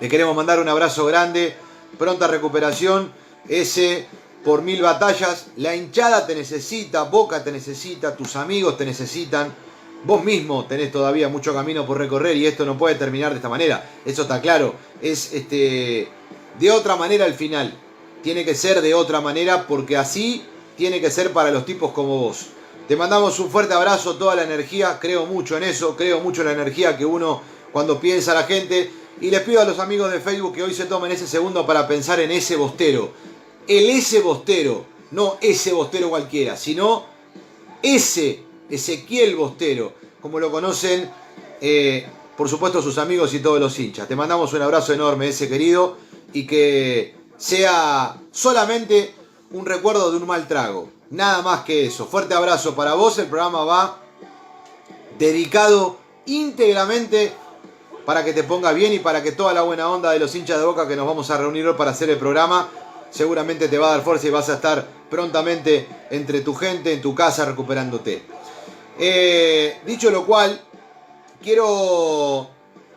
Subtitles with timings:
[0.00, 1.54] Le queremos mandar un abrazo grande,
[1.98, 3.12] pronta recuperación,
[3.48, 4.06] ese
[4.44, 5.46] por mil batallas.
[5.56, 9.54] La hinchada te necesita, Boca te necesita, tus amigos te necesitan.
[10.04, 13.48] Vos mismo tenés todavía mucho camino por recorrer y esto no puede terminar de esta
[13.48, 13.88] manera.
[14.04, 14.74] Eso está claro.
[15.00, 16.08] Es este
[16.58, 17.72] de otra manera el final.
[18.22, 20.44] Tiene que ser de otra manera porque así
[20.76, 22.48] tiene que ser para los tipos como vos.
[22.86, 26.48] Te mandamos un fuerte abrazo, toda la energía, creo mucho en eso, creo mucho en
[26.48, 27.40] la energía que uno
[27.72, 28.90] cuando piensa la gente.
[29.20, 31.88] Y les pido a los amigos de Facebook que hoy se tomen ese segundo para
[31.88, 33.12] pensar en ese bostero.
[33.66, 37.04] El ese bostero, no ese bostero cualquiera, sino
[37.82, 41.10] ese Ezequiel Bostero, como lo conocen,
[41.60, 44.08] eh, por supuesto, sus amigos y todos los hinchas.
[44.08, 45.96] Te mandamos un abrazo enorme, ese querido,
[46.32, 49.14] y que sea solamente
[49.52, 50.90] un recuerdo de un mal trago.
[51.10, 52.06] Nada más que eso.
[52.06, 53.18] Fuerte abrazo para vos.
[53.18, 54.00] El programa va
[55.18, 57.32] dedicado íntegramente
[58.06, 60.58] para que te ponga bien y para que toda la buena onda de los hinchas
[60.58, 62.68] de boca que nos vamos a reunir hoy para hacer el programa
[63.10, 67.00] seguramente te va a dar fuerza y vas a estar prontamente entre tu gente, en
[67.00, 68.22] tu casa, recuperándote.
[68.98, 70.60] Eh, dicho lo cual,
[71.42, 72.48] quiero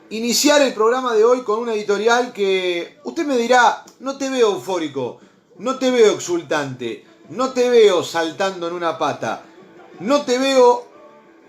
[0.10, 4.52] iniciar el programa de hoy con una editorial que usted me dirá, no te veo
[4.52, 5.20] eufórico,
[5.58, 9.44] no te veo exultante, no te veo saltando en una pata.
[10.00, 10.86] No te veo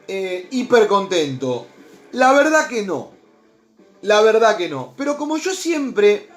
[0.08, 1.67] eh, hiper contento.
[2.12, 3.12] La verdad que no.
[4.03, 4.95] La verdad que no.
[4.97, 6.29] Pero como yo siempre,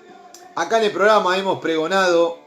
[0.55, 2.39] acá en el programa hemos pregonado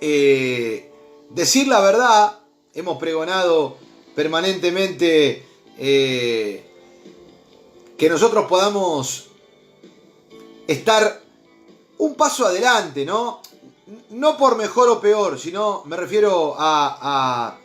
[0.00, 0.90] eh,
[1.30, 2.38] decir la verdad,
[2.74, 3.78] hemos pregonado
[4.14, 5.46] permanentemente
[5.78, 6.64] eh,
[7.96, 9.28] que nosotros podamos
[10.66, 11.22] estar
[11.98, 13.40] un paso adelante, ¿no?
[14.10, 17.56] no por mejor o peor, sino me refiero a,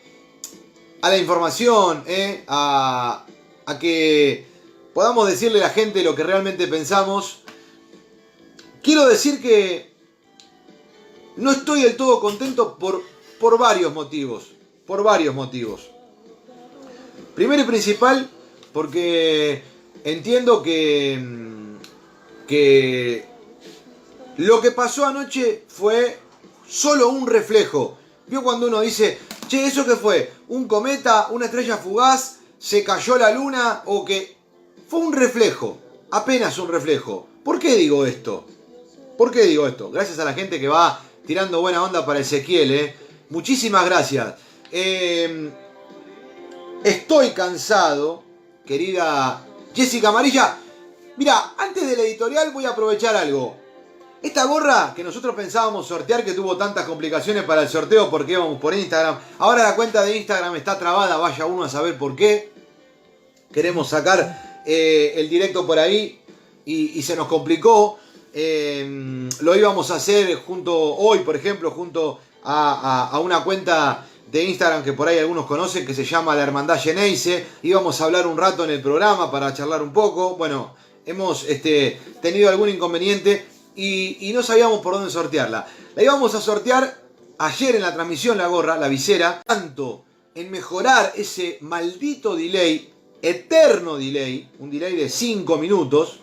[1.01, 2.43] a, la información, ¿eh?
[2.47, 3.25] a,
[3.65, 4.47] a, que
[4.93, 7.39] podamos decirle a la gente lo que realmente pensamos.
[8.81, 9.93] Quiero decir que
[11.37, 13.01] no estoy del todo contento por,
[13.39, 14.51] por varios motivos.
[14.85, 15.89] Por varios motivos.
[17.35, 18.29] Primero y principal,
[18.71, 19.63] porque
[20.03, 21.19] entiendo que,
[22.47, 23.25] que
[24.37, 26.19] lo que pasó anoche fue
[26.67, 27.97] solo un reflejo.
[28.27, 29.17] ¿Vio cuando uno dice,
[29.47, 30.31] che, ¿eso qué fue?
[30.49, 31.27] ¿Un cometa?
[31.31, 32.39] ¿Una estrella fugaz?
[32.59, 33.81] ¿Se cayó la luna?
[33.85, 34.42] ¿O qué?
[34.87, 35.77] Fue un reflejo,
[36.11, 37.27] apenas un reflejo.
[37.43, 38.45] ¿Por qué digo esto?
[39.17, 39.91] ¿Por qué digo esto?
[39.91, 42.95] Gracias a la gente que va tirando buena onda para Ezequiel, ¿eh?
[43.29, 44.35] Muchísimas gracias.
[44.71, 45.51] Em,
[46.83, 48.23] estoy cansado,
[48.65, 50.57] querida Jessica Amarilla.
[51.17, 53.57] Mira, antes del editorial voy a aprovechar algo.
[54.21, 58.59] Esta gorra que nosotros pensábamos sortear, que tuvo tantas complicaciones para el sorteo porque íbamos
[58.59, 62.51] por Instagram, ahora la cuenta de Instagram está trabada, vaya uno a saber por qué.
[63.51, 66.19] Queremos sacar eh, el directo por ahí
[66.65, 67.99] y, se nos complicó.
[68.33, 74.83] Eh, lo íbamos a hacer junto hoy, por ejemplo, junto a, una cuenta de Instagram
[74.83, 77.45] que por ahí algunos conocen, que se llama La Hermandad Geneise.
[77.61, 80.35] Íbamos a hablar un rato en el programa para charlar un poco.
[80.35, 80.75] Bueno,
[81.05, 83.45] hemos este, tenido algún inconveniente
[83.75, 85.67] y, no sabíamos por dónde sortearla.
[85.95, 87.01] La íbamos a sortear
[87.37, 90.03] ayer en la transmisión, la gorra, la visera, tanto
[90.35, 92.91] en mejorar ese maldito delay,
[93.23, 96.19] eterno delay, un delay de 5 minutos,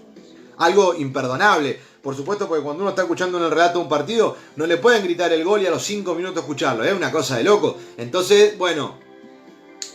[0.58, 1.80] algo imperdonable.
[2.02, 4.76] Por supuesto, porque cuando uno está escuchando en el relato de un partido, no le
[4.76, 7.76] pueden gritar el gol y a los 5 minutos escucharlo, es una cosa de loco.
[7.96, 8.98] Entonces, bueno,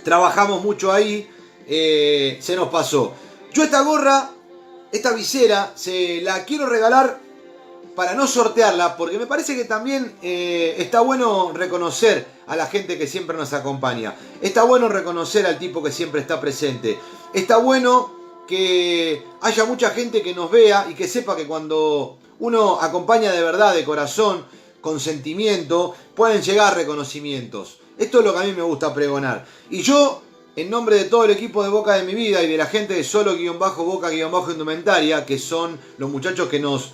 [0.03, 1.29] trabajamos mucho ahí,
[1.67, 3.13] eh, se nos pasó.
[3.53, 4.31] Yo esta gorra,
[4.91, 7.19] esta visera, se la quiero regalar
[7.95, 12.97] para no sortearla, porque me parece que también eh, está bueno reconocer a la gente
[12.97, 14.15] que siempre nos acompaña.
[14.41, 16.97] Está bueno reconocer al tipo que siempre está presente.
[17.33, 18.13] Está bueno
[18.47, 23.41] que haya mucha gente que nos vea y que sepa que cuando uno acompaña de
[23.41, 24.45] verdad, de corazón,
[24.81, 27.79] con sentimiento, pueden llegar reconocimientos.
[27.97, 29.45] Esto es lo que a mí me gusta pregonar.
[29.71, 30.21] Y yo,
[30.55, 32.93] en nombre de todo el equipo de Boca de mi vida y de la gente
[32.93, 36.91] de solo-boca-indumentaria, que son los muchachos que nos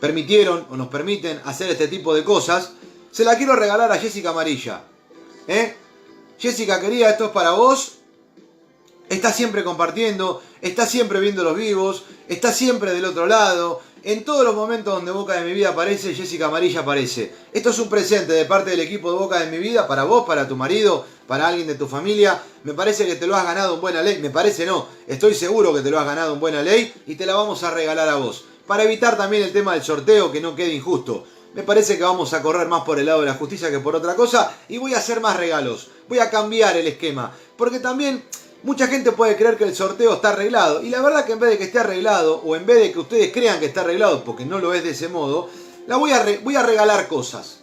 [0.00, 2.72] permitieron o nos permiten hacer este tipo de cosas,
[3.16, 4.82] se la quiero regalar a Jessica Amarilla.
[5.48, 5.74] ¿Eh?
[6.38, 7.92] Jessica querida, esto es para vos.
[9.08, 13.80] Está siempre compartiendo, está siempre viendo los vivos, está siempre del otro lado.
[14.02, 17.32] En todos los momentos donde Boca de mi vida aparece, Jessica Amarilla aparece.
[17.54, 20.26] Esto es un presente de parte del equipo de Boca de mi vida para vos,
[20.26, 22.42] para tu marido, para alguien de tu familia.
[22.64, 24.18] Me parece que te lo has ganado en buena ley.
[24.18, 27.24] Me parece no, estoy seguro que te lo has ganado en buena ley y te
[27.24, 30.54] la vamos a regalar a vos para evitar también el tema del sorteo que no
[30.54, 31.24] quede injusto.
[31.56, 33.96] Me parece que vamos a correr más por el lado de la justicia que por
[33.96, 35.88] otra cosa y voy a hacer más regalos.
[36.06, 37.32] Voy a cambiar el esquema.
[37.56, 38.22] Porque también
[38.62, 40.82] mucha gente puede creer que el sorteo está arreglado.
[40.82, 42.98] Y la verdad que en vez de que esté arreglado, o en vez de que
[42.98, 45.48] ustedes crean que está arreglado, porque no lo es de ese modo,
[45.86, 47.60] la voy a, voy a regalar cosas.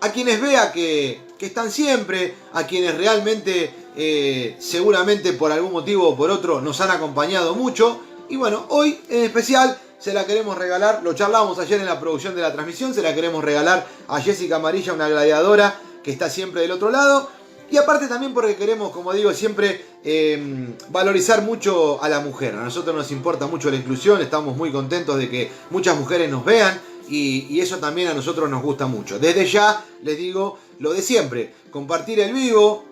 [0.00, 6.16] A quienes vea que, están siempre, a quienes realmente, eh, seguramente por algún motivo o
[6.16, 8.00] por otro, nos han acompañado mucho.
[8.28, 12.34] Y bueno, hoy en especial se la queremos regalar, lo charlábamos ayer en la producción
[12.34, 16.62] de la transmisión, se la queremos regalar a Jessica Amarilla, una gladiadora que está siempre
[16.62, 17.28] del otro lado.
[17.70, 22.54] Y aparte también porque queremos, como digo, siempre em, valorizar mucho a la mujer.
[22.54, 26.44] A nosotros nos importa mucho la inclusión, estamos muy contentos de que muchas mujeres nos
[26.44, 29.18] vean y, y, eso también a nosotros nos gusta mucho.
[29.18, 32.84] Desde ya les digo lo de siempre, compartir el vivo,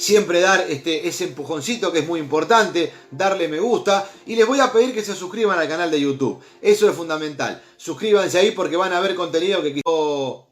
[0.00, 4.58] siempre dar este, ese empujoncito que es muy importante, darle me gusta y les voy
[4.58, 6.40] a pedir que se suscriban al canal de YouTube.
[6.62, 7.62] Eso es fundamental.
[7.76, 9.80] Suscríbanse ahí porque van a ver contenido que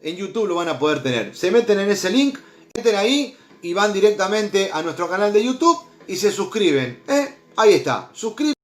[0.03, 1.35] en YouTube lo van a poder tener.
[1.35, 2.39] Se meten en ese link
[2.77, 7.03] meten ahí y van directamente a nuestro canal de YouTube y se suscriben.
[7.09, 7.39] ¿eh?
[7.57, 8.55] Ahí está, suscriben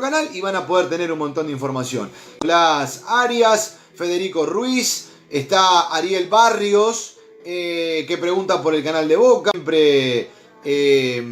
[0.00, 2.10] canal y van a poder tener un montón de información.
[2.44, 9.50] Las Arias, Federico Ruiz, está Ariel Barrios, eh, que pregunta por el canal de Boca,
[9.52, 10.30] siempre
[10.64, 11.22] eh,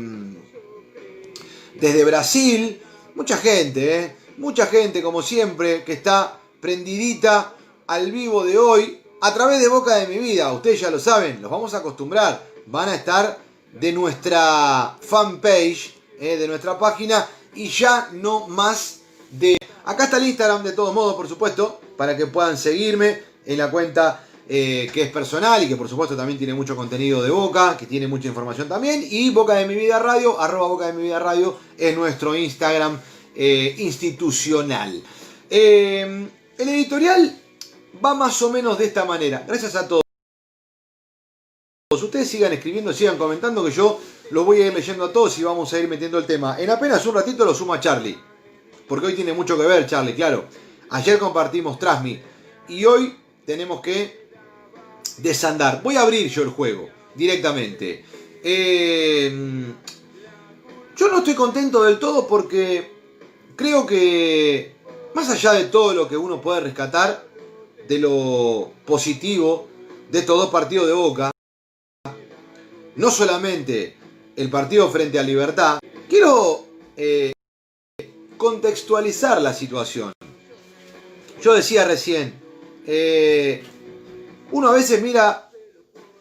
[1.75, 2.81] desde Brasil,
[3.14, 7.55] mucha gente, mucha gente como siempre que está prendidita
[7.87, 11.41] al vivo de hoy, a través de Boca de mi vida, ustedes ya lo saben,
[11.43, 13.38] los vamos a acostumbrar, van a estar
[13.73, 19.00] de nuestra fanpage, eh, de nuestra página, y ya no más
[19.31, 19.58] de...
[19.85, 23.70] Acá está el Instagram de todos modos, por supuesto, para que puedan seguirme en la
[23.70, 27.76] cuenta eh, que es personal y que por supuesto también tiene mucho contenido de Boca,
[27.76, 29.04] que tiene mucha información también.
[29.10, 33.00] Y Boca de mi vida radio, arroba Boca de mi vida radio, es nuestro Instagram
[33.34, 35.02] eh, institucional.
[35.50, 36.28] el
[36.58, 37.40] editorial
[38.04, 39.44] va más o menos de esta manera.
[39.46, 40.02] Gracias a todos.
[41.90, 43.98] Ustedes sigan escribiendo, sigan comentando que yo
[44.31, 46.56] los voy a ir leyendo a todos y vamos a ir metiendo el tema.
[46.58, 48.19] En apenas un ratito lo suma Charlie.
[48.88, 50.44] Porque hoy tiene mucho que ver Charlie, claro.
[50.90, 52.20] Ayer compartimos Trasmi.
[52.69, 54.25] Y hoy tenemos que
[55.19, 55.82] desandar.
[55.82, 58.05] Voy a abrir yo el juego directamente.
[58.43, 59.31] Eh,
[60.97, 62.93] yo no estoy contento del todo porque
[63.56, 64.76] creo que
[65.14, 67.26] más allá de todo lo que uno puede rescatar,
[67.88, 69.69] de lo positivo
[70.11, 71.31] de estos dos partidos de Boca,
[72.97, 73.97] no solamente
[74.37, 76.64] el partido frente a Libertad, quiero
[76.97, 77.32] eh,
[78.37, 80.12] contextualizar la situación.
[81.43, 82.35] Yo decía recién,
[82.87, 83.62] eh,
[84.52, 85.50] uno a veces mira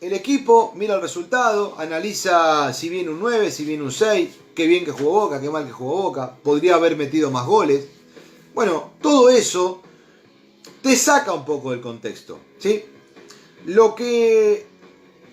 [0.01, 4.67] el equipo, mira el resultado, analiza si viene un 9, si viene un 6, qué
[4.67, 7.87] bien que jugó Boca, qué mal que jugó Boca, podría haber metido más goles.
[8.53, 9.81] Bueno, todo eso
[10.81, 12.39] te saca un poco del contexto.
[12.59, 12.83] ¿sí?
[13.65, 14.65] Lo que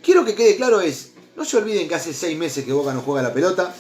[0.03, 3.03] quiero que quede claro es, no se olviden que hace seis meses que Boca no
[3.03, 3.75] juega la pelota,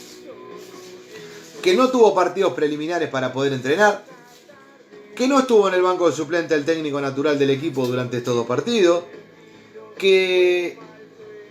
[1.62, 4.04] que no tuvo partidos preliminares para poder entrenar,
[5.22, 8.34] que no estuvo en el banco de suplente el técnico natural del equipo durante estos
[8.34, 9.04] dos partidos,
[9.96, 10.76] que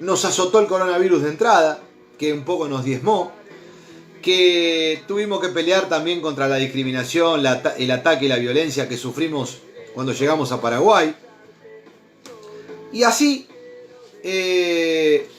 [0.02, 1.80] nos azotó el coronavirus de entrada,
[2.18, 3.32] que un poco nos diezmó,
[4.22, 7.40] que tuvimos que pelear también contra la discriminación,
[7.78, 9.60] el ataque y la violencia que sufrimos
[9.94, 11.16] cuando llegamos a Paraguay.
[12.92, 13.48] Y así,
[14.22, 15.30] eh,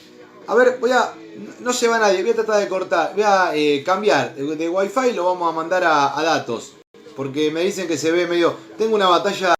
[0.47, 1.13] a ver, voy a,
[1.59, 5.13] no se va nadie, voy a tratar de cortar, voy a eh, cambiar de, Wi-Fi,
[5.13, 6.73] lo vamos a mandar a datos,
[7.15, 9.55] porque me dicen que se ve medio, tengo una batalla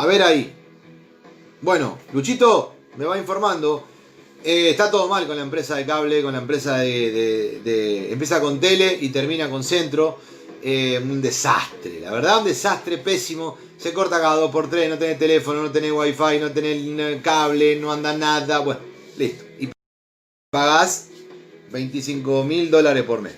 [0.00, 0.54] A ver ahí.
[1.62, 3.84] Bueno, Luchito me va informando.
[4.44, 8.12] Eh, está todo mal con la empresa de cable, con la empresa de.
[8.12, 10.18] empieza con tele y termina con centro.
[10.62, 13.56] Eh, un desastre, la verdad, un desastre pésimo.
[13.76, 18.12] Se corta cada 2x3, no tenés teléfono, no tenés wifi, no tenés cable, no anda
[18.16, 18.58] nada.
[18.58, 18.80] Bueno,
[19.16, 19.44] listo.
[19.60, 19.70] Y
[20.50, 21.08] pagás
[21.70, 23.34] 25 mil dólares por mes.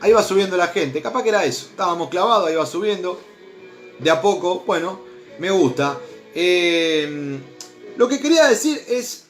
[0.00, 1.66] Ahí va subiendo la gente, capaz que era eso.
[1.70, 3.20] Estábamos clavados, ahí va subiendo.
[3.98, 5.00] De a poco, bueno,
[5.38, 5.98] me gusta.
[6.34, 7.38] Eh,
[7.96, 9.26] lo que quería decir es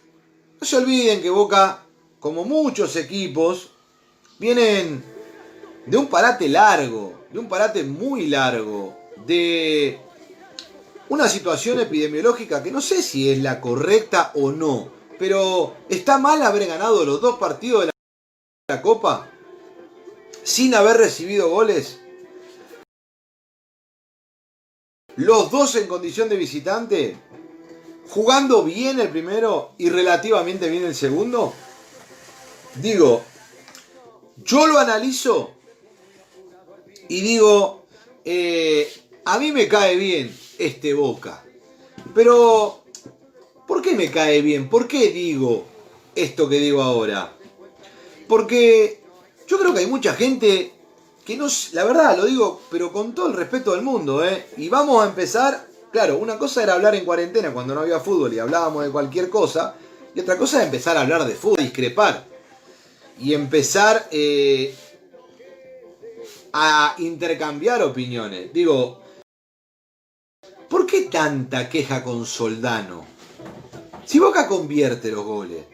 [0.62, 1.82] no se olviden que Boca,
[2.20, 3.70] como muchos equipos,
[4.38, 5.04] vienen
[5.86, 8.96] de un parate largo, de un parate muy largo,
[9.26, 10.00] de
[11.08, 16.42] una situación epidemiológica que no sé si es la correcta o no, pero está mal
[16.42, 17.90] haber ganado los dos partidos de
[18.68, 19.28] la Copa
[20.42, 21.98] sin haber recibido goles.
[25.16, 27.16] Los dos en condición de visitante
[28.08, 31.52] jugando bien el primero y relativamente bien el segundo,
[32.76, 33.22] digo,
[34.36, 35.54] yo lo analizo
[37.08, 37.84] y digo,
[38.24, 38.92] eh,
[39.24, 41.42] a mí me cae bien este Boca.
[42.14, 42.82] Pero,
[43.66, 44.68] ¿por qué me cae bien?
[44.68, 45.64] ¿Por qué digo
[46.14, 47.32] esto que digo ahora?
[48.28, 49.00] Porque
[49.46, 50.72] yo creo que hay mucha gente
[51.24, 54.46] que no, la verdad lo digo, pero con todo el respeto del mundo, ¿eh?
[54.56, 58.32] Y vamos a empezar, claro, una cosa era hablar en cuarentena cuando no había fútbol
[58.32, 59.76] y hablábamos de cualquier cosa,
[60.14, 62.24] y otra cosa es empezar a hablar de fútbol, discrepar.
[63.20, 64.74] Y empezar eh,
[66.52, 68.52] a intercambiar opiniones.
[68.52, 69.00] Digo,
[70.68, 73.06] ¿por qué tanta queja con Soldano?
[74.04, 75.64] Si Boca convierte los goles,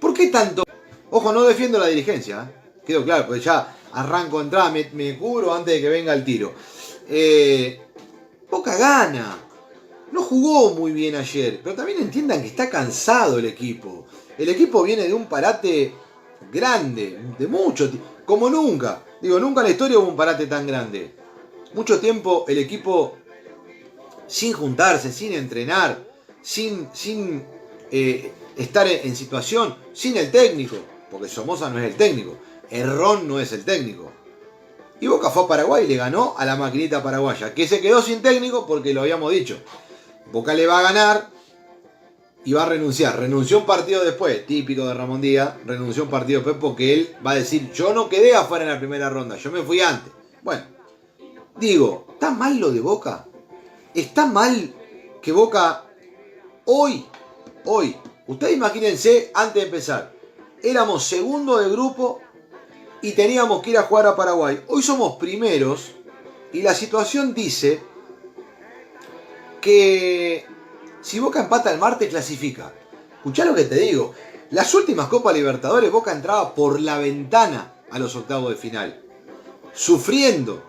[0.00, 0.64] ¿por qué tanto?
[1.10, 2.80] Ojo, no defiendo la dirigencia, ¿eh?
[2.86, 6.54] quedó claro, porque ya arranco entrada, me, me cubro antes de que venga el tiro.
[7.08, 7.80] Eh,
[8.50, 9.38] Boca gana.
[10.10, 14.06] No jugó muy bien ayer, pero también entiendan que está cansado el equipo.
[14.36, 15.94] El equipo viene de un parate
[16.52, 17.90] grande, de mucho
[18.26, 19.02] como nunca.
[19.22, 21.14] Digo, nunca en la historia hubo un parate tan grande.
[21.74, 23.16] Mucho tiempo el equipo
[24.26, 25.98] sin juntarse, sin entrenar,
[26.42, 27.44] sin, sin
[27.92, 30.76] eh, estar en situación, sin el técnico,
[31.10, 32.36] porque Somoza no es el técnico,
[32.68, 34.10] Errón no es el técnico.
[35.00, 38.02] Y Boca fue a Paraguay y le ganó a la maquinita paraguaya, que se quedó
[38.02, 39.58] sin técnico porque lo habíamos dicho.
[40.32, 41.28] Boca le va a ganar
[42.44, 43.18] y va a renunciar.
[43.18, 47.32] Renunció un partido después, típico de Ramón Díaz, renunció un partido después porque él va
[47.32, 50.12] a decir, yo no quedé afuera en la primera ronda, yo me fui antes.
[50.42, 50.64] Bueno,
[51.56, 53.26] digo, ¿está mal lo de Boca?
[53.94, 54.74] ¿Está mal
[55.20, 55.84] que Boca
[56.64, 57.06] hoy,
[57.64, 57.96] hoy,
[58.26, 60.12] ustedes imagínense antes de empezar,
[60.62, 62.20] éramos segundo de grupo
[63.02, 64.62] y teníamos que ir a jugar a Paraguay.
[64.68, 65.92] Hoy somos primeros
[66.52, 67.82] y la situación dice
[69.60, 70.46] que
[71.02, 72.72] si Boca empata el martes, clasifica.
[73.16, 74.14] Escuchá lo que te digo.
[74.50, 79.02] Las últimas Copas Libertadores, Boca entraba por la ventana a los octavos de final.
[79.74, 80.62] Sufriendo.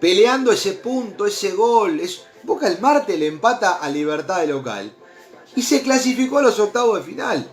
[0.00, 2.00] Peleando ese punto, ese gol.
[2.00, 2.24] Es...
[2.42, 4.92] Boca el martes le empata a Libertad de local.
[5.56, 7.50] Y se clasificó a los octavos de final.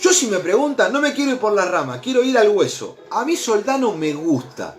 [0.00, 2.98] Yo si me preguntan, no me quiero ir por la rama, quiero ir al hueso.
[3.10, 4.76] A mí Soldano me gusta.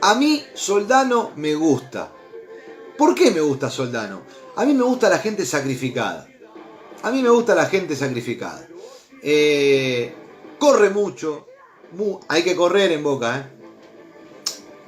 [0.00, 2.10] A mí Soldano me gusta.
[2.96, 4.22] ¿Por qué me gusta Soldano?
[4.56, 6.28] A mí me gusta la gente sacrificada.
[7.02, 8.66] A mí me gusta la gente sacrificada.
[9.22, 10.14] Eh,
[10.58, 11.46] corre mucho.
[12.28, 13.38] hay que correr en boca.
[13.38, 13.54] ¿eh?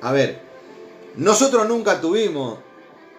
[0.02, 0.40] A ver,
[1.16, 2.58] nosotros nunca tuvimos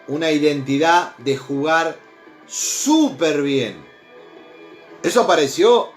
[0.08, 1.98] una identidad de jugar
[2.46, 3.86] súper bien.
[5.04, 5.90] Eso apareció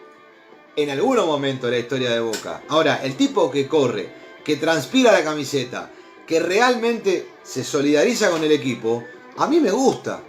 [0.76, 2.62] en algún momento de la historia de Boca.
[2.68, 4.12] Ahora, el tipo que corre,
[4.44, 5.90] que transpira la camiseta,
[6.26, 9.04] que realmente se solidariza con el equipo,
[9.36, 10.22] a mí me gusta.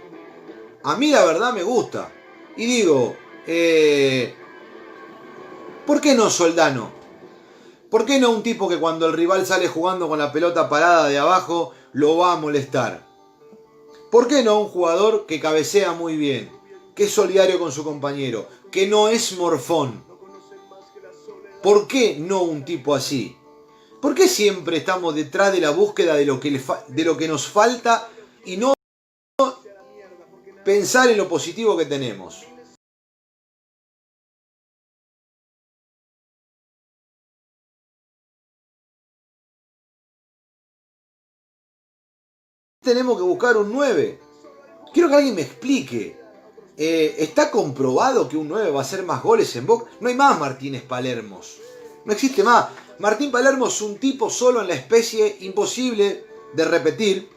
[0.84, 2.10] A mí la verdad me gusta.
[2.56, 4.34] Y digo, eh,
[5.86, 6.90] ¿por qué no Soldano?
[7.90, 11.08] ¿Por qué no un tipo que cuando el rival sale jugando con la pelota parada
[11.08, 13.06] de abajo lo va a molestar?
[14.10, 16.50] ¿Por qué no un jugador que cabecea muy bien,
[16.94, 20.04] que es solidario con su compañero, que no es morfón?
[21.62, 23.36] ¿Por qué no un tipo así?
[24.00, 27.46] ¿Por qué siempre estamos detrás de la búsqueda de lo que, de lo que nos
[27.46, 28.08] falta
[28.44, 28.74] y no
[30.64, 32.46] pensar en lo positivo que tenemos?
[42.82, 44.18] Tenemos que buscar un 9.
[44.92, 46.20] Quiero que alguien me explique.
[46.76, 49.90] Eh, ¿Está comprobado que un 9 va a hacer más goles en Boca?
[50.00, 51.58] No hay más Martínez Palermos.
[52.04, 52.70] No existe más.
[52.98, 57.28] Martín Palermo es un tipo solo en la especie imposible de repetir,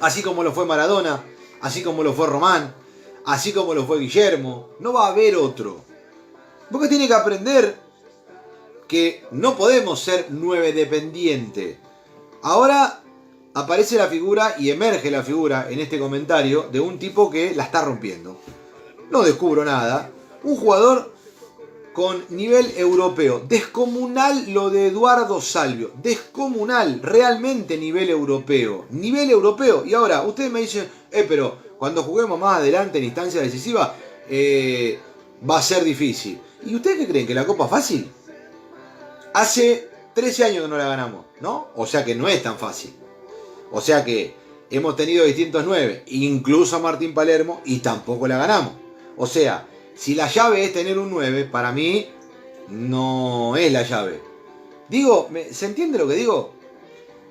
[0.00, 1.24] así como lo fue Maradona,
[1.62, 2.74] así como lo fue Román,
[3.24, 4.68] así como lo fue Guillermo.
[4.80, 5.80] No va a haber otro.
[6.70, 7.76] Porque tiene que aprender
[8.86, 11.78] que no podemos ser nueve dependiente.
[12.42, 13.02] Ahora
[13.54, 17.64] aparece la figura y emerge la figura en este comentario de un tipo que la
[17.64, 18.36] está rompiendo.
[19.10, 20.10] No descubro nada.
[20.42, 21.11] Un jugador
[21.92, 23.42] con nivel europeo.
[23.46, 25.92] Descomunal lo de Eduardo Salvio.
[26.02, 28.86] Descomunal, realmente nivel europeo.
[28.90, 29.84] Nivel europeo.
[29.84, 33.94] Y ahora, ustedes me dicen, eh, pero cuando juguemos más adelante en instancia decisiva,
[34.28, 34.98] eh,
[35.48, 36.40] va a ser difícil.
[36.64, 37.26] ¿Y ustedes qué creen?
[37.26, 38.10] ¿Que la Copa es fácil?
[39.34, 41.68] Hace 13 años que no la ganamos, ¿no?
[41.74, 42.94] O sea que no es tan fácil.
[43.70, 44.34] O sea que
[44.70, 48.74] hemos tenido distintos 9, incluso a Martín Palermo, y tampoco la ganamos.
[49.16, 49.66] O sea,
[50.02, 52.08] si la llave es tener un 9, para mí
[52.70, 54.20] no es la llave.
[54.88, 56.54] Digo, ¿se entiende lo que digo?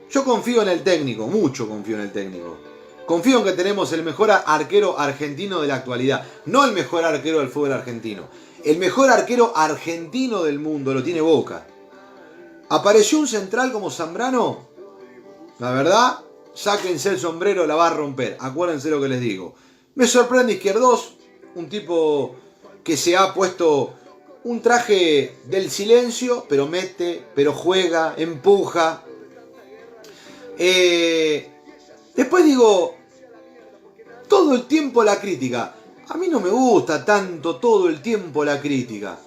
[0.10, 2.60] Yo confío en el técnico, mucho confío en el técnico.
[3.06, 6.26] Confío en que tenemos el mejor arquero argentino de la actualidad.
[6.46, 8.30] No el mejor arquero del fútbol argentino.
[8.64, 11.68] El mejor arquero argentino del mundo lo tiene Boca.
[12.70, 14.70] Apareció un central como Zambrano
[15.60, 16.20] La verdad,
[16.54, 18.38] sáquense el sombrero, la va a romper.
[18.40, 19.56] Acuérdense lo que les digo.
[19.96, 21.18] Me sorprende Izquierdos,
[21.56, 22.38] un tipo
[22.84, 23.94] que se ha puesto
[24.44, 29.04] un traje del silencio, pero mete, pero juega, empuja.
[30.58, 31.48] Eh,
[32.16, 32.96] después digo,
[34.28, 35.76] todo el tiempo la crítica.
[36.10, 39.18] A mí no me gusta tanto todo el tiempo la crítica.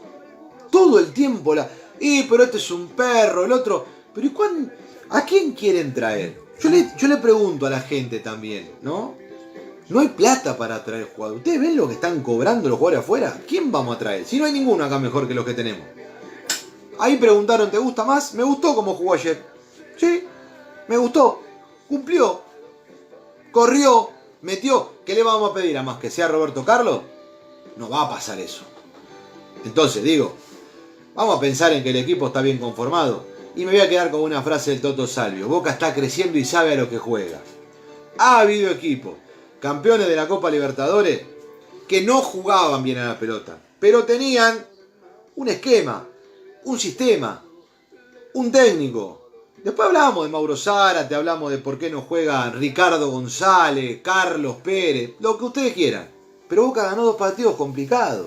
[0.71, 1.69] Todo el tiempo la...
[2.01, 3.87] Y pero este es un perro, el otro...
[4.13, 4.73] Pero ¿y cuán...
[5.11, 6.41] ¿A quién quieren traer?
[6.61, 9.15] Yo le, yo le pregunto a la gente también, ¿no?
[9.89, 11.41] No hay plata para traer jugadores.
[11.41, 13.39] ¿Ustedes ven lo que están cobrando los jugadores afuera?
[13.47, 14.25] ¿Quién vamos a traer?
[14.25, 15.87] Si no hay ninguno acá mejor que los que tenemos.
[16.99, 18.35] Ahí preguntaron, ¿te gusta más?
[18.35, 19.43] Me gustó como jugó ayer.
[19.99, 20.25] Sí,
[20.89, 21.43] me gustó.
[21.89, 22.41] Cumplió.
[23.53, 24.11] Corrió.
[24.41, 24.93] Metió.
[25.05, 27.03] ¿Qué le vamos a pedir a más que sea Roberto Carlos?
[27.77, 28.63] No va a pasar eso.
[29.67, 30.35] Entonces, digo,
[31.15, 33.27] vamos a pensar en que el equipo está bien conformado.
[33.55, 35.47] Y me voy a quedar con una frase del Toto Salvio.
[35.47, 37.41] Boca está creciendo y sabe a lo que juega.
[38.19, 39.17] Ha habido equipo
[39.65, 41.23] campeones de la Copa Libertadores,
[41.89, 44.63] que no jugaban bien a la pelota, pero tenían
[45.37, 46.07] un esquema,
[46.65, 47.43] un sistema,
[48.35, 49.23] un técnico.
[49.65, 55.13] Después hablamos de Mauro Zárate, hablamos de por qué no juegan Ricardo González, Carlos Pérez,
[55.21, 56.11] lo que ustedes quieran.
[56.47, 58.27] Pero Boca ganó dos partidos complicados.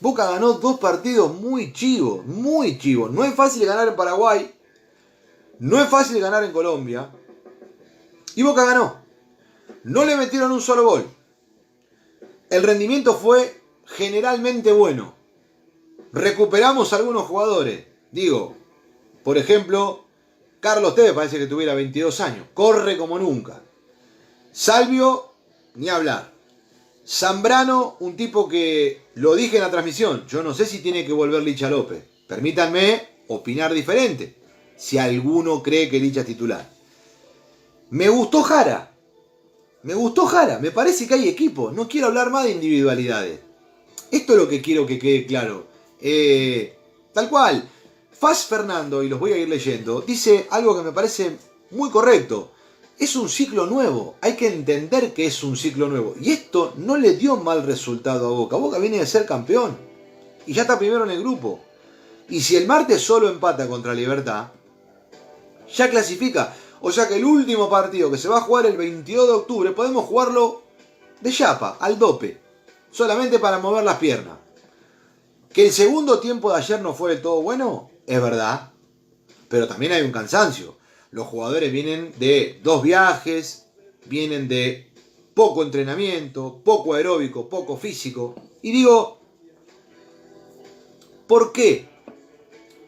[0.00, 3.10] Boca ganó dos partidos muy chivos, muy chivos.
[3.10, 4.50] No es fácil ganar en Paraguay,
[5.58, 7.10] no es fácil ganar en Colombia.
[8.34, 9.03] Y Boca ganó.
[9.84, 11.06] No le metieron un solo gol.
[12.50, 15.14] El rendimiento fue generalmente bueno.
[16.12, 17.84] Recuperamos algunos jugadores.
[18.10, 18.56] Digo,
[19.22, 20.04] por ejemplo,
[20.60, 22.46] Carlos Tevez parece que tuviera 22 años.
[22.54, 23.60] Corre como nunca.
[24.52, 25.34] Salvio,
[25.74, 26.32] ni hablar.
[27.06, 30.26] Zambrano, un tipo que lo dije en la transmisión.
[30.26, 32.02] Yo no sé si tiene que volver Licha López.
[32.26, 34.36] Permítanme opinar diferente.
[34.76, 36.66] Si alguno cree que Licha es titular.
[37.90, 38.93] Me gustó Jara.
[39.84, 41.70] Me gustó Jara, me parece que hay equipo.
[41.70, 43.40] No quiero hablar más de individualidades.
[44.10, 45.66] Esto es lo que quiero que quede claro.
[46.00, 46.76] Eh,
[47.12, 47.68] tal cual.
[48.18, 51.36] Faz Fernando, y los voy a ir leyendo, dice algo que me parece
[51.72, 52.52] muy correcto.
[52.98, 54.14] Es un ciclo nuevo.
[54.22, 56.14] Hay que entender que es un ciclo nuevo.
[56.18, 58.56] Y esto no le dio mal resultado a Boca.
[58.56, 59.76] Boca viene de ser campeón.
[60.46, 61.60] Y ya está primero en el grupo.
[62.30, 64.48] Y si el martes solo empata contra Libertad,
[65.74, 66.54] ya clasifica.
[66.86, 69.70] O sea que el último partido que se va a jugar el 22 de octubre
[69.70, 70.64] podemos jugarlo
[71.22, 72.38] de chapa, al dope.
[72.90, 74.36] Solamente para mover las piernas.
[75.50, 78.70] Que el segundo tiempo de ayer no fue del todo bueno, es verdad.
[79.48, 80.76] Pero también hay un cansancio.
[81.10, 83.64] Los jugadores vienen de dos viajes,
[84.04, 84.92] vienen de
[85.32, 88.34] poco entrenamiento, poco aeróbico, poco físico.
[88.60, 89.20] Y digo,
[91.26, 91.88] ¿por qué?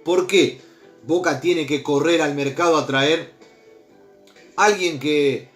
[0.04, 0.60] ¿Por qué
[1.06, 3.35] Boca tiene que correr al mercado a traer
[4.56, 5.48] alguien que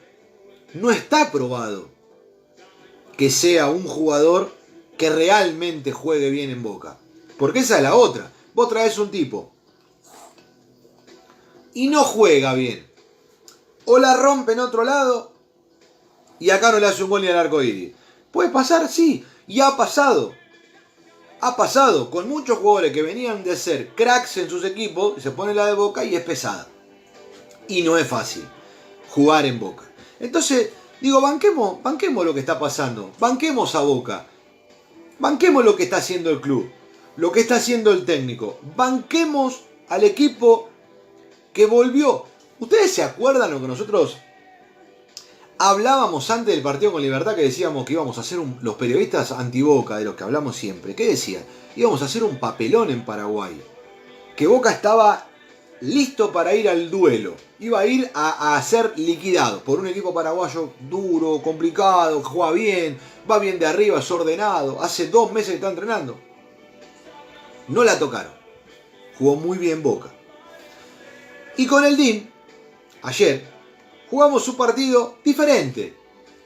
[0.74, 1.88] no está probado
[3.16, 4.52] que sea un jugador
[4.96, 6.98] que realmente juegue bien en Boca.
[7.38, 8.30] Porque esa es la otra.
[8.54, 9.52] Vos traes un tipo
[11.74, 12.86] y no juega bien.
[13.86, 15.32] O la rompe en otro lado
[16.38, 17.94] y acá no le hace un gol ni al arco iris.
[18.30, 18.88] ¿Puede pasar?
[18.88, 19.24] Sí.
[19.46, 20.34] Y ha pasado.
[21.40, 25.54] Ha pasado con muchos jugadores que venían de ser cracks en sus equipos, se pone
[25.54, 26.68] la de boca y es pesada.
[27.66, 28.44] Y no es fácil
[29.10, 29.84] jugar en Boca.
[30.18, 30.70] Entonces,
[31.00, 34.26] digo, banquemos, banquemos lo que está pasando, banquemos a Boca,
[35.18, 36.70] banquemos lo que está haciendo el club,
[37.16, 40.68] lo que está haciendo el técnico, banquemos al equipo
[41.52, 42.24] que volvió.
[42.60, 44.18] ¿Ustedes se acuerdan lo que nosotros
[45.58, 49.96] hablábamos antes del partido con Libertad que decíamos que íbamos a hacer los periodistas anti-Boca,
[49.96, 50.94] de los que hablamos siempre?
[50.94, 51.42] ¿Qué decían?
[51.74, 53.60] Íbamos a hacer un papelón en Paraguay.
[54.36, 55.29] Que Boca estaba
[55.80, 57.34] listo para ir al duelo.
[57.58, 62.98] Iba a ir a, ser liquidado por un equipo paraguayo duro, complicado, juega bien,
[63.30, 64.80] va bien de arriba, es ordenado.
[64.82, 66.18] Hace dos meses que está entrenando.
[67.68, 68.32] No la tocaron.
[69.18, 70.10] Jugó muy bien Boca.
[71.56, 72.26] Y con el DIM,
[73.02, 73.44] ayer,
[74.08, 75.94] jugamos un partido diferente.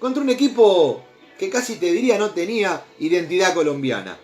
[0.00, 1.02] Contra un equipo
[1.38, 4.18] que casi te diría no tenía identidad colombiana.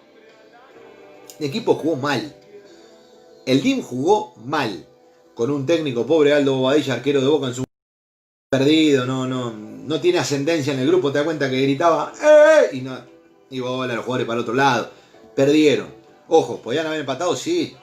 [1.39, 2.37] El equipo jugó mal.
[3.47, 4.90] El DIM jugó mal
[5.41, 7.65] con un técnico pobre Aldo Bobadilla, arquero de Boca en su
[8.51, 12.77] perdido, no, no, no tiene ascendencia en el grupo, te das cuenta que gritaba ¡Eh!
[12.77, 12.99] y no,
[13.49, 14.91] y bola los jugadores para el otro lado.
[15.35, 15.95] Perdieron.
[16.29, 17.35] Ojo, ¿podrían haber empatado?
[17.37, 17.75] Sí,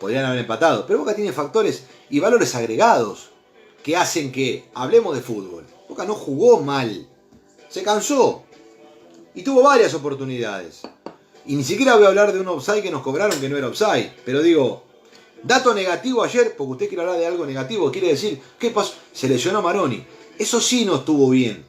[0.00, 0.86] podrían haber empatado.
[0.86, 3.28] Pero Boca tiene factores y valores agregados
[3.82, 5.66] que hacen que hablemos de fútbol.
[5.90, 7.06] Boca no jugó mal,
[7.68, 8.44] se cansó
[9.34, 10.80] y tuvo varias oportunidades.
[11.44, 13.68] Y ni siquiera voy a hablar de un offside que nos cobraron que no era
[13.68, 14.85] offside, pero digo,
[15.42, 18.94] Dato negativo ayer, porque usted quiere hablar de algo negativo, quiere decir, ¿qué pasó?
[19.12, 20.04] Se lesionó Maroni.
[20.38, 21.64] Eso sí no estuvo bien.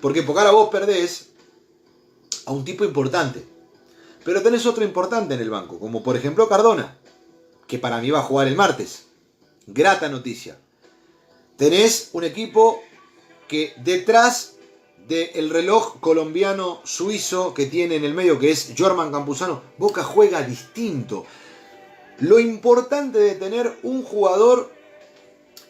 [0.00, 1.28] Porque porque ahora vos perdés
[2.46, 3.46] a un tipo importante.
[4.24, 6.98] Pero tenés otro importante en el banco, como por ejemplo Cardona,
[7.66, 9.06] que para mí va a jugar el martes.
[9.66, 10.58] Grata noticia.
[11.56, 12.82] Tenés un equipo
[13.46, 14.54] que detrás
[15.06, 20.42] del reloj colombiano suizo que tiene en el medio, que es Jorman Campuzano, Boca juega
[20.42, 21.26] distinto.
[22.20, 24.70] Lo importante de tener un jugador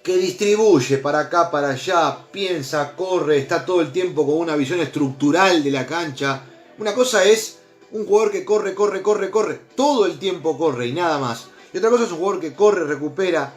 [0.03, 4.81] que distribuye para acá, para allá, piensa, corre, está todo el tiempo con una visión
[4.81, 6.43] estructural de la cancha.
[6.79, 7.59] Una cosa es
[7.93, 11.47] un jugador que corre, corre, corre, corre, todo el tiempo corre y nada más.
[11.73, 13.55] Y otra cosa es un jugador que corre, recupera,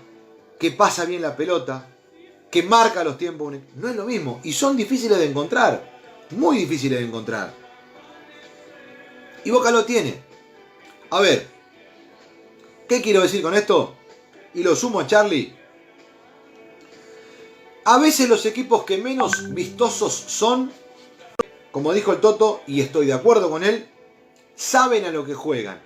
[0.59, 1.87] que pasa bien la pelota,
[2.51, 3.55] que marca los tiempos.
[3.75, 4.39] No es lo mismo.
[4.43, 5.95] Y son difíciles de encontrar.
[6.31, 7.53] Muy difíciles de encontrar.
[9.43, 10.21] Y Boca lo tiene.
[11.09, 11.47] A ver,
[12.87, 13.95] ¿qué quiero decir con esto?
[14.53, 15.53] Y lo sumo a Charlie.
[17.85, 20.71] A veces los equipos que menos vistosos son,
[21.71, 23.87] como dijo el Toto, y estoy de acuerdo con él,
[24.55, 25.81] saben a lo que juegan.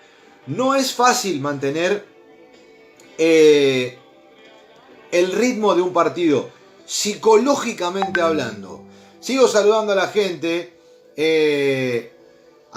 [0.47, 2.05] No es fácil mantener
[3.17, 3.97] eh,
[5.11, 6.49] el ritmo de un partido,
[6.85, 8.85] psicológicamente hablando.
[9.19, 10.73] Sigo saludando a la gente.
[11.17, 12.13] Eh,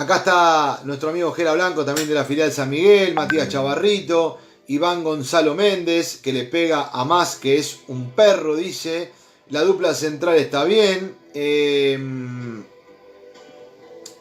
[0.03, 4.39] acá está nuestro amigo Gera Blanco, también de la filial San Miguel, Matías Chavarrito.
[4.69, 9.11] Iván Gonzalo Méndez, que le pega a más, que es un perro, dice.
[9.51, 11.17] La dupla central está bien.
[11.35, 12.65] Em,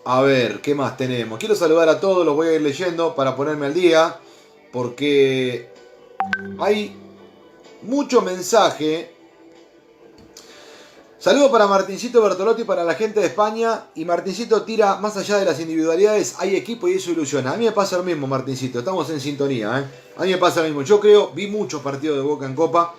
[0.03, 1.39] a ver, ¿qué más tenemos?
[1.39, 4.19] Quiero saludar a todos, los voy a ir leyendo para ponerme al día,
[4.73, 5.69] porque
[6.59, 6.95] hay
[7.83, 9.15] mucho mensaje.
[11.21, 13.85] Saludo para Martincito Bertolotti, para la gente de España.
[13.93, 17.53] Y Martincito tira más allá de las individualidades, hay equipo y eso ilusiona.
[17.53, 19.81] A mí me pasa lo mismo, Martincito, estamos en sintonía.
[19.81, 19.85] ¿eh?
[20.17, 20.81] A mí me pasa lo mismo.
[20.81, 22.95] Yo creo, vi muchos partidos de Boca en Copa.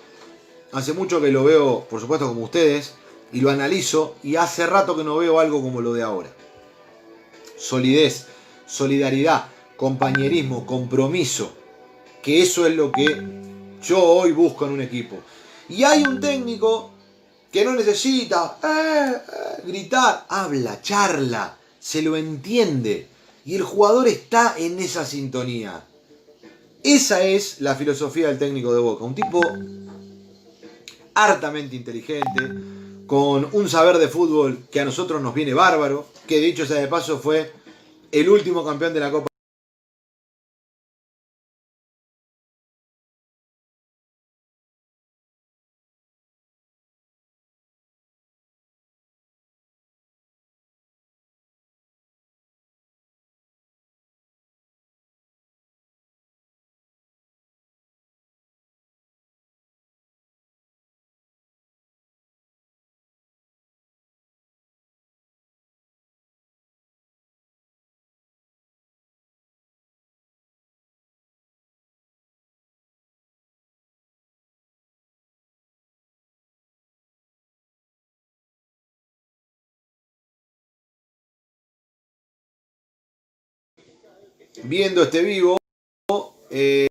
[0.71, 2.93] Hace mucho que lo veo, por supuesto, como ustedes,
[3.33, 4.15] y lo analizo.
[4.23, 6.29] Y hace rato que no veo algo como lo de ahora.
[7.57, 8.27] Solidez,
[8.65, 11.51] solidaridad, compañerismo, compromiso.
[12.21, 13.05] Que eso es lo que
[13.83, 15.17] yo hoy busco en un equipo.
[15.67, 16.92] Y hay un técnico
[17.53, 23.07] que no necesita eh, eh, gritar, habla, charla, se lo entiende.
[23.45, 25.85] Y el jugador está en esa sintonía.
[26.81, 29.03] Esa es la filosofía del técnico de Boca.
[29.03, 29.39] Un tipo
[31.13, 36.65] hartamente inteligente, con un saber de fútbol que a nosotros nos viene bárbaro, que dicho
[36.65, 37.51] sea de paso fue
[38.11, 39.32] el último campeón de la Copa.
[84.63, 85.57] Viendo este vivo.
[86.49, 86.87] Eh,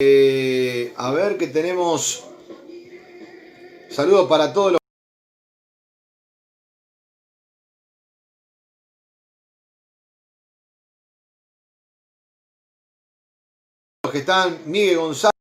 [0.00, 2.24] eh, a ver que tenemos.
[3.90, 4.78] Saludos para todos los.
[14.12, 15.32] que están, Miguel González,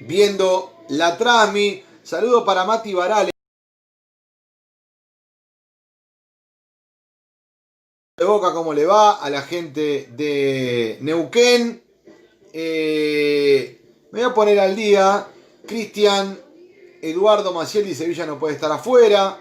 [0.00, 1.84] viendo la Trasmi.
[2.02, 3.33] Saludos para Mati Varales.
[8.34, 9.12] Boca, ¿cómo le va?
[9.22, 11.80] A la gente de Neuquén.
[12.52, 15.28] Eh, me voy a poner al día.
[15.64, 16.36] Cristian
[17.00, 19.40] Eduardo Maciel y Sevilla no puede estar afuera.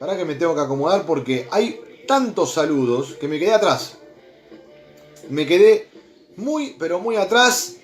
[0.00, 3.96] Para que me tengo que acomodar porque hay tantos saludos que me quedé atrás.
[5.30, 5.86] Me quedé
[6.34, 7.76] muy, pero muy atrás.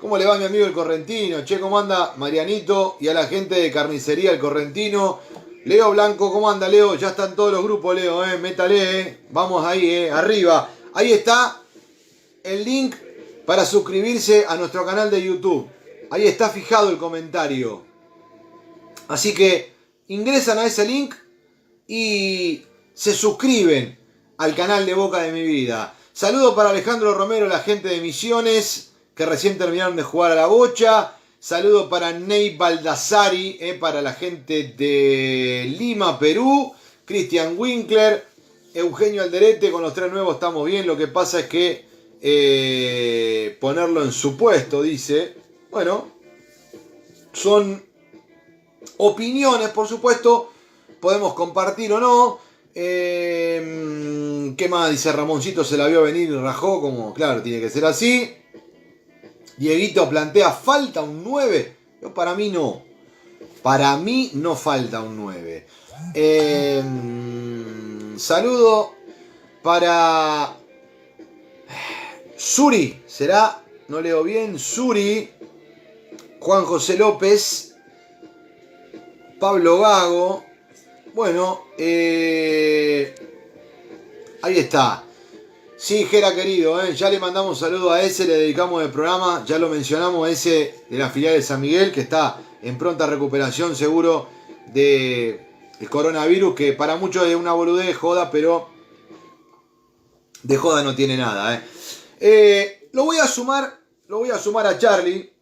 [0.00, 1.44] ¿Cómo le va mi amigo el Correntino?
[1.44, 5.20] Che, ¿cómo anda Marianito y a la gente de Carnicería El Correntino?
[5.66, 6.94] Leo Blanco, ¿cómo anda Leo?
[6.94, 8.38] Ya están todos los grupos, Leo, eh.
[8.38, 9.18] Métale, eh.
[9.30, 10.10] Vamos ahí, eh.
[10.12, 10.70] Arriba.
[10.94, 11.60] Ahí está
[12.44, 12.94] el link
[13.44, 15.68] para suscribirse a nuestro canal de YouTube.
[16.12, 17.82] Ahí está fijado el comentario.
[19.08, 19.72] Así que
[20.06, 21.16] ingresan a ese link
[21.88, 22.62] y
[22.94, 23.98] se suscriben
[24.38, 25.94] al canal de Boca de mi vida.
[26.12, 30.46] Saludo para Alejandro Romero, la gente de Misiones, que recién terminaron de jugar a la
[30.46, 31.14] bocha.
[31.38, 36.72] Saludo para Ney Baldassari, eh, para la gente de Lima, Perú.
[37.04, 38.26] Cristian Winkler.
[38.74, 40.86] Eugenio Alderete, con los tres nuevos estamos bien.
[40.86, 41.86] Lo que pasa es que
[42.20, 45.34] eh, ponerlo en su puesto, dice.
[45.70, 46.08] Bueno,
[47.32, 47.82] son
[48.98, 50.50] opiniones, por supuesto.
[51.00, 52.38] Podemos compartir o no.
[52.74, 54.90] Eh, ¿Qué más?
[54.90, 58.34] Dice Ramoncito, se la vio venir y rajó, como, claro, tiene que ser así.
[59.56, 61.76] Dieguito plantea, ¿falta un 9?
[62.02, 62.82] Yo, para mí no.
[63.62, 65.66] Para mí no falta un 9.
[66.14, 66.82] Eh,
[68.18, 68.94] saludo
[69.62, 70.56] para
[72.36, 73.02] Suri.
[73.06, 73.62] ¿Será?
[73.88, 74.58] No leo bien.
[74.58, 75.30] Suri.
[76.38, 77.74] Juan José López.
[79.40, 80.44] Pablo Gago.
[81.14, 83.14] Bueno, eh,
[84.42, 85.05] ahí está.
[85.86, 89.44] Sí, Jera querido, eh, ya le mandamos un saludo a ese, le dedicamos el programa,
[89.46, 93.76] ya lo mencionamos, ese de la filial de San Miguel, que está en pronta recuperación
[93.76, 94.28] seguro
[94.74, 95.46] de
[95.78, 98.68] el coronavirus, que para muchos es una boludez de joda, pero
[100.42, 101.54] de joda no tiene nada.
[101.54, 101.62] Eh.
[102.18, 105.32] Eh, lo voy a sumar, lo voy a sumar a Charlie.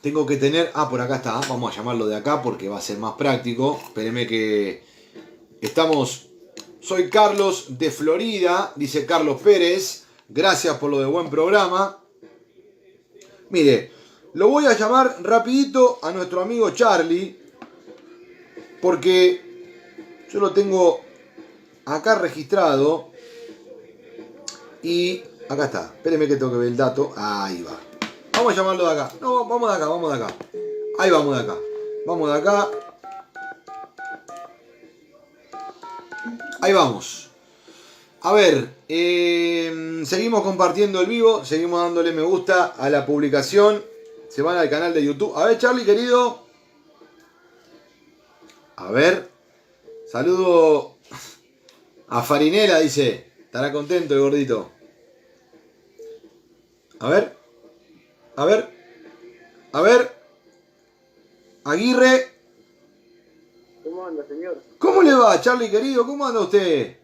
[0.00, 2.80] Tengo que tener, ah, por acá está, vamos a llamarlo de acá porque va a
[2.80, 3.80] ser más práctico.
[3.84, 4.82] Espérenme que
[5.60, 6.30] estamos,
[6.84, 10.04] soy Carlos de Florida, dice Carlos Pérez.
[10.28, 11.98] Gracias por lo de buen programa.
[13.48, 13.90] Mire,
[14.34, 17.40] lo voy a llamar rapidito a nuestro amigo Charlie
[18.82, 21.00] porque yo lo tengo
[21.86, 23.10] acá registrado
[24.82, 25.92] y acá está.
[25.96, 27.14] Espérenme que tengo que ver el dato.
[27.16, 27.78] Ahí va.
[28.34, 29.12] Vamos a llamarlo de acá.
[29.22, 30.34] No, vamos de acá, vamos de acá.
[30.98, 31.56] Ahí vamos de acá.
[32.06, 32.68] Vamos de acá.
[36.64, 37.28] Ahí vamos.
[38.22, 43.84] A ver, eh, seguimos compartiendo el vivo, seguimos dándole me gusta a la publicación.
[44.30, 45.36] Se van al canal de YouTube.
[45.36, 46.46] A ver, Charlie, querido.
[48.76, 49.28] A ver.
[50.10, 50.96] Saludo
[52.08, 53.30] a Farinela, dice.
[53.40, 54.72] Estará contento el gordito.
[56.98, 57.36] A ver.
[58.36, 58.70] A ver.
[59.70, 60.10] A ver.
[61.64, 62.32] Aguirre.
[63.84, 64.73] ¿Cómo anda, señor?
[64.84, 66.04] ¿Cómo le va, Charlie querido?
[66.04, 66.94] ¿Cómo anda usted?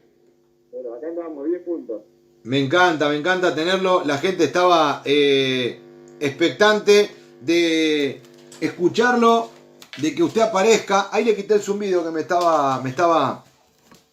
[0.71, 2.03] Bueno, acá andamos 10 puntos.
[2.43, 4.03] Me encanta, me encanta tenerlo.
[4.05, 5.81] La gente estaba eh,
[6.21, 7.09] expectante
[7.41, 8.21] de
[8.61, 9.49] escucharlo
[9.97, 11.09] de que usted aparezca.
[11.11, 13.45] Ahí le quité el zumbido que me estaba, me estaba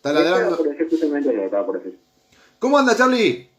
[0.01, 0.57] taladrando.
[2.59, 3.49] ¿Cómo anda, Charlie?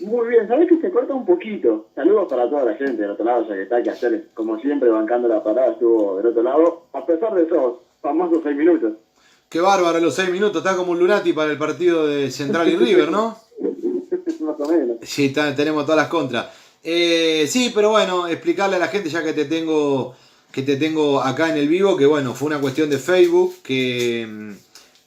[0.00, 1.88] Muy bien, ¿sabés que se corta un poquito?
[1.94, 4.88] Saludos para toda la gente del otro lado, ya que está que hacer, como siempre,
[4.88, 8.92] bancando la parada, estuvo del otro lado, a pesar de esos famosos seis minutos.
[9.48, 12.76] Qué bárbaro los seis minutos, está como un Lunati para el partido de Central y
[12.76, 13.38] River, ¿no?
[14.40, 14.98] Más o menos.
[15.02, 16.48] Sí, tenemos todas las contras.
[16.82, 20.14] Eh, sí, pero bueno, explicarle a la gente, ya que te tengo
[20.52, 24.24] que te tengo acá en el vivo, que bueno, fue una cuestión de Facebook, que
[24.28, 24.50] mm,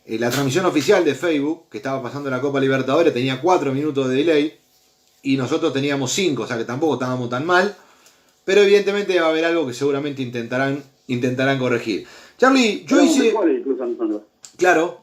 [0.08, 4.10] eh, la transmisión oficial de Facebook, que estaba pasando la Copa Libertadores, tenía 4 minutos
[4.10, 4.58] de delay
[5.22, 7.74] y nosotros teníamos 5, o sea que tampoco estábamos tan mal,
[8.44, 12.08] pero evidentemente va a haber algo que seguramente intentarán, intentarán corregir.
[12.38, 13.34] Charlie, yo hice...
[14.58, 15.02] Claro,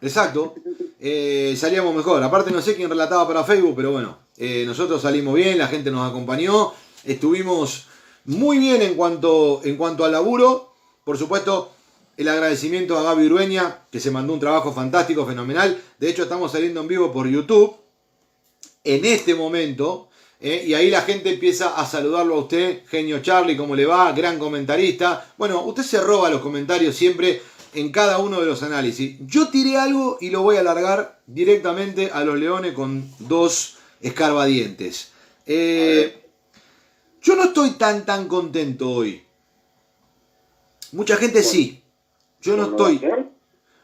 [0.00, 0.54] exacto.
[1.00, 2.22] Eh, salíamos mejor.
[2.22, 5.90] Aparte no sé quién relataba para Facebook, pero bueno, eh, nosotros salimos bien, la gente
[5.90, 6.72] nos acompañó,
[7.04, 7.86] estuvimos
[8.26, 10.72] muy bien en cuanto, en cuanto al laburo.
[11.04, 11.72] Por supuesto,
[12.16, 15.80] el agradecimiento a Gaby Urueña, que se mandó un trabajo fantástico, fenomenal.
[15.98, 17.76] De hecho, estamos saliendo en vivo por YouTube
[18.84, 20.05] en este momento.
[20.40, 20.64] ¿Eh?
[20.66, 22.82] y ahí la gente empieza a saludarlo a usted.
[22.88, 24.12] Genio Charlie, ¿cómo le va?
[24.12, 25.32] Gran comentarista.
[25.36, 27.42] Bueno, usted se roba los comentarios siempre
[27.74, 29.16] en cada uno de los análisis.
[29.20, 35.12] Yo tiré algo y lo voy a alargar directamente a los leones con dos escarbadientes.
[35.46, 36.24] Eh,
[37.22, 39.22] yo no estoy tan tan contento hoy.
[40.92, 41.82] Mucha gente sí.
[42.40, 43.00] Yo no estoy.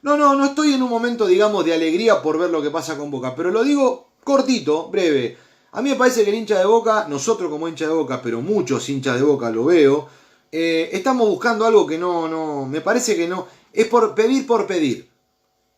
[0.03, 2.97] No, no, no estoy en un momento, digamos, de alegría por ver lo que pasa
[2.97, 3.35] con Boca.
[3.37, 5.37] Pero lo digo cortito, breve.
[5.73, 8.41] A mí me parece que el hincha de Boca, nosotros como hincha de Boca, pero
[8.41, 10.09] muchos hinchas de Boca lo veo,
[10.51, 13.47] eh, estamos buscando algo que no, no, me parece que no.
[13.73, 15.09] Es por pedir por pedir.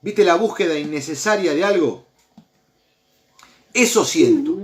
[0.03, 2.05] ¿Viste la búsqueda innecesaria de algo?
[3.73, 4.59] Eso siento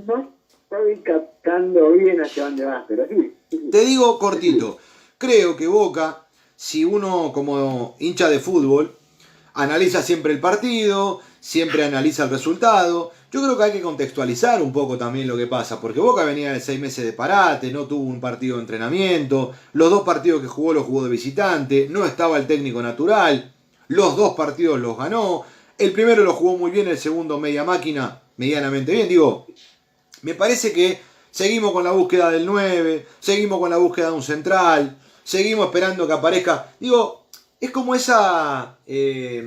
[0.71, 3.35] estoy captando bien hacia dónde vas, pero sí.
[3.71, 4.79] Te digo cortito.
[5.19, 8.97] Creo que Boca, si uno como hincha de fútbol,
[9.55, 13.13] analiza siempre el partido, siempre analiza el resultado.
[13.33, 16.53] Yo creo que hay que contextualizar un poco también lo que pasa, porque Boca venía
[16.53, 20.49] de seis meses de parate, no tuvo un partido de entrenamiento, los dos partidos que
[20.49, 23.53] jugó los jugó de visitante, no estaba el técnico natural,
[23.89, 25.45] los dos partidos los ganó,
[25.79, 29.47] el primero lo jugó muy bien, el segundo media máquina, medianamente bien, digo,
[30.23, 34.23] me parece que seguimos con la búsqueda del 9, seguimos con la búsqueda de un
[34.23, 36.73] central, seguimos esperando que aparezca.
[36.81, 37.20] Digo,
[37.61, 38.79] es como esa.
[38.87, 39.45] Eh,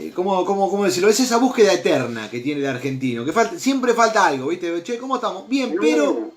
[0.00, 1.08] eh, ¿cómo, cómo, cómo decirlo?
[1.08, 4.82] Es esa búsqueda eterna que tiene el argentino, que falta, siempre falta algo, ¿viste?
[4.82, 5.48] Che, ¿cómo estamos?
[5.48, 6.30] Bien, pero...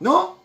[0.00, 0.38] ¿No?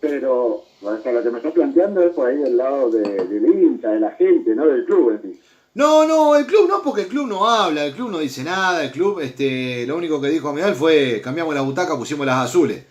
[0.00, 3.46] Pero, o sea, lo que me estás planteando es por ahí del lado de, del
[3.46, 5.40] hincha, de la gente, no del club en sí.
[5.74, 8.84] No, no, el club no, porque el club no habla, el club no dice nada,
[8.84, 12.84] el club, este, lo único que dijo Medal fue cambiamos la butaca, pusimos las azules.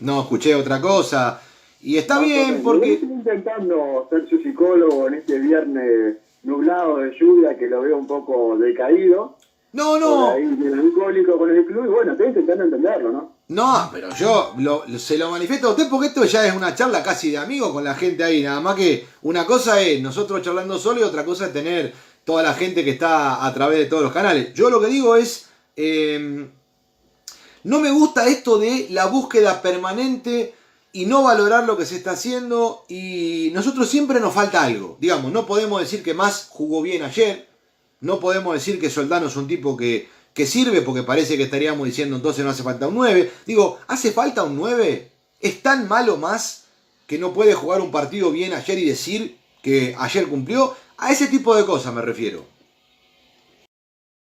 [0.00, 1.40] No escuché otra cosa.
[1.80, 2.94] Y está bien porque...
[2.94, 8.06] Estoy intentando ser su psicólogo en este viernes nublado de lluvia que lo veo un
[8.06, 9.36] poco decaído.
[9.72, 10.34] No, no.
[10.38, 13.32] Melancólico con el club y bueno, estoy intentando entenderlo, ¿no?
[13.48, 17.02] No, pero yo lo- se lo manifiesto a usted porque esto ya es una charla
[17.02, 18.42] casi de amigo con la gente ahí.
[18.42, 21.92] Nada más que una cosa es nosotros charlando solo y otra cosa es tener
[22.24, 24.52] toda la gente que está a través de todos los canales.
[24.54, 26.46] Yo lo que digo es, eh,
[27.64, 30.54] no me gusta esto de la búsqueda permanente
[30.92, 34.96] y no valorar lo que se está haciendo y nosotros siempre nos falta algo.
[35.00, 37.48] Digamos, no podemos decir que más jugó bien ayer,
[38.00, 41.86] no podemos decir que Soldano es un tipo que, que sirve porque parece que estaríamos
[41.86, 43.30] diciendo entonces no hace falta un 9.
[43.46, 45.10] Digo, ¿hace falta un 9?
[45.40, 46.66] ¿Es tan malo más
[47.06, 50.74] que no puede jugar un partido bien ayer y decir que ayer cumplió?
[50.96, 52.44] A ese tipo de cosas me refiero.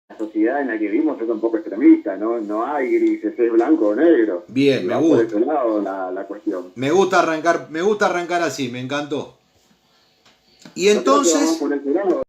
[0.09, 1.40] La sociedad en la que vivimos es un
[1.81, 2.40] extremista, ¿no?
[2.40, 4.45] No hay grises, es blanco o negro.
[4.49, 5.16] Bien, me gusta.
[5.16, 6.73] Por ese lado la, la cuestión.
[6.75, 9.37] Me gusta arrancar, me gusta arrancar así, me encantó.
[10.75, 12.23] Y entonces, por ese lado.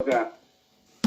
[0.00, 0.32] O sea,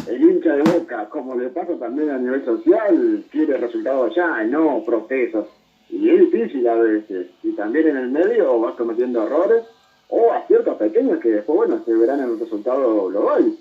[0.08, 4.50] el hincha de boca, como le pasa también a nivel social, quiere resultados allá y
[4.50, 5.48] no procesos.
[5.90, 7.28] Y es difícil a veces.
[7.44, 9.64] Y también en el medio vas cometiendo errores
[10.08, 13.56] o aciertos pequeños que después, bueno, se verán en el resultado global.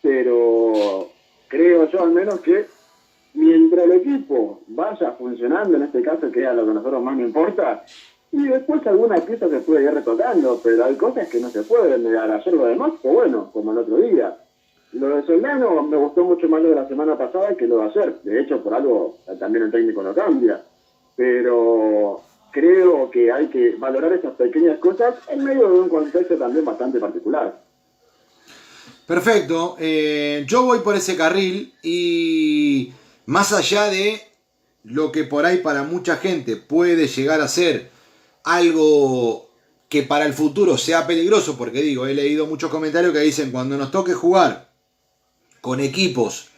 [0.00, 1.10] Pero
[1.48, 2.66] creo yo al menos que
[3.34, 7.16] mientras el equipo vaya funcionando, en este caso, que es lo que a nosotros más
[7.16, 7.84] nos importa,
[8.32, 12.02] y después alguna pieza se puede ir retocando, pero hay cosas que no se pueden
[12.02, 12.30] negar.
[12.30, 14.36] Ayer lo demás fue bueno, como el otro día.
[14.92, 17.84] Lo de Soldano me gustó mucho más lo de la semana pasada que lo de
[17.84, 18.14] ayer.
[18.22, 20.62] De hecho, por algo eh, también el técnico no cambia.
[21.14, 26.64] Pero creo que hay que valorar esas pequeñas cosas en medio de un contexto también
[26.64, 27.62] bastante particular.
[29.06, 32.92] perfecto, eh, yo voy por ese carril y
[33.32, 34.20] más allá de
[34.84, 37.90] lo que por ahí para mucha gente puede llegar a ser
[38.44, 39.48] algo
[39.88, 43.78] que para el futuro sea peligroso, porque digo, he leído muchos comentarios que dicen cuando
[43.78, 44.70] nos toque jugar
[45.62, 46.50] con equipos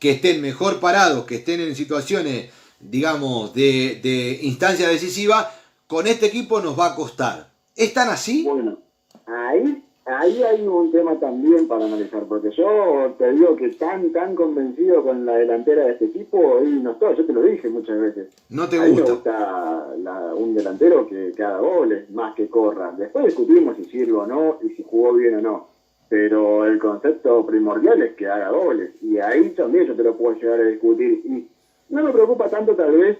[0.00, 2.50] que estén mejor parados, que estén en situaciones,
[2.80, 5.54] digamos, de, de instancia decisiva,
[5.86, 7.52] con este equipo nos va a costar.
[7.76, 8.42] ¿Es tan así?
[8.42, 8.80] Bueno,
[9.24, 14.34] ahí, ahí hay un tema también para analizar, porque yo te digo que tan, tan
[14.34, 18.00] convencido con la delantera de este equipo, y no estoy, yo te lo dije muchas
[18.00, 18.28] veces.
[18.48, 19.12] No te A mí me gusta.
[19.12, 22.92] gusta la- un delantero que, que haga goles, más que corra.
[22.96, 25.68] Después discutimos si sirve o no y si jugó bien o no.
[26.08, 28.92] Pero el concepto primordial es que haga goles.
[29.02, 31.20] Y ahí también yo te lo puedo llegar a discutir.
[31.24, 31.46] Y
[31.90, 33.18] no me preocupa tanto tal vez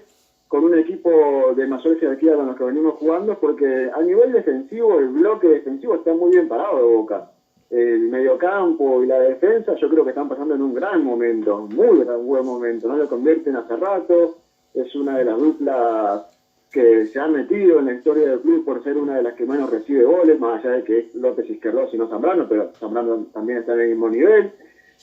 [0.49, 4.97] con un equipo de mayor jerarquía con los que venimos jugando, porque a nivel defensivo,
[4.97, 7.31] el bloque defensivo está muy bien parado de Boca.
[7.69, 11.99] El mediocampo y la defensa yo creo que están pasando en un gran momento, muy
[11.99, 12.87] gran, buen momento.
[12.87, 14.37] No lo convierten hace rato,
[14.73, 16.25] es una de las duplas
[16.71, 19.45] que se ha metido en la historia del club por ser una de las que
[19.45, 23.27] menos recibe goles, más allá de que es López Izquierdo y no Zambrano, pero Zambrano
[23.31, 24.51] también está en el mismo nivel.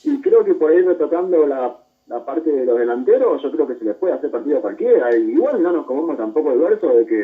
[0.03, 1.77] Y creo que por ahí retocando la,
[2.07, 5.15] la parte de los delanteros, yo creo que se les puede hacer partido a cualquiera.
[5.15, 7.21] Igual no nos comemos tampoco el verso de que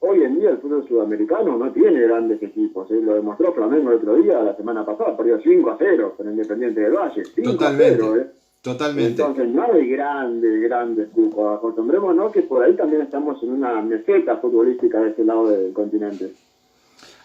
[0.00, 2.90] hoy en día el fútbol sudamericano no tiene grandes equipos.
[2.90, 3.00] ¿eh?
[3.02, 6.80] Lo demostró Flamengo el otro día, la semana pasada, perdió 5 a 0 con Independiente
[6.80, 7.22] del Valle.
[7.24, 8.02] 5 Totalmente.
[8.02, 8.30] a 0, ¿eh?
[8.62, 9.22] Totalmente.
[9.22, 11.58] Entonces no hay grandes, grandes cupos.
[11.58, 16.32] Acostumbrémonos que por ahí también estamos en una meseta futbolística de este lado del continente.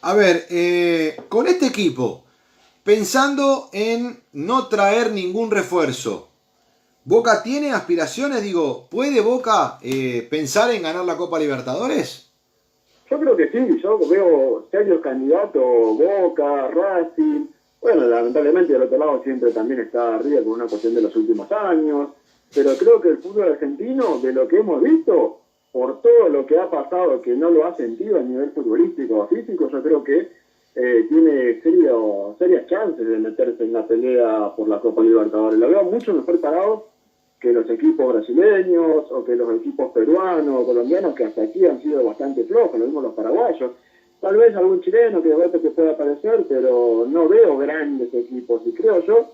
[0.02, 2.26] A ver, eh, con este equipo,
[2.84, 6.29] pensando en no traer ningún refuerzo,
[7.06, 8.44] ¿Boca tiene aspiraciones?
[8.44, 12.32] Digo, ¿puede Boca eh, pensar en ganar la Copa Libertadores?
[13.10, 17.48] Yo creo que sí, yo veo serios candidatos, Boca, Racing.
[17.82, 21.50] Bueno, lamentablemente del otro lado siempre también está arriba con una cuestión de los últimos
[21.52, 22.10] años.
[22.54, 25.40] Pero creo que el fútbol argentino, de lo que hemos visto,
[25.72, 29.28] por todo lo que ha pasado, que no lo ha sentido a nivel futbolístico o
[29.28, 30.32] físico, yo creo que
[30.76, 35.58] eh, tiene serio, serias chances de meterse en la pelea por la Copa Libertadores.
[35.58, 36.89] Lo veo mucho mejor parado
[37.40, 41.82] que los equipos brasileños o que los equipos peruanos o colombianos que hasta aquí han
[41.82, 43.72] sido bastante flojos, lo mismo los paraguayos.
[44.20, 48.62] Tal vez algún chileno que de golpe que pueda aparecer, pero no veo grandes equipos.
[48.66, 49.28] Y creo yo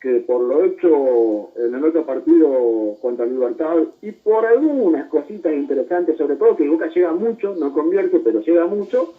[0.00, 6.16] que por lo hecho en el otro partido contra Libertad y por algunas cositas interesantes,
[6.16, 9.12] sobre todo que Boca llega mucho, no convierte, pero llega mucho,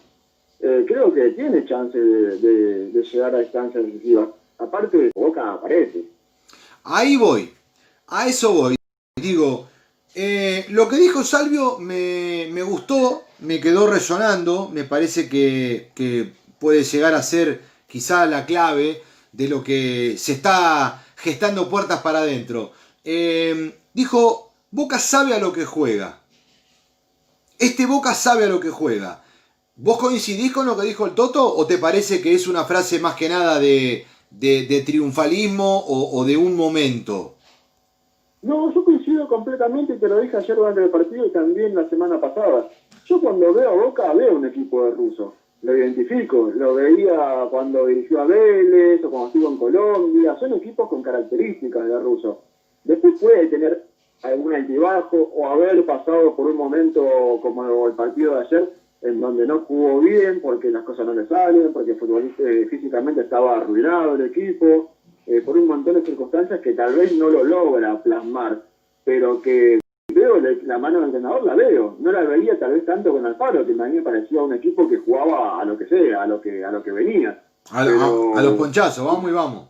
[0.62, 4.30] eh, creo que tiene chance de, de- de llegar a instancias decisivas.
[4.58, 6.04] aparte Boca aparece.
[6.86, 7.50] Ahí voy,
[8.10, 8.76] a eso voy.
[9.16, 9.70] Digo,
[10.16, 17.14] eh, lo que dijo Salvio me, gustó, me quedó resonando, me parece que, puede llegar
[17.14, 19.02] a ser quizá la clave
[19.32, 22.74] de lo que se está gestando puertas para adentro.
[23.04, 26.20] Eh, dijo, Boca sabe a lo que juega.
[27.58, 29.24] Este Boca sabe a lo que juega.
[29.76, 33.00] ¿Vos coincidís con lo que dijo el Toto o te parece que es una frase
[33.00, 34.06] más que nada de,
[34.86, 37.38] triunfalismo o, de un momento?
[38.42, 42.22] No, yo coincido completamente te lo dije ayer durante el partido y también la semana
[42.22, 42.70] pasada.
[43.06, 45.34] Yo cuando veo a Boca veo un equipo de ruso.
[45.62, 50.38] Lo identifico, lo veía cuando dirigió a Vélez o cuando estuvo en Colombia.
[50.40, 52.44] Son equipos con características de ruso.
[52.86, 53.84] Después puede tener
[54.24, 58.70] algún altibajo o haber pasado por un momento como el partido de ayer
[59.02, 63.58] en donde no jugó bien porque las cosas no le salen, porque eh, físicamente estaba
[63.58, 64.92] arruinado el equipo,
[65.30, 68.64] eh, por un montón de circunstancias que tal vez no lo logra plasmar,
[69.04, 69.80] pero que
[70.12, 71.98] veo la mano del entrenador, la veo.
[72.00, 74.90] No la veía tal vez tanto con Alfaro, que a mí me parecía un equipo
[74.90, 77.44] que jugaba a lo que sea, a lo que, a lo que venía.
[77.72, 79.70] A, a los ponchazos, vamos y vamos.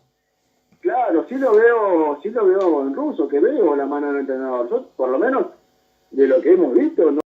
[0.80, 4.70] Claro, sí lo veo, sí lo veo en ruso, que veo la mano del entrenador.
[4.70, 5.47] Yo, por lo menos,
[6.12, 7.20] de lo que hemos visto, no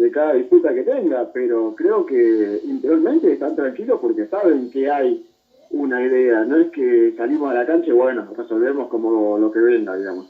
[0.00, 5.26] de cada disputa que tenga, pero creo que interiormente están tranquilos porque saben que hay
[5.68, 9.58] una idea, no es que salimos a la cancha y bueno, resolvemos como lo que
[9.58, 10.26] venga, digamos.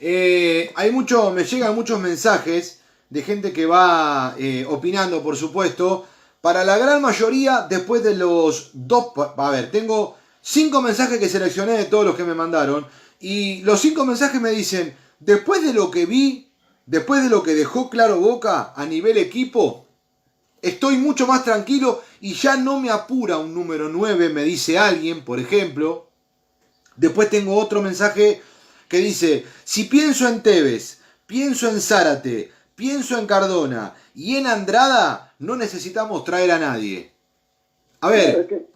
[0.00, 6.06] Eh, hay mucho, me llegan muchos mensajes de gente que va eh, opinando, por supuesto.
[6.40, 11.74] Para la gran mayoría, después de los dos, a ver, tengo cinco mensajes que seleccioné
[11.74, 12.84] de todos los que me mandaron.
[13.20, 16.43] Y los cinco mensajes me dicen, después de lo que vi,
[16.86, 19.86] después de lo que dejó claro Boca a nivel equipo,
[20.62, 25.24] estoy mucho más tranquilo y ya no me apura un número 9, me dice alguien,
[25.24, 26.08] por ejemplo.
[26.96, 28.40] Después tengo otro mensaje
[28.88, 35.34] que dice, si pienso en Tevez, pienso en Zárate, pienso en Cardona y en Andrada,
[35.38, 37.10] no necesitamos traer a nadie.
[38.00, 38.68] A ver.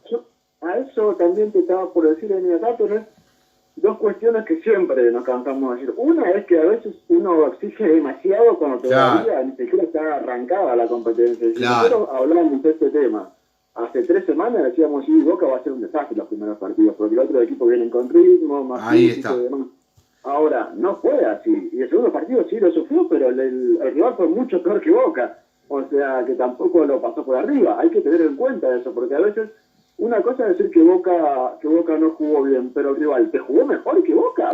[0.61, 3.18] a eso también te estaba por decir en el dato, ¿no?
[3.81, 5.95] Dos cuestiones que siempre nos cansamos de decir.
[5.97, 10.87] Una es que a veces uno exige demasiado cuando todavía ni siquiera está arrancada la
[10.87, 11.49] competencia.
[11.55, 13.31] Si nosotros hablamos de este tema
[13.79, 17.15] hace tres semanas decíamos, sí, Boca va a ser un desastre los primeros partidos, porque
[17.15, 19.35] el otro equipo viene con ritmo, más Ahí está.
[19.35, 19.69] y demás.
[20.25, 21.71] Ahora, no fue así.
[21.73, 23.39] Y el segundo partido sí lo sufrió, pero el,
[23.81, 25.39] el rival fue mucho peor que Boca.
[25.69, 27.79] O sea, que tampoco lo pasó por arriba.
[27.79, 29.51] Hay que tener en cuenta eso, porque a veces
[29.99, 33.41] una cosa es decir que Boca, que Boca no jugó bien, pero el rival te
[33.41, 34.51] jugó mejor que Boca.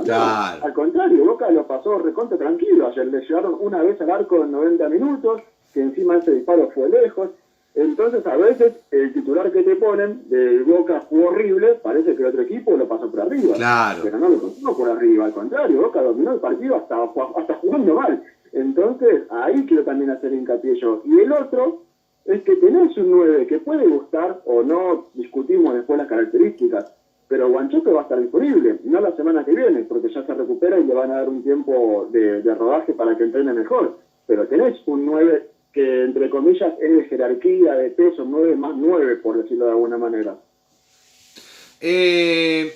[0.62, 2.88] Al contrario, Boca lo pasó recontra tranquilo.
[2.88, 5.42] Ayer le llevaron una vez al arco en 90 minutos,
[5.74, 7.28] que encima ese disparo fue lejos.
[7.74, 12.28] Entonces, a veces el titular que te ponen de Boca jugó horrible, parece que el
[12.28, 13.55] otro equipo lo pasó por arriba.
[13.57, 14.01] Claro.
[14.03, 16.97] Pero no lo pasó por arriba, al contrario, Boca dominó el partido hasta,
[17.36, 18.22] hasta jugando mal.
[18.53, 21.03] Entonces, ahí quiero también hacer hincapié yo.
[21.05, 21.84] Y el otro
[22.25, 26.93] es que tenés un 9 que puede gustar o no, discutimos después las características,
[27.29, 30.79] pero Guanchope va a estar disponible, no la semana que viene, porque ya se recupera
[30.79, 33.99] y le van a dar un tiempo de, rodaje para que entrene mejor.
[34.27, 39.16] Pero tenés un 9 que, entre comillas, es de jerarquía, de peso, 9 más 9,
[39.16, 40.37] por decirlo de alguna manera.
[41.81, 42.72] Eh,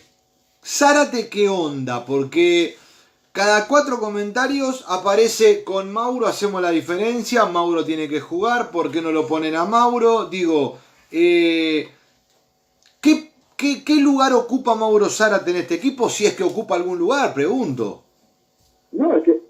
[0.62, 2.04] Zárate, ¿qué onda?
[2.04, 2.74] Porque
[3.38, 9.00] cada cuatro comentarios aparece con Mauro, hacemos la diferencia, Mauro tiene que jugar, ¿por qué
[9.00, 10.24] no lo ponen a Mauro?
[10.24, 10.78] Digo,
[11.12, 11.86] eh,
[13.00, 16.08] ¿qué, qué, lugar ocupa Mauro Zárate en este equipo?
[16.08, 18.02] Si es que ocupa algún lugar, pregunto.
[18.90, 19.40] No, es que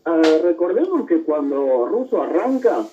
[0.42, 2.84] recordemos que cuando Russo arranca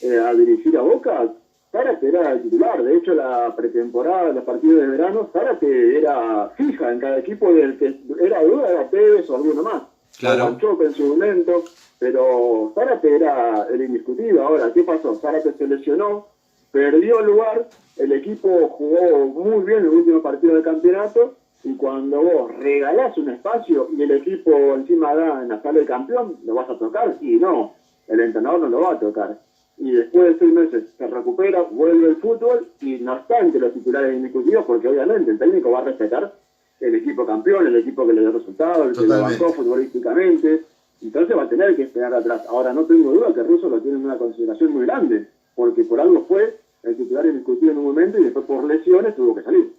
[0.00, 1.26] eh, a dirigir a Boca,
[1.72, 2.84] Zárate era el titular.
[2.84, 7.76] De hecho, la pretemporada, los partidos de verano, Zárate era fija en cada equipo del
[7.80, 8.88] que era duda, era
[9.28, 10.56] o alguno más claro.
[10.80, 11.64] en su momento,
[11.98, 14.42] pero Zárate era el indiscutido.
[14.42, 15.14] Ahora, ¿qué pasó?
[15.16, 16.26] Zárate se lesionó,
[16.70, 22.20] perdió el lugar, el equipo jugó muy bien el último partido del campeonato Y cuando
[22.22, 26.54] vos regalás un espacio y el equipo encima da en la sala de campeón, ¿lo
[26.54, 27.16] vas a tocar?
[27.20, 27.74] Y no,
[28.06, 29.40] el entrenador no lo va a tocar.
[29.78, 33.72] Y después de seis meses se recupera, vuelve el fútbol y no está entre los
[33.74, 36.32] titulares indiscutidos porque obviamente el técnico va a respetar
[36.80, 40.64] el equipo campeón, el equipo que le dio resultados, el que lo bancó futbolísticamente.
[41.02, 42.42] Entonces va a tener que esperar atrás.
[42.48, 46.00] Ahora no tengo duda que Russo lo tiene en una consideración muy grande, porque por
[46.00, 49.74] algo fue el titular indiscutido en un momento y después por lesiones tuvo que salir.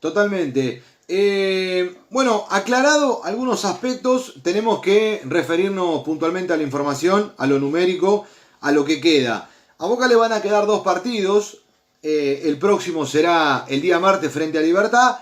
[0.00, 0.82] Totalmente.
[1.08, 8.26] Eh, bueno, aclarado algunos aspectos, tenemos que referirnos puntualmente a la información, a lo numérico,
[8.60, 9.48] a lo que queda.
[9.78, 11.62] A Boca le van a quedar dos partidos.
[12.02, 15.16] Eh, el próximo será el día martes frente a Libertad,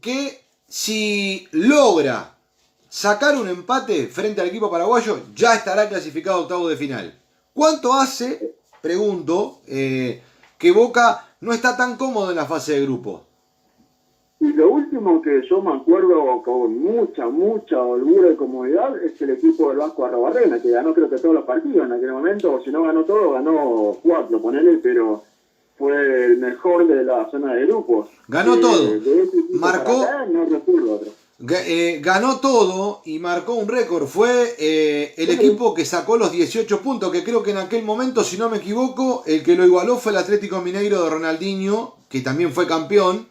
[0.00, 0.40] que
[0.70, 2.32] si logra
[2.88, 7.12] sacar un empate frente al equipo paraguayo, ya estará clasificado a octavo de final.
[7.52, 10.22] ¿Cuánto hace, pregunto, eh,
[10.56, 13.24] que Boca no está tan cómodo en la fase de grupo?
[14.38, 19.30] Y lo último que yo me acuerdo con mucha, mucha holgura y comodidad es el
[19.30, 22.62] equipo del Vasco Arrobarrena, que ganó creo que todos los partidos en aquel momento, o
[22.62, 25.24] si no ganó todo, ganó cuatro, ponele, pero
[25.80, 28.08] fue el mejor de la zona de grupos.
[28.28, 29.00] Ganó todo.
[29.52, 30.06] Marcó.
[30.30, 31.10] no recuerdo otro.
[31.48, 34.06] Eh, ganó todo y marcó un récord.
[34.06, 38.22] Fue eh, el equipo que sacó los 18 puntos, que creo que en aquel momento,
[38.22, 42.20] si no me equivoco, el que lo igualó fue el Atlético Mineiro de Ronaldinho, que
[42.20, 43.26] también fue campeón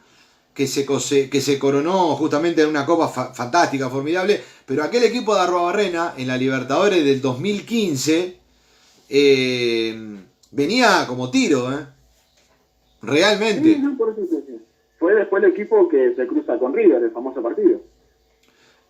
[0.56, 0.88] que se,
[1.30, 6.28] que se coronó justamente en una copa fantástica, formidable, pero aquel equipo de Arrobarrena en
[6.28, 8.40] la Libertadores del 2015
[9.08, 10.18] eh,
[10.50, 11.99] venía como tiro, ¿eh?
[13.02, 13.78] Realmente.
[14.98, 17.82] Fue después el equipo que se cruza con River, el famoso partido.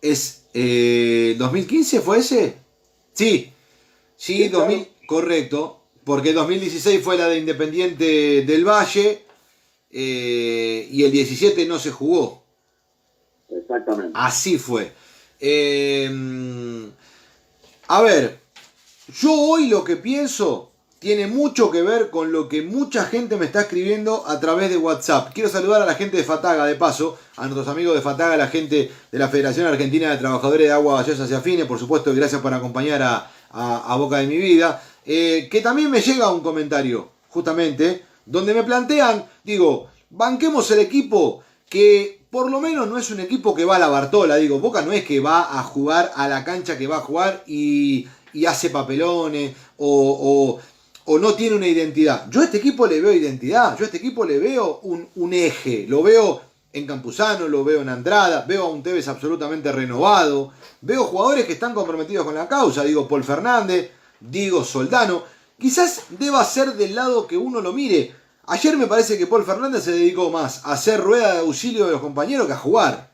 [0.02, 2.54] Es, eh, ¿2015 fue ese?
[3.12, 3.52] Sí,
[4.16, 9.22] sí, 2000, correcto, porque 2016 fue la de Independiente del Valle
[9.90, 12.42] eh, y el 17 no se jugó.
[13.48, 14.12] Exactamente.
[14.14, 14.90] Así fue.
[15.38, 16.10] Eh,
[17.86, 18.38] a ver,
[19.20, 20.69] yo hoy lo que pienso
[21.00, 24.76] tiene mucho que ver con lo que mucha gente me está escribiendo a través de
[24.76, 25.32] WhatsApp.
[25.32, 28.48] Quiero saludar a la gente de Fataga, de paso, a nuestros amigos de Fataga, la
[28.48, 32.42] gente de la Federación Argentina de Trabajadores de Agua Gaseosa y Afines, por supuesto, gracias
[32.42, 34.82] por acompañar a, Boca de mi vida.
[35.06, 41.42] Eh, que también me llega un comentario, justamente, donde me plantean, digo, banquemos el equipo
[41.70, 44.82] que por lo menos no es un equipo que va a la Bartola, digo, Boca
[44.82, 48.06] no es que va a jugar a la cancha que va a jugar y,
[48.46, 50.60] hace papelones o,
[51.18, 52.30] no tiene una identidad.
[52.30, 55.32] Yo a este equipo le veo identidad, yo a este equipo le veo un, un
[55.32, 56.40] eje, lo veo
[56.72, 60.52] en Campuzano, lo veo en Andrada, veo a un Tevez absolutamente renovado,
[60.82, 63.90] veo jugadores que están comprometidos con la causa, digo Paul Fernández,
[64.20, 65.24] digo Soldano,
[65.58, 68.14] quizás deba ser del lado que uno lo mire,
[68.50, 71.92] Ayer me parece que Paul Fernández se dedicó más a hacer rueda de auxilio de
[71.92, 73.08] los compañeros que a jugar.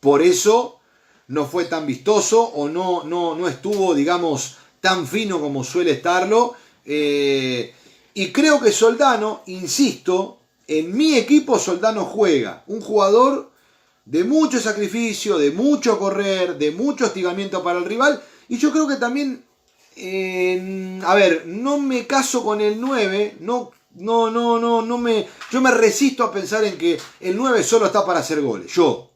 [0.00, 0.80] Por eso
[1.28, 6.54] no fue tan vistoso o no, no, no estuvo, digamos, tan fino como suele estarlo.
[6.84, 7.72] Eh,
[8.14, 12.62] y creo que Soldano, insisto, en mi equipo Soldano juega.
[12.66, 13.50] Un jugador
[14.04, 18.22] de mucho sacrificio, de mucho correr, de mucho hostigamiento para el rival.
[18.48, 19.44] Y yo creo que también,
[21.04, 25.26] a ver, no me caso con el 9, no no, no, no, no me.
[25.50, 28.72] Yo me resisto a pensar en que el 9 solo está para hacer goles.
[28.72, 29.10] Yo.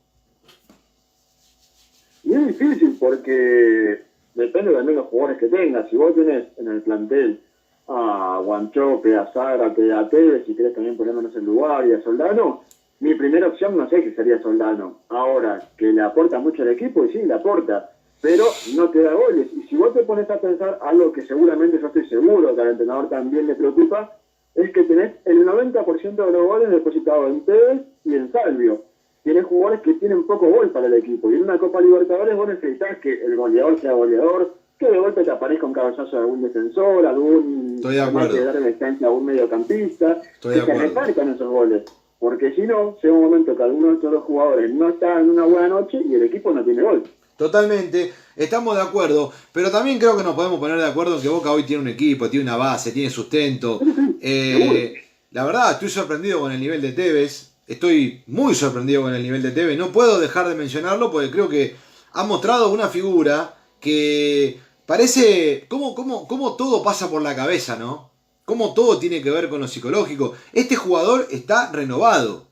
[2.23, 4.03] Y es difícil porque
[4.35, 5.89] depende también de los jugadores que tengas.
[5.91, 7.43] Si vos tenés en el plantel
[7.89, 12.62] a Guanchope, a Zárate, a Tevez, si querés también ponernos en lugar y a Soldano,
[13.01, 14.99] mi primera opción no sé si sería Soldano.
[15.09, 18.45] Ahora, que le aporta mucho al equipo, y sí, le aporta, pero
[18.76, 19.49] no te da goles.
[19.55, 22.68] Y si vos te pones a pensar algo que seguramente yo estoy seguro que al
[22.68, 24.16] entrenador también le preocupa,
[24.55, 28.82] es que tenés el 90% de los goles depositados en Tevez y en Salvio.
[29.22, 31.30] Tienes jugadores que tienen poco gol para el equipo.
[31.30, 35.24] Y en una Copa Libertadores vos necesitas que el goleador sea goleador, que de golpe
[35.24, 38.35] te aparezca un cabezazo de algún defensor, algún Estoy de acuerdo.
[38.35, 41.83] que darle distancia a un mediocampista, que se repartan esos goles.
[42.18, 45.31] Porque si no, llega un momento que alguno de estos dos jugadores no está en
[45.31, 47.05] una buena noche y el equipo no tiene gol.
[47.37, 51.29] Totalmente, estamos de acuerdo, pero también creo que nos podemos poner de acuerdo en que
[51.29, 53.81] Boca hoy tiene un equipo, tiene una base, tiene sustento.
[54.20, 54.95] Eh,
[55.31, 59.43] la verdad, estoy sorprendido con el nivel de Tevez, estoy muy sorprendido con el nivel
[59.43, 61.76] de Tevez, no puedo dejar de mencionarlo porque creo que
[62.14, 64.59] ha mostrado una figura que
[64.89, 68.11] parece, cómo, cómo, cómo todo pasa por la cabeza, ¿no?
[68.47, 70.32] Cómo todo tiene que ver con lo psicológico.
[70.55, 72.49] Este jugador está renovado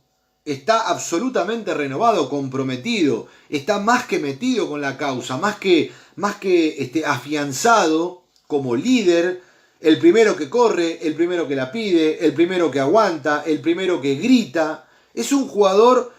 [0.47, 6.81] está absolutamente renovado, comprometido, está más que metido con la causa, más que, más que
[6.83, 9.43] este, afianzado como líder,
[9.81, 14.01] el primero que corre, el primero que la pide, el primero que aguanta, el primero
[14.01, 14.89] que grita.
[15.13, 16.15] Es un jugador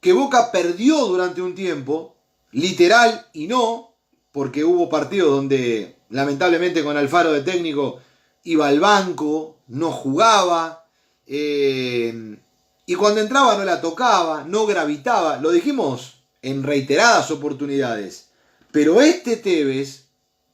[0.00, 2.14] que Boca perdió durante un tiempo,
[2.52, 3.93] literal y no,
[4.34, 8.00] porque hubo partidos donde lamentablemente con Alfaro de técnico
[8.42, 10.88] iba al banco, no jugaba,
[11.24, 12.36] eh,
[12.84, 18.30] y cuando entraba no la tocaba, no gravitaba, lo dijimos en reiteradas oportunidades,
[18.72, 20.08] pero este Tevez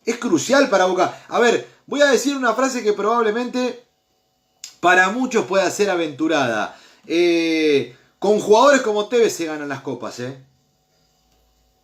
[0.04, 1.24] es crucial para Boca.
[1.28, 3.82] A ver, voy a decir una frase que probablemente
[4.80, 6.78] para muchos pueda ser aventurada.
[7.06, 10.36] Eh, con jugadores como Tevez se ganan las copas, ¿eh?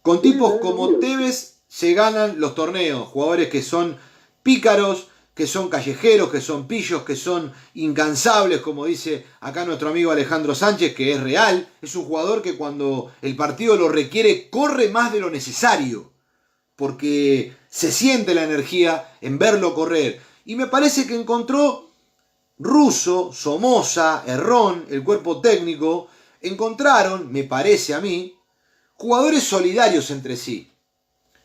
[0.03, 3.09] Con tipos como Tevez se ganan los torneos.
[3.09, 3.97] Jugadores que son
[4.43, 10.11] pícaros, que son callejeros, que son pillos, que son incansables, como dice acá nuestro amigo
[10.11, 11.69] Alejandro Sánchez, que es real.
[11.83, 16.13] Es un jugador que cuando el partido lo requiere corre más de lo necesario,
[16.75, 20.23] porque se siente la energía en verlo correr.
[20.47, 21.91] Y me parece que encontró
[22.59, 26.09] Russo, Somoza, Errón, el cuerpo técnico,
[26.41, 28.39] encontraron, me parece a mí,
[28.95, 30.73] jugadores solidarios entre sí.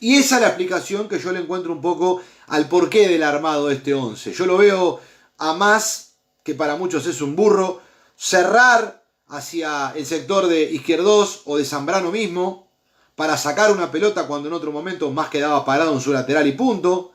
[0.04, 3.68] Y esa es la explicación que yo le encuentro un poco al porqué del armado
[3.68, 4.34] de este 11.
[4.34, 5.00] Yo lo veo
[5.38, 7.82] a más, que para muchos es un burro,
[8.16, 12.72] cerrar hacia el sector de Izquierdos o de Zambrano mismo,
[13.16, 16.54] para sacar una pelota cuando en otro momento más quedaba parado en su lateral y
[16.54, 17.12] punto.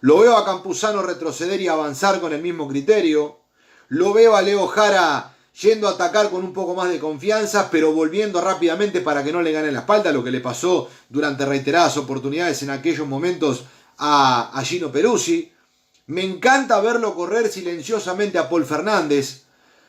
[0.00, 3.40] Lo veo a Campuzano retroceder y avanzar con el mismo criterio.
[3.88, 7.92] Lo veo a Leo Jara yendo a atacar con un poco más de confianza, pero
[7.92, 11.96] volviendo rápidamente para que no le gane la espalda, lo que le pasó durante reiteradas
[11.98, 13.64] oportunidades en aquellos momentos
[13.98, 15.52] a, Gino Peruzzi.
[16.06, 19.44] Me encanta verlo correr silenciosamente a Paul Fernández.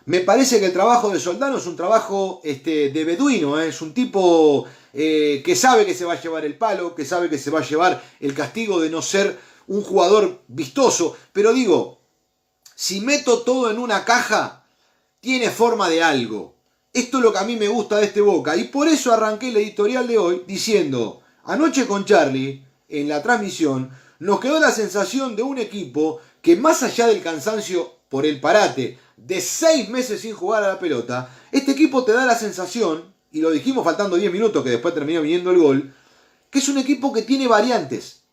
[0.06, 3.70] Me parece que el trabajo de Soldano es un trabajo este, de beduino, ¿eh?
[3.70, 7.30] es un tipo eh, que sabe que se va a llevar el palo, que sabe
[7.30, 11.16] que se va a llevar el castigo de no ser un jugador vistoso.
[11.32, 12.02] Pero digo,
[12.76, 14.61] si meto todo en una caja,
[15.22, 16.56] tiene forma de algo.
[16.92, 18.58] Esto es lo que a mí me gusta de este Boca.
[18.58, 23.92] Y por eso arranqué el editorial de hoy diciendo, anoche con Charlie, en la transmisión,
[24.20, 29.00] nos quedó la sensación de un equipo que más allá del cansancio por el parate
[29.16, 33.40] de seis meses sin jugar a la pelota, este equipo te da la sensación, y
[33.40, 35.94] lo dijimos faltando 10 minutos que después terminó viniendo el gol,
[36.50, 38.24] que es un equipo que tiene variantes,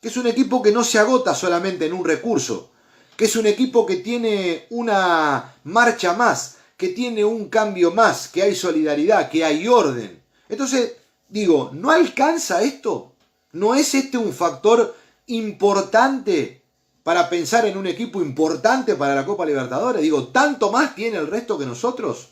[0.00, 2.70] que es un equipo que no se agota solamente en un recurso,
[3.18, 8.42] que es un equipo que tiene una marcha más, que tiene un cambio más, que
[8.42, 10.22] hay solidaridad, que hay orden.
[10.48, 10.96] Entonces,
[11.28, 13.10] digo, ¿no alcanza esto?
[13.50, 14.94] ¿No es este un factor
[15.26, 16.62] importante
[17.02, 20.00] para pensar en un equipo importante para la Copa Libertadores?
[20.00, 22.28] Digo, ¿tanto más tiene el resto que nosotros?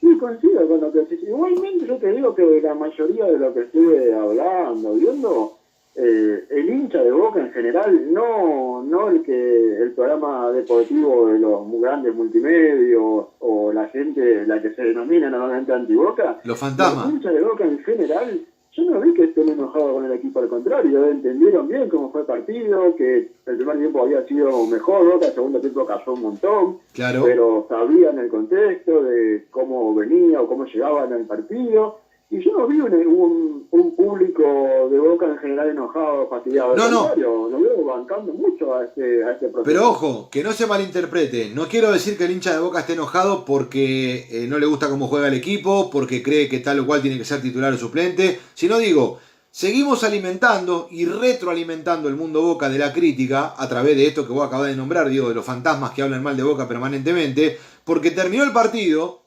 [0.00, 1.06] Sí, coincido con lo que.
[1.22, 5.58] Igualmente yo te digo que la mayoría de lo que estuve hablando, viendo,
[5.98, 11.38] eh, el hincha de Boca en general, no, no el que el programa deportivo de
[11.38, 17.08] los grandes multimedios o la gente, la que se denomina normalmente anti-Boca, los fantasmas.
[17.08, 18.40] El hincha de Boca en general,
[18.72, 22.20] yo no vi que estén enojados con el equipo, al contrario, entendieron bien cómo fue
[22.20, 26.20] el partido, que el primer tiempo había sido mejor, Boca el segundo tiempo cayó un
[26.20, 27.22] montón, claro.
[27.24, 32.66] pero sabían el contexto de cómo venía o cómo llegaban al partido y yo no
[32.66, 34.42] vi un, un, público
[34.90, 36.74] de Boca en general enojado, fastidiado.
[36.74, 37.14] No, no.
[37.14, 39.62] Lo veo bancando mucho a este, a este proceso.
[39.64, 41.50] Pero ojo, que no se malinterprete.
[41.54, 44.90] No quiero decir que el hincha de Boca esté enojado porque eh, no le gusta
[44.90, 47.78] cómo juega el equipo, porque cree que tal o cual tiene que ser titular o
[47.78, 48.40] suplente.
[48.54, 49.20] Sino digo,
[49.52, 54.32] seguimos alimentando y retroalimentando el mundo Boca de la crítica a través de esto que
[54.32, 58.10] vos acabas de nombrar, digo, de los fantasmas que hablan mal de Boca permanentemente, porque
[58.10, 59.22] terminó el partido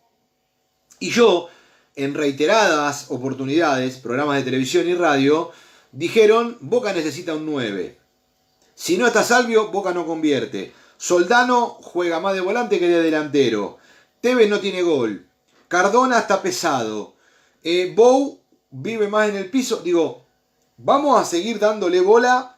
[0.99, 1.47] y yo
[2.03, 5.51] en reiteradas oportunidades, programas de televisión y radio,
[5.91, 7.97] dijeron, Boca necesita un 9.
[8.75, 10.73] Si no está Salvio, Boca no convierte.
[10.97, 13.77] Soldano juega más de volante que de delantero.
[14.21, 15.27] Tevez no tiene gol.
[15.67, 17.15] Cardona está pesado.
[17.63, 17.95] Eh,
[18.69, 19.77] vive más en el piso.
[19.77, 20.25] Digo,
[20.77, 22.57] vamos a seguir dándole bola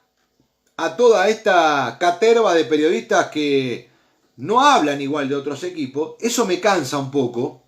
[0.77, 3.89] a toda esta caterva de periodistas que
[4.37, 6.15] no hablan igual de otros equipos.
[6.19, 7.61] Eso me cansa un poco.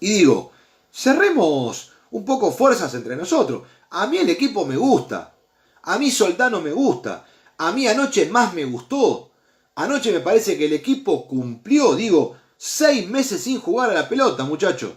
[0.00, 0.52] Y digo,
[0.92, 3.62] cerremos un poco fuerzas entre nosotros.
[3.90, 5.34] A mí el equipo me gusta.
[5.82, 7.26] A mí Soldano me gusta.
[7.58, 9.30] A mí anoche más me gustó.
[9.76, 14.44] Anoche me parece que el equipo cumplió, digo, seis meses sin jugar a la pelota,
[14.44, 14.92] muchachos.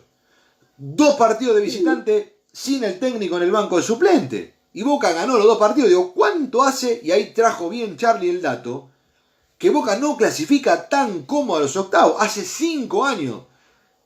[0.77, 4.53] Dos partidos de visitante sin el técnico en el banco de suplente.
[4.73, 5.89] Y Boca ganó los dos partidos.
[5.89, 6.99] Digo, ¿cuánto hace?
[7.03, 8.89] Y ahí trajo bien Charlie el dato.
[9.57, 12.15] Que Boca no clasifica tan cómodo a los octavos.
[12.19, 13.43] Hace cinco años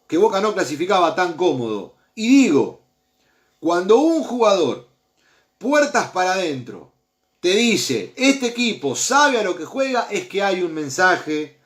[0.07, 1.95] que Boca no clasificaba tan cómodo.
[2.15, 2.81] Y digo,
[3.59, 4.87] cuando un jugador,
[5.57, 6.93] puertas para adentro,
[7.39, 11.59] te dice, este equipo sabe a lo que juega, es que hay un mensaje,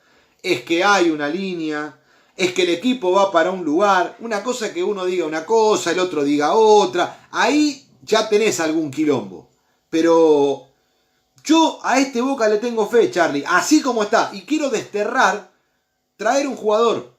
[0.44, 2.00] es que hay una línea,
[2.36, 5.92] es que el equipo va para un lugar, una cosa que uno diga una cosa,
[5.92, 9.50] el otro diga otra, ahí ya tenés algún quilombo.
[9.90, 10.68] Pero
[11.44, 15.52] yo a este Boca le tengo fe, Charlie, así como está, y quiero desterrar,
[16.16, 17.11] traer un jugador.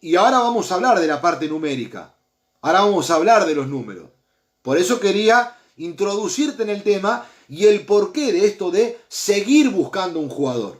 [0.00, 2.14] Y ahora vamos a hablar de la parte numérica.
[2.62, 4.08] Ahora vamos a hablar de los números.
[4.62, 10.18] Por eso quería introducirte en el tema y el porqué de esto de seguir buscando
[10.18, 10.78] un jugador.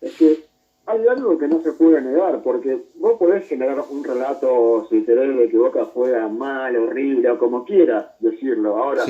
[0.00, 0.44] Es que
[0.84, 5.36] hay algo que no se puede negar, porque vos podés generar un relato, si querés,
[5.36, 8.76] de que Boca juega mal, horrible, o como quieras decirlo.
[8.76, 9.04] Ahora,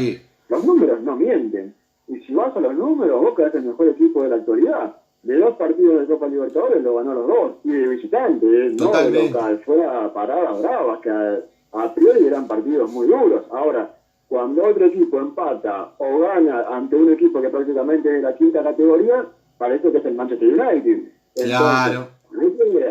[0.49, 1.74] los números no mienten.
[2.09, 4.97] Y si vas a los números, Boca es el mejor equipo de la actualidad.
[5.27, 7.53] De dos partidos de Copa Libertadores lo ganó los dos.
[7.64, 9.61] Y de visitante, no de local.
[9.64, 13.45] Fuera paradas bravas, que a priori eran partidos muy duros.
[13.51, 13.93] Ahora,
[14.29, 18.62] cuando otro equipo empata o gana ante un equipo que prácticamente es de la quinta
[18.62, 19.27] categoría,
[19.59, 21.03] parece que es el Manchester United.
[21.35, 22.09] claro.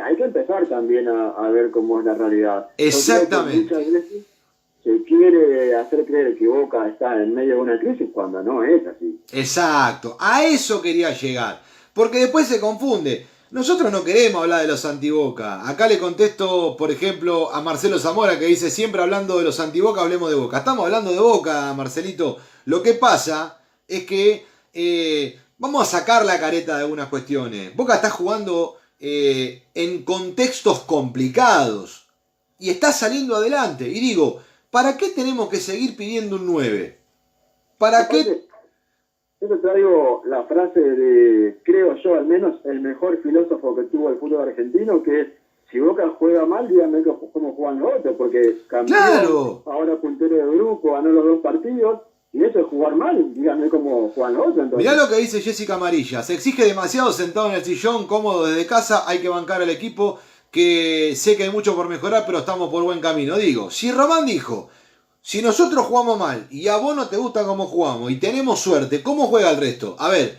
[0.04, 2.68] Hay que, empezar también a, ver cómo es la realidad.
[2.78, 3.76] Exactamente.
[3.76, 4.26] Muchas veces
[4.84, 8.86] se quiere hacer creer que Boca está en medio de una crisis cuando no es
[8.86, 9.22] así.
[9.32, 10.18] Exacto.
[10.20, 11.62] A eso quería llegar.
[11.96, 13.26] Porque después se confunde.
[13.52, 15.66] Nosotros no queremos hablar de los antiboca.
[15.66, 20.02] Acá le contesto, por ejemplo, a Marcelo Zamora que dice siempre hablando de los antiboca,
[20.02, 20.58] hablemos de boca.
[20.58, 22.38] Estamos hablando de boca, Marcelito.
[22.66, 27.74] Lo que pasa es que eh, vamos a sacar la careta de algunas cuestiones.
[27.78, 32.08] Boca está jugando eh, en contextos complicados
[32.60, 33.88] y está saliendo adelante.
[33.88, 37.00] Y digo, ¿para qué tenemos que seguir pidiendo un 9?
[37.78, 38.46] ¿Para qué?
[39.48, 44.10] Yo te traigo la frase de, creo yo al menos, el mejor filósofo que tuvo
[44.10, 45.28] el fútbol argentino, que es,
[45.72, 50.94] si Boca juega mal, díganme cómo juegan los otros, porque campeón, ahora puntero de grupo,
[50.94, 52.00] ganó los dos partidos,
[52.34, 54.74] y eso es jugar mal, díganme cómo juegan los otros.
[54.78, 58.66] Mirá lo que dice Jessica Amarilla, se exige demasiado sentado en el sillón, cómodo desde
[58.66, 60.18] casa, hay que bancar al equipo,
[60.50, 63.36] que sé que hay mucho por mejorar, pero estamos por buen camino.
[63.36, 64.70] Digo, si Román dijo,
[65.26, 69.02] si nosotros jugamos mal y a vos no te gusta cómo jugamos y tenemos suerte,
[69.02, 69.96] ¿cómo juega el resto?
[69.98, 70.38] A ver,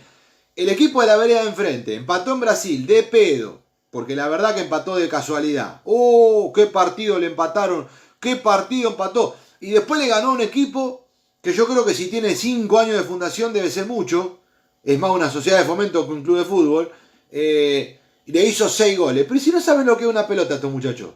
[0.55, 3.59] el equipo de la vereda de enfrente empató en Brasil de pedo,
[3.89, 5.81] porque la verdad que empató de casualidad.
[5.83, 6.53] ¡Oh!
[6.55, 7.85] ¡Qué partido le empataron!
[8.21, 9.35] ¡Qué partido empató!
[9.59, 11.05] Y después le ganó un equipo
[11.41, 14.39] que yo creo que si tiene 5 años de fundación debe ser mucho.
[14.85, 16.89] Es más una sociedad de fomento que un club de fútbol.
[17.29, 19.25] Eh, le hizo 6 goles.
[19.27, 21.09] Pero si no saben lo que es una pelota estos muchachos.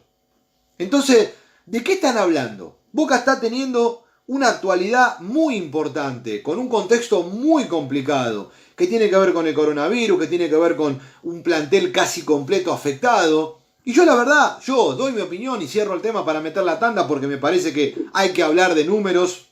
[0.77, 1.29] Entonces,
[1.65, 2.80] ¿de qué están hablando?
[2.93, 9.17] Boca está teniendo una actualidad muy importante, con un contexto muy complicado, que tiene que
[9.17, 13.59] ver con el coronavirus, que tiene que ver con un plantel casi completo afectado.
[13.83, 16.79] Y yo la verdad, yo doy mi opinión y cierro el tema para meter la
[16.79, 19.47] tanda porque me parece que hay que hablar de números,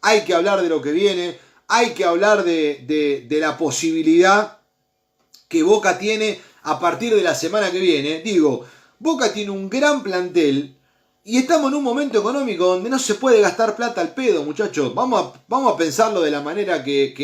[0.00, 1.38] hay que hablar de lo que viene,
[1.68, 4.58] hay que hablar de, de la posibilidad
[5.48, 8.20] que Boca tiene a partir de la semana que viene.
[8.22, 8.64] Digo,
[8.98, 10.76] Boca tiene un gran plantel
[11.26, 14.94] y estamos en un momento económico donde no se puede gastar plata al pedo, muchachos.
[14.94, 17.14] Vamos a, vamos a pensarlo de la manera que,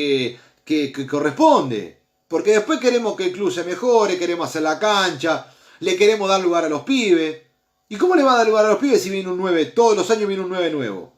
[0.65, 1.99] que, corresponde.
[2.27, 5.47] Porque después queremos que el club se mejore, queremos hacer la cancha,
[5.81, 7.43] le queremos dar lugar a los pibes.
[7.91, 9.67] ¿Y cómo le va a dar lugar a los pibes si viene un 9?
[9.67, 11.13] Todos los años viene un 9 nuevo.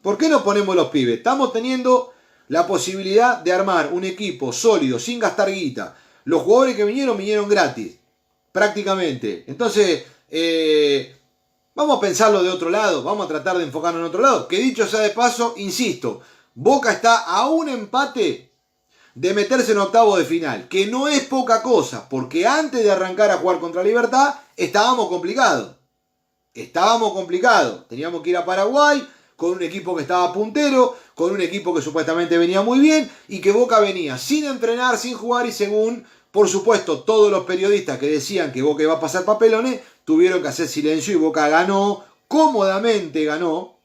[0.00, 1.16] ¿Por qué no ponemos los pibes?
[1.16, 2.12] Estamos teniendo
[2.48, 5.96] la posibilidad de armar un equipo sólido, sin gastar guita.
[6.24, 7.96] Los jugadores que vinieron, vinieron gratis.
[8.52, 9.44] Prácticamente.
[9.48, 11.16] Entonces, eh,
[11.74, 14.46] Vamos a pensarlo de otro lado, vamos a tratar de enfocarnos en otro lado.
[14.46, 16.20] Que dicho sea de paso, insisto,
[16.54, 18.52] Boca está a un empate
[19.14, 23.30] de meterse en octavo de final, que no es poca cosa, porque antes de arrancar
[23.30, 25.76] a jugar contra Libertad estábamos complicados.
[26.52, 27.88] Estábamos complicados.
[27.88, 29.06] Teníamos que ir a Paraguay
[29.36, 33.40] con un equipo que estaba puntero, con un equipo que supuestamente venía muy bien y
[33.40, 38.08] que Boca venía sin entrenar, sin jugar y según, por supuesto, todos los periodistas que
[38.08, 43.24] decían que Boca iba a pasar papelones, tuvieron que hacer silencio y Boca ganó, cómodamente
[43.24, 43.76] ganó.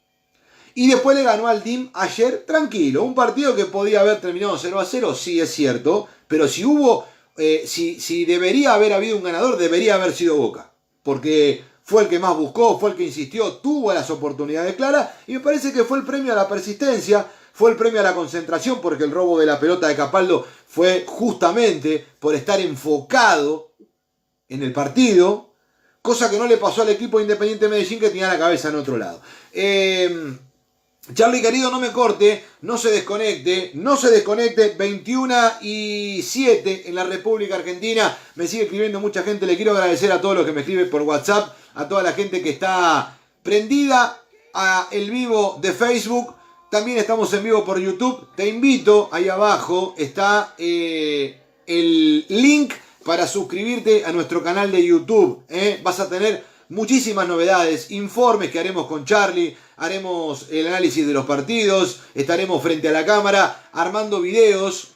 [0.74, 3.04] Y después le ganó al Team ayer tranquilo.
[3.04, 6.08] Un partido que podía haber terminado 0 a 0, sí es cierto.
[6.28, 7.06] Pero si hubo,
[7.38, 10.72] eh, si, si debería haber habido un ganador, debería haber sido Boca.
[11.02, 15.10] Porque fue el que más buscó, fue el que insistió, tuvo las oportunidades claras.
[15.26, 18.14] Y me parece que fue el premio a la persistencia, fue el premio a la
[18.14, 23.72] concentración, porque el robo de la pelota de Capaldo fue justamente por estar enfocado
[24.50, 25.47] en el partido
[26.08, 28.78] cosa que no le pasó al equipo Independiente de Medellín que tenía la cabeza en
[28.78, 29.22] otro lado.
[29.52, 30.38] Eh,
[31.14, 36.96] Charlie querido, no me corte, no se desconecte, no se desconecte, 21 y 7 en
[36.96, 40.54] la República Argentina, me sigue escribiendo mucha gente, le quiero agradecer a todos los que
[40.54, 44.22] me escriben por WhatsApp, a toda la gente que está prendida
[44.54, 46.36] a el vivo de Facebook,
[46.72, 52.74] también estamos en vivo por YouTube, te invito, ahí abajo está eh, el link
[53.08, 55.42] para suscribirte a nuestro canal de YouTube.
[55.48, 55.80] ¿eh?
[55.82, 61.26] Vas a tener muchísimas novedades, informes que haremos con Charlie, haremos el análisis de los
[61.26, 64.90] partidos, estaremos frente a la cámara armando videos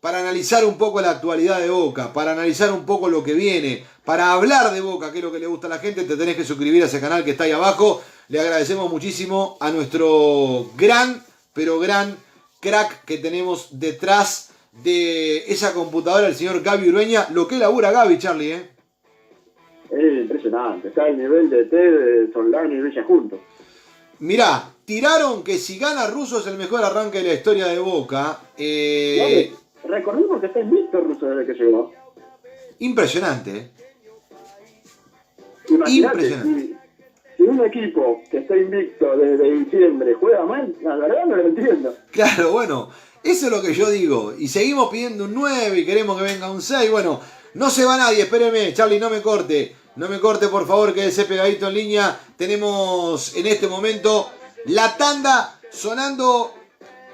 [0.00, 3.84] para analizar un poco la actualidad de Boca, para analizar un poco lo que viene,
[4.02, 6.36] para hablar de Boca, que es lo que le gusta a la gente, te tenés
[6.36, 8.02] que suscribir a ese canal que está ahí abajo.
[8.28, 12.16] Le agradecemos muchísimo a nuestro gran, pero gran
[12.60, 17.28] crack que tenemos detrás de esa computadora, el señor Gaby Urueña.
[17.32, 18.70] Lo que labura Gaby, Charlie, ¿eh?
[19.90, 23.40] Es impresionante, está al nivel de T de Soldán y Bella juntos.
[24.20, 28.38] Mirá, tiraron que si gana Russo es el mejor arranque de la historia de Boca.
[28.56, 29.52] Eh,
[29.84, 31.92] Recordemos que está invicto Russo desde que llegó.
[32.80, 33.56] Impresionante.
[33.56, 33.70] ¿eh?
[35.86, 36.76] Impresionante.
[37.36, 41.94] Si, un equipo que está invicto desde diciembre juega mal, la verdad no lo entiendo.
[42.10, 42.90] Claro, bueno,
[43.30, 44.34] eso es lo que yo digo.
[44.38, 46.90] Y seguimos pidiendo un 9 y queremos que venga un 6.
[46.90, 47.20] Bueno,
[47.54, 49.74] no se va nadie, espéreme, Charlie, no me corte.
[49.96, 52.20] No me corte, por favor, que ese pegadito en línea.
[52.36, 54.30] Tenemos en este momento
[54.66, 56.54] la tanda sonando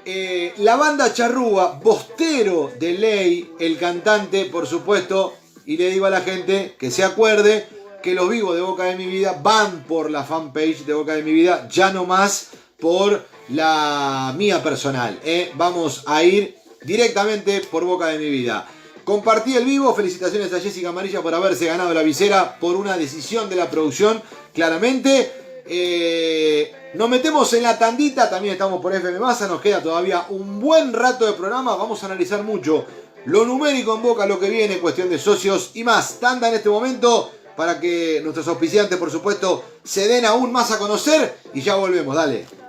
[0.05, 5.35] eh, la banda charrúa, Bostero de Ley, el cantante, por supuesto,
[5.65, 7.67] y le digo a la gente que se acuerde
[8.03, 11.23] que los vivos de Boca de mi vida van por la fanpage de Boca de
[11.23, 12.49] mi vida, ya no más
[12.79, 15.19] por la mía personal.
[15.25, 15.53] ¿eh?
[15.55, 18.67] Vamos a ir directamente por Boca de mi vida.
[19.05, 23.51] Compartí el vivo, felicitaciones a Jessica Amarilla por haberse ganado la visera por una decisión
[23.51, 24.23] de la producción,
[24.55, 25.31] claramente.
[25.67, 30.61] Eh, nos metemos en la tandita, también estamos por FM Massa, nos queda todavía un
[30.61, 32.87] buen rato de programa, vamos a analizar mucho
[33.27, 36.21] lo numérico en boca, lo que viene, cuestión de socios y más.
[36.21, 40.79] Tanda en este momento para que nuestros auspiciantes, por supuesto, se den aún más a
[40.79, 42.64] conocer y ya volvemos, dale.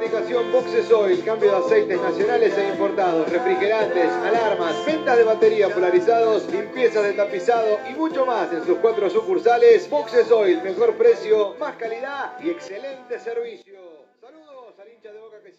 [0.00, 6.50] Lubricación Boxes Oil, cambio de aceites nacionales e importados, refrigerantes, alarmas, ventas de batería polarizados,
[6.50, 9.90] limpieza de tapizado y mucho más en sus cuatro sucursales.
[9.90, 13.99] Boxes Oil, mejor precio, más calidad y excelente servicio.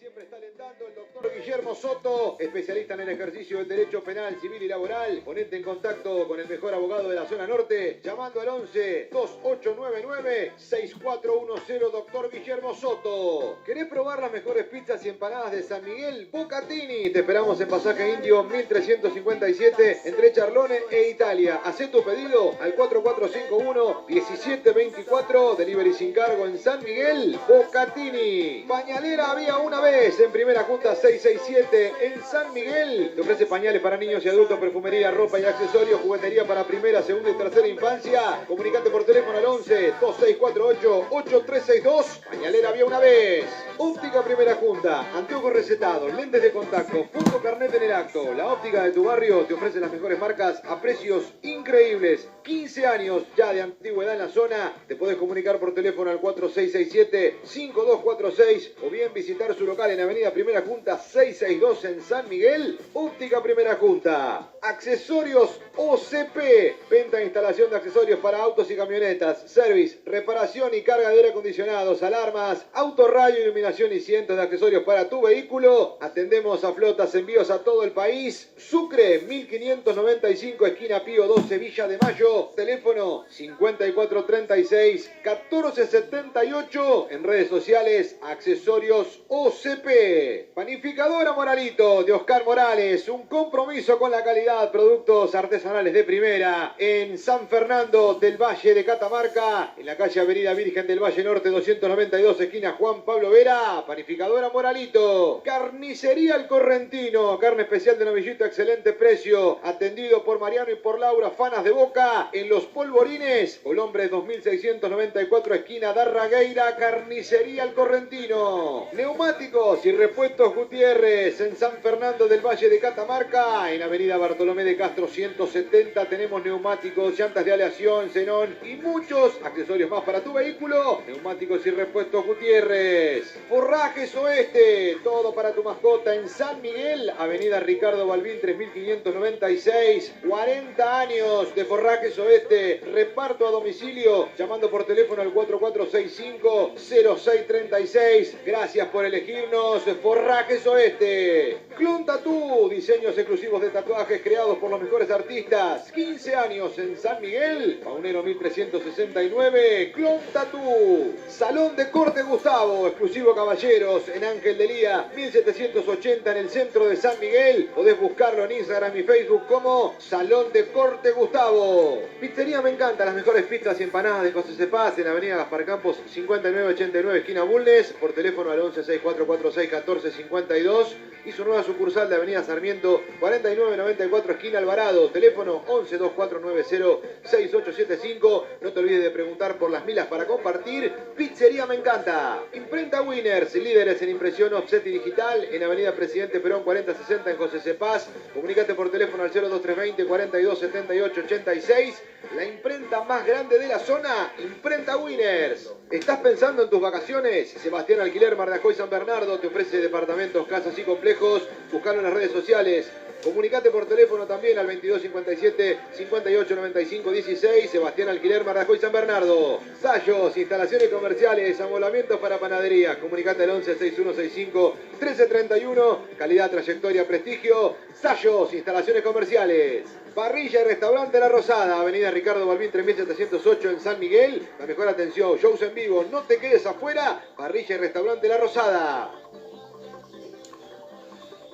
[0.02, 4.60] Siempre está alentando, el doctor Guillermo Soto, especialista en el ejercicio del derecho penal, civil
[4.60, 5.22] y laboral.
[5.24, 10.54] Ponete en contacto con el mejor abogado de la zona norte, llamando al 11 2899
[10.56, 13.58] 6410, doctor Guillermo Soto.
[13.64, 16.28] ¿Querés probar las mejores pizzas y empanadas de San Miguel?
[16.32, 17.10] Bucatini.
[17.10, 21.60] Te esperamos en Pasaje Indio 1357 entre Charlone e Italia.
[21.64, 28.64] Hacé tu pedido al 4451 1724, delivery sin cargo en San Miguel, Bucatini.
[28.66, 33.12] Pañalera había una vez en primera junta 667 en San Miguel.
[33.14, 37.30] Te ofrece pañales para niños y adultos, perfumería, ropa y accesorios, juguetería para primera, segunda
[37.30, 38.42] y tercera infancia.
[38.48, 42.20] Comunicate por teléfono al 11 2648 8362.
[42.26, 43.44] Pañalera había una vez.
[43.84, 48.32] Óptica Primera Junta, anteojos recetados, lentes de contacto, punto carnet en el acto.
[48.32, 52.28] La óptica de tu barrio te ofrece las mejores marcas a precios increíbles.
[52.44, 54.72] 15 años ya de antigüedad en la zona.
[54.86, 60.62] Te podés comunicar por teléfono al 4667-5246 o bien visitar su local en Avenida Primera
[60.62, 62.78] Junta 662 en San Miguel.
[62.92, 64.52] Óptica Primera Junta.
[64.62, 66.88] Accesorios OCP.
[66.88, 69.50] Venta e instalación de accesorios para autos y camionetas.
[69.50, 75.08] Service, reparación y carga de aire acondicionados, alarmas, autorrayo, iluminación y cientos de accesorios para
[75.08, 75.96] tu vehículo.
[76.00, 78.52] Atendemos a flotas, envíos a todo el país.
[78.58, 82.50] Sucre 1595, esquina Pío 12, Villa de Mayo.
[82.54, 87.06] Teléfono 5436 1478.
[87.10, 90.52] En redes sociales, accesorios OCP.
[90.54, 93.08] Panificadora Moralito de Oscar Morales.
[93.08, 94.70] Un compromiso con la calidad.
[94.70, 96.74] Productos artesanales de primera.
[96.76, 99.74] En San Fernando del Valle de Catamarca.
[99.78, 103.51] En la calle Avenida Virgen del Valle Norte 292, esquina Juan Pablo Vera.
[103.86, 105.42] Panificadora Moralito.
[105.44, 107.38] Carnicería El Correntino.
[107.38, 109.58] Carne especial de novillito, excelente precio.
[109.62, 112.30] Atendido por Mariano y por Laura, fanas de boca.
[112.32, 113.60] En Los Polvorines.
[113.62, 116.76] Colombre 2694, esquina Darragueira.
[116.76, 118.88] Carnicería El Correntino.
[118.92, 121.40] Neumáticos y repuestos Gutiérrez.
[121.40, 123.70] En San Fernando del Valle de Catamarca.
[123.72, 129.90] En Avenida Bartolomé de Castro 170 tenemos neumáticos, llantas de aleación, xenón y muchos accesorios
[129.90, 131.02] más para tu vehículo.
[131.06, 133.41] Neumáticos y repuestos Gutiérrez.
[133.48, 140.14] Forrajes Oeste, todo para tu mascota en San Miguel, Avenida Ricardo Balbín 3596.
[140.26, 142.80] 40 años de Forrajes Oeste.
[142.92, 148.34] Reparto a domicilio, llamando por teléfono al 4465-0636.
[148.44, 149.82] Gracias por elegirnos.
[150.02, 151.58] Forrajes Oeste.
[151.76, 155.90] Clon Tattoo, diseños exclusivos de tatuajes creados por los mejores artistas.
[155.92, 159.92] 15 años en San Miguel, Paunero 1369.
[159.94, 161.12] Clon Tattoo.
[161.28, 166.96] Salón de Corte Gustavo, exclusivo Caballeros en Ángel de Lía, 1780 en el centro de
[166.96, 167.70] San Miguel.
[167.74, 172.02] Podés buscarlo en Instagram y Facebook como Salón de Corte Gustavo.
[172.20, 175.98] Pizzería Me Encanta, las mejores pizzas y empanadas de José Cepaz en Avenida Gaspar Campos
[176.12, 182.42] 5989 esquina Bulnes, por teléfono al 11 6446 1452 y su nueva sucursal de Avenida
[182.42, 188.46] Sarmiento 4994 esquina Alvarado, teléfono 11 2490 6875.
[188.60, 190.92] No te olvides de preguntar por las milas para compartir.
[191.16, 192.40] Pizzería Me Encanta.
[192.52, 197.60] Imprenta Winners, líderes en impresión offset y digital en Avenida Presidente Perón 4060 en José
[197.60, 198.08] Cepaz.
[198.34, 202.02] Comunicate por teléfono al 02320 42 78 86.
[202.34, 205.72] La imprenta más grande de la zona, Imprenta Winners.
[205.92, 207.50] ¿Estás pensando en tus vacaciones?
[207.50, 211.48] Sebastián Alquiler Mardajoy San Bernardo te ofrece departamentos, casas y complejos.
[211.70, 212.90] Buscalo en las redes sociales.
[213.22, 217.70] Comunicate por teléfono también al 2257 5895 16.
[217.70, 219.60] Sebastián Alquiler Mardajoy San Bernardo.
[219.80, 222.96] Sayos, instalaciones comerciales, amolamientos para panaderías.
[222.96, 225.98] Comunicate al 11 6165 1331.
[226.18, 227.76] Calidad, trayectoria, prestigio.
[227.94, 229.84] Sayos, instalaciones comerciales.
[230.16, 234.46] Parrilla y restaurante La Rosada, Avenida Ricardo Balbín 3708 en San Miguel.
[234.58, 237.24] La mejor atención, shows en vivo, no te quedes afuera.
[237.36, 239.21] Parrilla y restaurante La Rosada.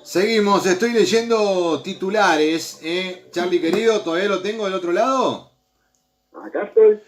[0.08, 2.78] Seguimos, estoy leyendo titulares.
[2.82, 3.26] ¿eh?
[3.30, 5.50] Charlie querido, ¿todavía lo tengo del otro lado?
[6.32, 6.98] Acá estoy.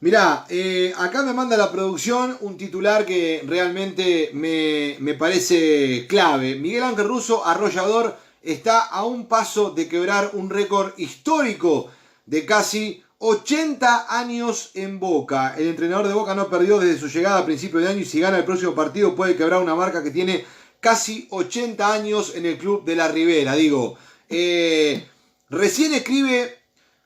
[0.00, 6.56] Mirá, eh, acá me manda la producción un titular que realmente me, me parece clave.
[6.56, 11.90] Miguel Ángel Russo, arrollador, está a un paso de quebrar un récord histórico
[12.26, 15.54] de casi 80 años en Boca.
[15.56, 18.20] El entrenador de Boca no perdió desde su llegada a principios de año y si
[18.20, 20.44] gana el próximo partido puede quebrar una marca que tiene
[20.80, 23.54] casi 80 años en el club de la Ribera.
[23.54, 23.96] Digo,
[24.28, 25.06] eh,
[25.48, 26.54] recién escribe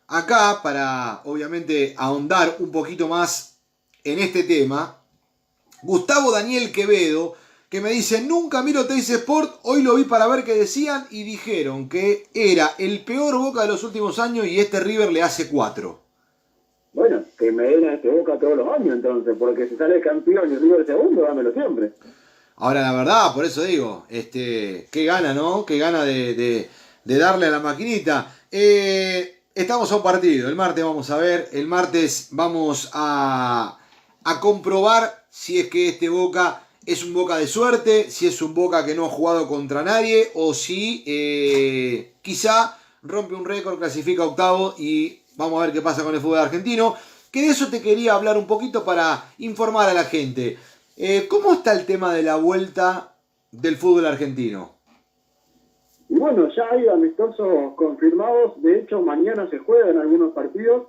[0.09, 3.59] acá para obviamente ahondar un poquito más
[4.05, 5.01] en este tema.
[5.83, 7.35] Gustavo Daniel Quevedo,
[7.68, 11.25] que me dice, nunca miro Teis Sport, hoy lo vi para ver qué decían y
[11.25, 15.49] dijeron que era el peor Boca de los últimos años y este River le hace
[15.49, 16.01] cuatro.
[16.93, 20.53] Bueno, que me den a este Boca todos los años entonces, porque si sale campeón
[20.53, 21.93] y River segundo, dámelo siempre.
[22.57, 25.66] Ahora, la verdad, por eso digo, este, qué gana, ¿no?
[25.66, 26.70] Qué gana de,
[27.05, 28.32] darle a la maquinita.
[28.50, 33.78] Eh, estamos a un partido, el martes vamos a ver, el martes vamos a,
[34.22, 38.55] a comprobar si es que este Boca es un Boca de suerte, si es un
[38.55, 44.24] Boca que no ha jugado contra nadie o si eh, quizá rompe un récord, clasifica
[44.24, 46.94] octavo y vamos a ver qué pasa con el fútbol argentino.
[47.30, 50.57] Que de eso te quería hablar un poquito para informar a la gente.
[50.97, 53.16] Eh, ¿Cómo está el tema de la vuelta
[53.51, 54.70] del fútbol argentino?
[56.09, 58.62] Y bueno, ya hay amistosos confirmados.
[58.62, 60.84] De hecho, mañana se juegan algunos partidos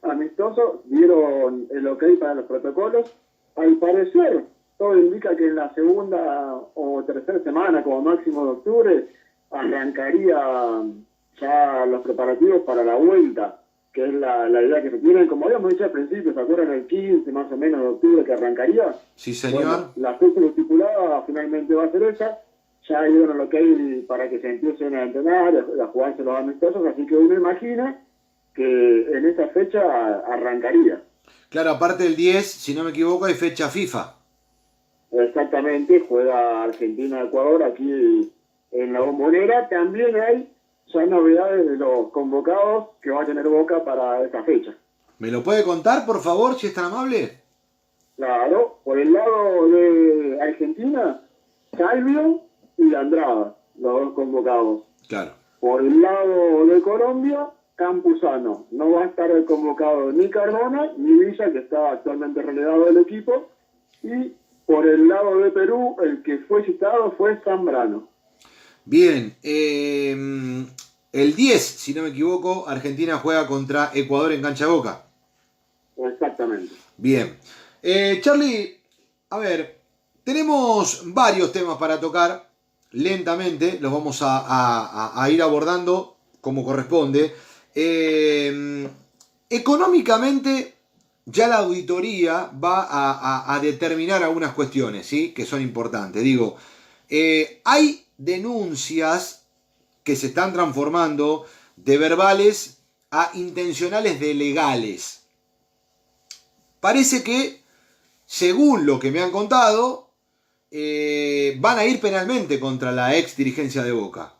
[0.00, 0.80] amistosos.
[0.86, 3.14] Dieron el ok para los protocolos.
[3.56, 4.46] Al parecer,
[4.78, 9.08] todo indica que en la segunda o tercera semana, como máximo de octubre,
[9.50, 10.82] arrancaría
[11.38, 13.59] ya los preparativos para la vuelta
[13.92, 16.72] que es la, la, idea que se tiene, como habíamos dicho al principio, ¿se acuerdan?
[16.72, 18.94] El 15 más o menos de octubre que arrancaría.
[19.16, 19.64] Sí, señor.
[19.64, 22.38] Bueno, la fecha estipulada finalmente va a ser esa.
[22.88, 26.86] Ya dieron lo que hay para que se empiecen a entrenar, a jugarse los amistosos,
[26.86, 28.00] así que uno imagina
[28.54, 29.80] que en esa fecha
[30.26, 31.02] arrancaría.
[31.50, 34.14] Claro, aparte del 10, si no me equivoco, hay fecha FIFA.
[35.12, 38.30] Exactamente, juega Argentina-Ecuador aquí
[38.70, 39.68] en la bombonera.
[39.68, 40.48] También hay
[40.92, 44.74] ya hay novedades de los convocados que va a tener Boca para esta fecha.
[45.18, 47.40] ¿Me lo puede contar, por favor, si es tan amable?
[48.16, 51.22] Claro, por el lado de Argentina,
[51.76, 52.42] Calvio
[52.76, 54.82] y Andrada, los dos convocados.
[55.08, 55.32] Claro.
[55.60, 58.66] Por el lado de Colombia, Campuzano.
[58.70, 62.98] No va a estar el convocado ni Cardona ni Villa, que está actualmente relegado del
[62.98, 63.48] equipo.
[64.02, 64.34] Y
[64.66, 68.08] por el lado de Perú, el que fue citado fue Zambrano.
[68.84, 70.14] Bien, eh,
[71.12, 75.04] el 10, si no me equivoco, Argentina juega contra Ecuador en cancha de boca.
[75.96, 76.74] Exactamente.
[76.96, 77.36] Bien.
[77.82, 78.78] Eh, Charlie,
[79.30, 79.78] a ver,
[80.24, 82.48] tenemos varios temas para tocar
[82.92, 87.34] lentamente, los vamos a, a, a ir abordando como corresponde.
[87.74, 88.88] Eh,
[89.48, 90.74] económicamente,
[91.26, 95.32] ya la auditoría va a, a, determinar algunas cuestiones, ¿sí?
[95.32, 96.22] Que son importantes.
[96.22, 96.56] Digo,
[97.08, 99.39] eh, hay denuncias
[100.04, 101.44] que se están transformando
[101.76, 105.26] de verbales a intencionales de legales.
[106.80, 107.60] Parece que,
[108.24, 110.08] según lo que me han contado,
[110.70, 114.34] eh, van a ir penalmente contra la ex dirigencia de Boca.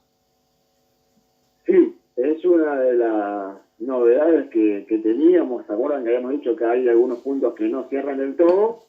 [1.67, 5.67] Sí, es una de las novedades que, que teníamos.
[5.67, 8.85] ¿Se acuerdan que habíamos dicho que hay algunos puntos que no cierran del todo?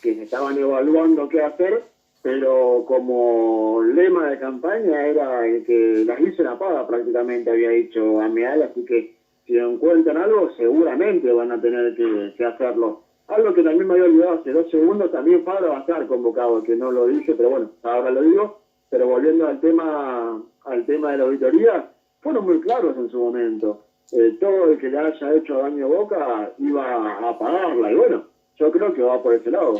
[0.00, 1.93] Que se estaban evaluando qué hacer
[2.24, 8.62] pero como lema de campaña era que las hizo la paga prácticamente, había dicho Ameal,
[8.62, 9.14] así que
[9.46, 13.02] si encuentran algo, seguramente van a tener que, hacerlo.
[13.28, 16.62] Algo que también me había olvidado hace dos segundos, también Pablo va a estar convocado,
[16.62, 18.60] que no lo dije, pero bueno, ahora lo digo.
[18.88, 21.90] Pero volviendo al tema, al tema de la auditoría,
[22.22, 23.82] fueron muy claros en su momento.
[24.12, 27.92] Eh, todo el que le haya hecho daño a Boca iba a pagarla.
[27.92, 28.24] Y bueno,
[28.56, 29.74] yo creo que va por ese lado.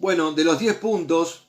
[0.00, 1.46] Bueno, de los 10 puntos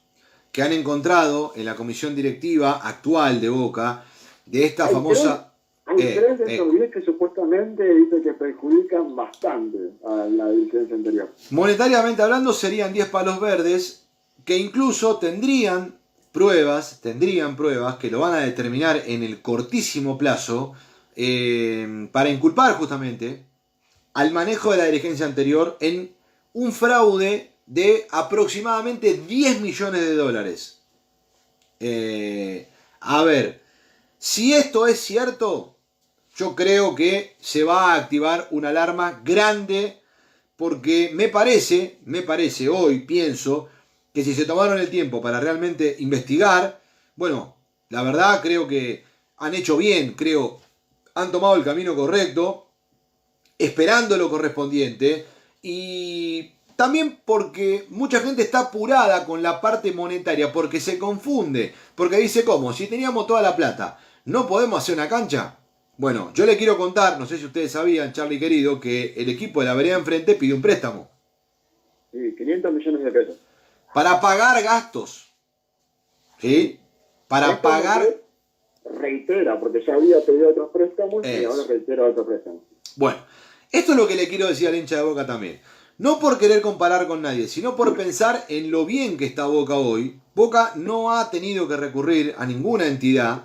[0.52, 4.04] que han encontrado en la comisión directiva actual de Boca,
[4.45, 5.54] de esta famosa...
[5.86, 11.34] Hay tres de esos 10 que supuestamente dice que perjudican bastante a la dirigencia anterior.
[11.52, 14.06] Monetariamente hablando serían 10 palos verdes
[14.43, 15.95] que incluso tendrían
[16.34, 20.74] pruebas, tendrían pruebas que lo van a determinar en el cortísimo plazo
[21.16, 23.45] eh, para inculpar justamente
[24.14, 26.14] al manejo de la dirigencia anterior en
[26.54, 30.80] un fraude de aproximadamente 10 millones de dólares.
[31.80, 32.67] Eh,
[32.99, 33.61] a ver,
[34.17, 35.78] si esto es cierto,
[36.36, 40.01] yo creo que se va a activar una alarma grande
[40.57, 43.69] porque me parece, me parece hoy, pienso,
[44.13, 46.82] que si se tomaron el tiempo para realmente investigar,
[47.15, 47.55] bueno,
[47.88, 49.05] la verdad creo que
[49.38, 50.59] han hecho bien, creo,
[51.13, 52.67] han tomado el camino correcto,
[53.57, 55.26] esperando lo correspondiente
[55.61, 62.17] y también porque mucha gente está apurada con la parte monetaria, porque se confunde, porque
[62.17, 62.74] dice, ¿cómo?
[62.74, 65.57] Si teníamos toda la plata, ¿no podemos hacer una cancha?
[65.97, 69.59] Bueno, yo le quiero contar, no sé si ustedes sabían, Charlie querido, que el equipo
[69.59, 71.09] de la vereda enfrente pidió un préstamo.
[72.11, 73.36] Sí, 500 millones de pesos.
[73.93, 75.32] Para pagar gastos.
[76.39, 76.80] ¿Sí?
[77.28, 78.03] Para pagar...
[78.84, 82.61] Reitera, porque ya había pedido otros préstamos y ahora reitera otros préstamos.
[82.95, 83.19] Bueno,
[83.72, 85.61] esto es lo que le quiero decir al hincha de Boca también.
[86.02, 89.76] No por querer comparar con nadie, sino por pensar en lo bien que está Boca
[89.76, 90.20] hoy.
[90.34, 93.43] Boca no ha tenido que recurrir a ninguna entidad,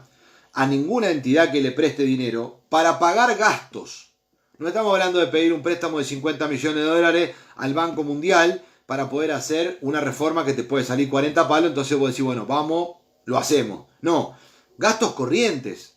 [0.55, 4.15] a ninguna entidad que le preste dinero para pagar gastos.
[4.57, 8.65] No estamos hablando de pedir un préstamo de 50 millones de dólares al Banco Mundial
[8.87, 12.47] para poder hacer una reforma que te puede salir 40 palos, entonces vos decís, bueno,
[12.47, 12.97] vamos,
[13.27, 13.85] lo hacemos.
[14.01, 14.35] No,
[14.79, 15.97] gastos corrientes,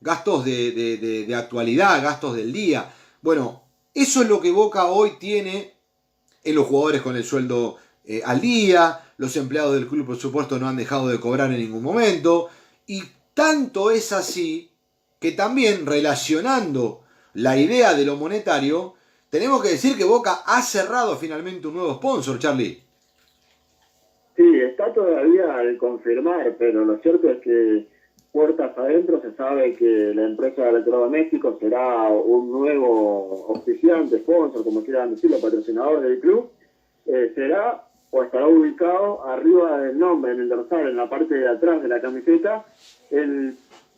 [0.00, 2.94] gastos de, actualidad, gastos del día.
[3.20, 5.76] Bueno, eso es lo que Boca hoy tiene
[6.52, 10.68] los jugadores con el sueldo eh, al día, los empleados del club por supuesto no
[10.68, 12.48] han dejado de cobrar en ningún momento,
[12.86, 13.02] y
[13.34, 14.70] tanto es así
[15.20, 17.02] que también relacionando
[17.34, 18.94] la idea de lo monetario,
[19.30, 22.82] tenemos que decir que Boca ha cerrado finalmente un nuevo sponsor, Charlie.
[24.36, 27.88] Sí, está todavía al confirmar, pero lo cierto es que
[28.38, 34.84] puertas adentro se sabe que la empresa de electrodomésticos será un nuevo oficiante, sponsor, como
[34.84, 36.48] quieran decirlo, patrocinador del club.
[37.06, 37.82] Eh, será
[38.12, 41.88] o estará ubicado arriba del nombre, en el dorsal, en la parte de atrás de
[41.88, 42.64] la camiseta.
[43.10, 43.56] El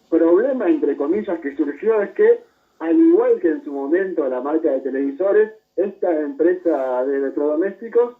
[0.08, 2.40] problema, entre comillas, que surgió es que,
[2.78, 8.14] al igual que en su momento la marca de televisores, esta empresa de electrodomésticos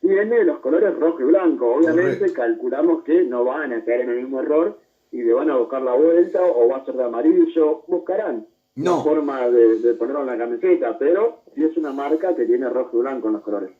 [0.00, 1.74] tiene los colores rojo y blanco.
[1.74, 5.56] Obviamente calculamos que no van a caer en el mismo error y le van a
[5.56, 8.46] buscar la vuelta o va a ser de amarillo, buscarán
[8.78, 9.02] no.
[9.02, 13.00] forma de, ponerlo en la camiseta, pero si es una marca que tiene rojo y
[13.00, 13.70] blanco en los colores.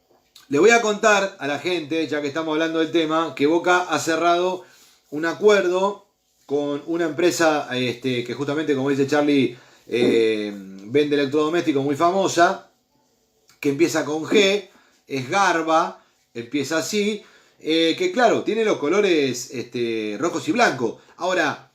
[0.48, 3.86] Le voy a contar a la gente, ya que estamos hablando del tema, que Boca
[3.88, 4.64] ha cerrado
[5.10, 6.06] un acuerdo
[6.46, 9.56] con una empresa este, que justamente, como dice Charlie,
[9.86, 10.52] eh,
[10.86, 12.70] vende electrodomésticos muy famosa,
[13.60, 14.68] que empieza con G,
[15.06, 16.02] es Garba,
[16.34, 17.22] empieza así,
[17.58, 21.00] eh, que claro, tiene los colores este, rojos y blancos.
[21.16, 21.72] Ahora,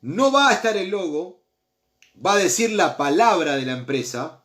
[0.00, 1.42] no va a estar el logo,
[2.24, 4.44] va a decir la palabra de la empresa.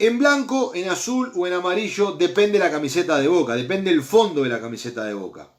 [0.00, 4.42] En blanco, en azul o en amarillo, depende la camiseta de boca, depende el fondo
[4.42, 5.50] de la camiseta de boca.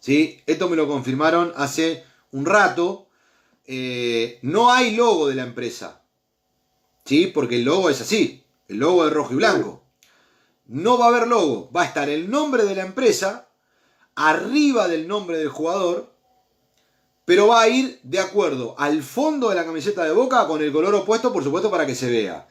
[0.00, 0.40] ¿Sí?
[0.46, 3.08] Esto me lo confirmaron hace un rato.
[3.66, 6.02] Eh, no hay logo de la empresa.
[7.04, 7.26] ¿Sí?
[7.26, 8.44] Porque el logo es así.
[8.68, 9.87] El logo es rojo y blanco.
[10.68, 11.70] No va a haber logo.
[11.74, 13.48] Va a estar el nombre de la empresa
[14.14, 16.18] arriba del nombre del jugador
[17.28, 20.72] pero va a ir de acuerdo al fondo de la camiseta de Boca con el
[20.72, 22.48] color opuesto, por supuesto, para que se vea.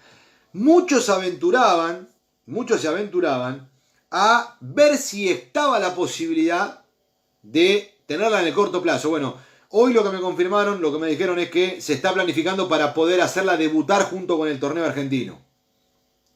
[0.53, 2.07] Muchos aventuraban,
[2.45, 3.71] muchos se aventuraban
[4.11, 6.83] a ver si estaba la posibilidad
[7.41, 9.09] de tenerla en el corto plazo.
[9.09, 9.37] Bueno,
[9.69, 12.93] hoy lo que me confirmaron, lo que me dijeron es que se está planificando para
[12.93, 15.39] poder hacerla debutar junto con el torneo argentino,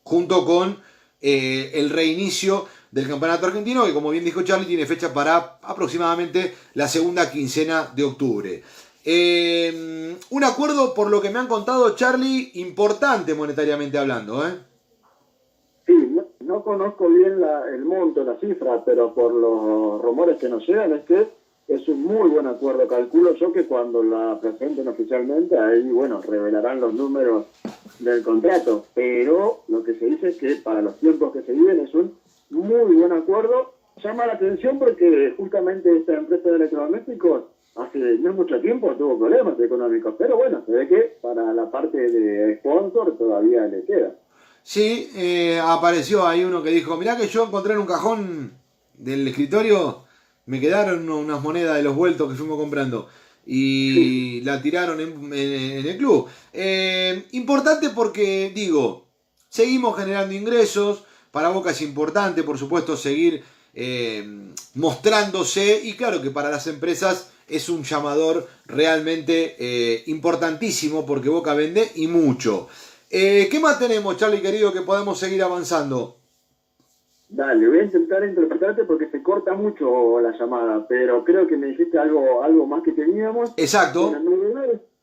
[0.01, 0.81] junto con
[1.21, 6.53] eh, el reinicio del Campeonato Argentino, que como bien dijo Charlie, tiene fecha para aproximadamente
[6.73, 8.63] la segunda quincena de octubre.
[9.03, 14.45] Eh, un acuerdo, por lo que me han contado Charlie, importante monetariamente hablando.
[14.47, 14.51] ¿eh?
[15.87, 17.39] Sí, no conozco bien
[17.73, 21.27] el monto, la cifra, pero por los rumores que nos llegan es que
[21.67, 22.87] es un muy buen acuerdo.
[22.87, 27.45] Calculo yo que cuando la presenten oficialmente, ahí, bueno, revelarán los números
[28.01, 28.85] del contrato.
[28.93, 32.15] Pero lo que se dice es que para los tiempos que se viven es un
[32.49, 33.73] muy buen acuerdo.
[34.03, 37.43] Llama la atención porque justamente esta empresa de electrodomésticos
[37.75, 41.97] hace no mucho tiempo tuvo problemas económicos, pero bueno, se ve que para la parte
[41.97, 44.15] de sponsor todavía le queda.
[44.63, 48.51] Sí, eh, apareció ahí uno que dijo, mirá que yo encontré en un cajón
[48.97, 50.03] del escritorio,
[50.45, 53.07] me quedaron unas monedas de los vueltos que fuimos comprando
[53.45, 56.27] y la tiraron en, el club.
[56.53, 59.07] Eh, importante porque, digo,
[59.49, 63.43] seguimos generando ingresos, para Boca es importante, por supuesto, seguir
[63.73, 71.29] eh, mostrándose y claro que para las empresas es un llamador realmente eh, importantísimo porque
[71.29, 72.67] Boca vende y mucho.
[73.09, 76.20] ¿Qué más tenemos, Charlie querido, que podemos seguir avanzando?
[77.31, 81.67] Dale, voy a intentar interpretarte porque se corta mucho la llamada, pero creo que me
[81.67, 83.53] dijiste algo, algo más que teníamos.
[83.57, 84.13] Exacto.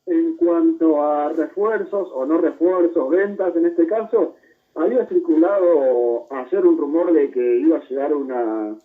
[0.05, 4.35] En cuanto a refuerzos o no refuerzos, ventas en este caso,
[4.75, 8.75] había circulado ayer un rumor de que iba a llegar una,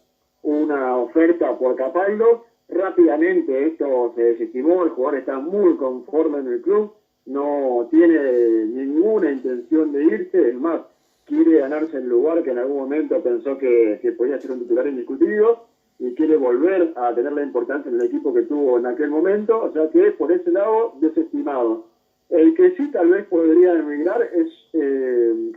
[0.42, 6.62] una oferta por Capaldo Rápidamente esto se desestimó, el jugador está muy conforme en el
[6.62, 6.94] club,
[7.26, 10.80] no tiene ninguna intención de irse, es más,
[11.26, 15.66] quiere ganarse el lugar que en algún momento pensó que, podía ser un titular indiscutido
[15.98, 19.62] y quiere volver a tener la importancia en el equipo que tuvo en aquel momento,
[19.62, 21.86] o sea que por ese lado desestimado.
[22.30, 25.52] El que sí tal vez podría emigrar es eh,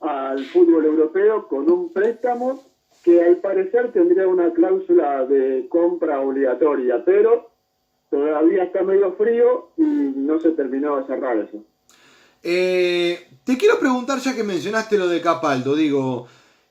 [0.00, 2.60] al fútbol europeo con un préstamo
[3.04, 7.50] que al parecer tendría una cláusula de compra obligatoria, pero
[8.10, 11.64] todavía está medio frío y no se terminó de cerrar eso.
[12.42, 16.26] Eh, te quiero preguntar, ya que mencionaste lo de Capaldo, digo,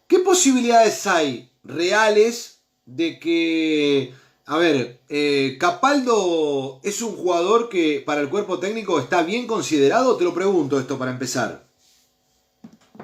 [0.07, 4.11] ¿qué posibilidades hay reales de que,
[4.47, 10.17] a ver, eh, Capaldo es un jugador que para el cuerpo técnico está bien considerado?
[10.17, 11.61] Te lo pregunto esto para empezar.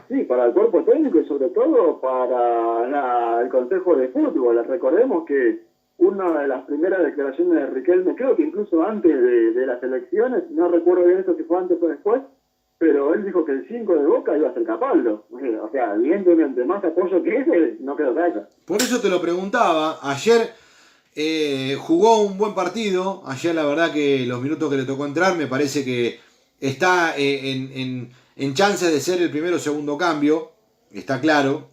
[0.08, 4.64] Sí, para el cuerpo técnico y sobre todo para el Consejo de Fútbol.
[4.66, 5.64] Recordemos que
[5.98, 10.68] una de las primeras declaraciones de Riquelme, creo que incluso antes de, las elecciones, no
[10.68, 12.22] recuerdo bien esto si fue antes o después,
[12.77, 15.26] pero él dijo que el 5 de Boca iba a ser Capaldo.
[15.31, 18.47] O sea, evidentemente, más apoyo que ese, no quedó acá.
[18.65, 19.99] Por eso te lo preguntaba.
[20.02, 20.49] Ayer
[21.15, 23.23] eh, jugó un buen partido.
[23.26, 26.19] Ayer la verdad que los minutos que le tocó entrar me parece que
[26.60, 30.52] está eh, en en chances de ser el primero o segundo cambio,
[30.91, 31.69] está claro.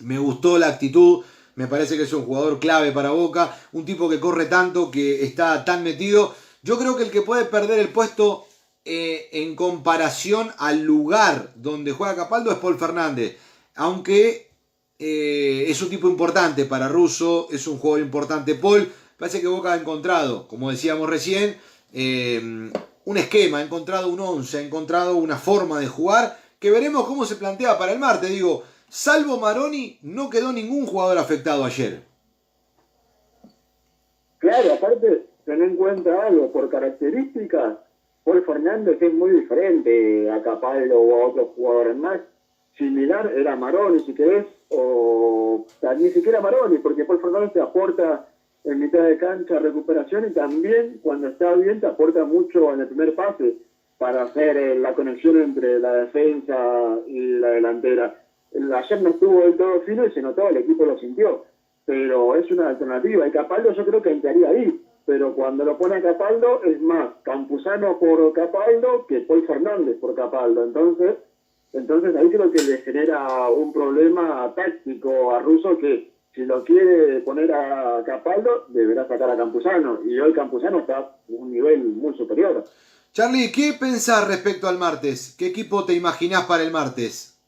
[0.00, 1.24] Me gustó la actitud,
[1.54, 5.24] me parece que es un jugador clave para Boca, un tipo que corre tanto, que
[5.24, 6.34] está tan metido.
[6.62, 8.46] Yo creo que el que puede perder el puesto
[8.84, 13.38] eh, en comparación al lugar donde juega Capaldo es Paul Fernández,
[13.74, 14.50] aunque
[14.98, 18.92] eh, es un tipo importante para Russo, es un jugador importante Paul.
[19.18, 21.56] Parece que Boca ha encontrado, como decíamos recién,
[21.92, 22.70] eh,
[23.04, 27.24] un esquema, ha encontrado un 11, ha encontrado una forma de jugar que veremos cómo
[27.24, 28.30] se plantea para el martes.
[28.30, 32.02] Digo, salvo Maroni, no quedó ningún jugador afectado ayer.
[34.38, 37.78] Claro, aparte, ten en cuenta algo, por características,
[38.24, 42.20] Paul Fernández es muy diferente a Capaldo o a otros jugadores más.
[42.78, 48.26] Similar era Maroni, si querés, o ni siquiera Maroni, porque Paul Fernández te aporta
[48.64, 52.88] en mitad de cancha recuperación y también cuando está bien te aporta mucho en el
[52.88, 53.54] primer pase
[53.98, 58.14] para hacer eh, la conexión entre la defensa y la delantera.
[58.54, 61.44] Ayer no estuvo del todo fino y se notó, el equipo lo sintió,
[61.84, 63.26] pero es una alternativa.
[63.26, 67.08] Y Capaldo yo creo que entraría ahí, pero cuando lo pone a Capaldo es más
[67.22, 70.64] Campuzano por Capaldo que Paul Fernández por Capaldo.
[70.64, 71.16] Entonces,
[71.72, 77.20] entonces ahí creo que le genera un problema táctico a Russo que si lo quiere
[77.20, 80.00] poner a Capaldo, deberá sacar a Campuzano.
[80.04, 82.64] Y hoy Campuzano está a un nivel muy superior.
[83.12, 85.36] Charlie, ¿qué pensás respecto al martes?
[85.38, 87.38] ¿Qué equipo te imaginás para el martes?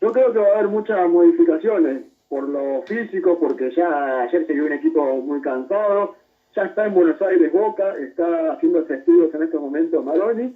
[0.00, 4.52] Yo creo que va a haber muchas modificaciones por lo físico, porque ya ayer se
[4.54, 6.16] vio un equipo muy cansado.
[6.54, 10.54] Ya está en Buenos Aires Boca, está haciendo estudios en estos momentos Maroni.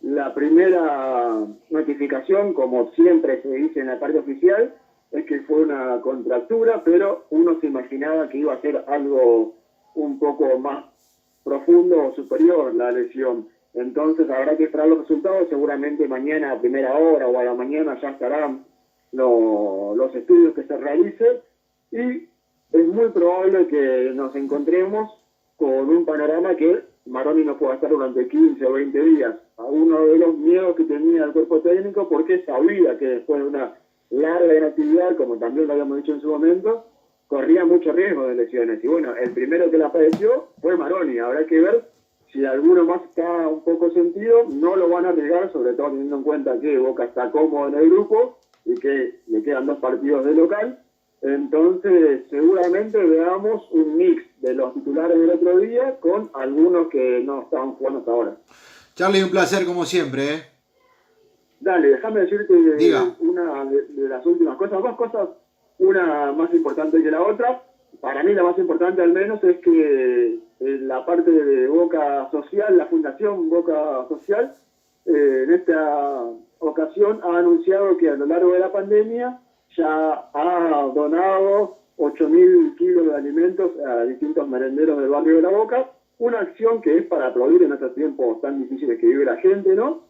[0.00, 4.74] La primera notificación, como siempre se dice en la parte oficial,
[5.12, 9.54] es que fue una contractura, pero uno se imaginaba que iba a ser algo
[9.94, 10.86] un poco más
[11.44, 13.48] profundo o superior la lesión.
[13.74, 17.96] Entonces habrá que esperar los resultados, seguramente mañana a primera hora o a la mañana
[18.02, 18.64] ya estarán
[19.12, 21.38] los estudios que se realicen
[21.92, 22.28] y
[22.72, 25.17] es muy probable que nos encontremos
[25.58, 29.34] con un panorama que Maroni no pueda estar durante 15 o 20 días.
[29.56, 33.48] A uno de los miedos que tenía el cuerpo técnico porque sabía que después de
[33.48, 33.74] una
[34.10, 36.84] larga inactividad, como también lo habíamos dicho en su momento,
[37.26, 38.82] corría mucho riesgo de lesiones.
[38.82, 41.18] Y bueno, el primero que la padeció fue Maroni.
[41.18, 41.88] Habrá que ver
[42.32, 46.16] si alguno más está un poco sentido, no lo van a arriesgar, sobre todo teniendo
[46.16, 50.24] en cuenta que Boca está cómodo en el grupo y que le quedan dos partidos
[50.24, 50.78] de local.
[51.20, 57.42] Entonces, seguramente veamos un mix de los titulares del otro día con algunos que no
[57.42, 58.36] estaban jugando hasta ahora.
[58.94, 60.34] Charlie, un placer como siempre.
[60.34, 60.42] ¿eh?
[61.60, 62.54] Dale, déjame decirte
[63.18, 65.28] una de, las últimas cosas, dos cosas,
[65.78, 67.62] una más importante que la otra.
[68.00, 72.76] Para mí la más importante al menos es que eh, la parte de Boca Social,
[72.76, 74.54] la Fundación Boca Social,
[75.04, 76.24] eh, en esta
[76.60, 79.40] ocasión ha anunciado que a lo largo de la pandemia
[79.76, 85.90] ya ha donado 8.000 kilos de alimentos a distintos merenderos del barrio de La Boca,
[86.18, 89.74] una acción que es para aplaudir en estos tiempos tan difíciles que vive la gente,
[89.74, 90.02] ¿no?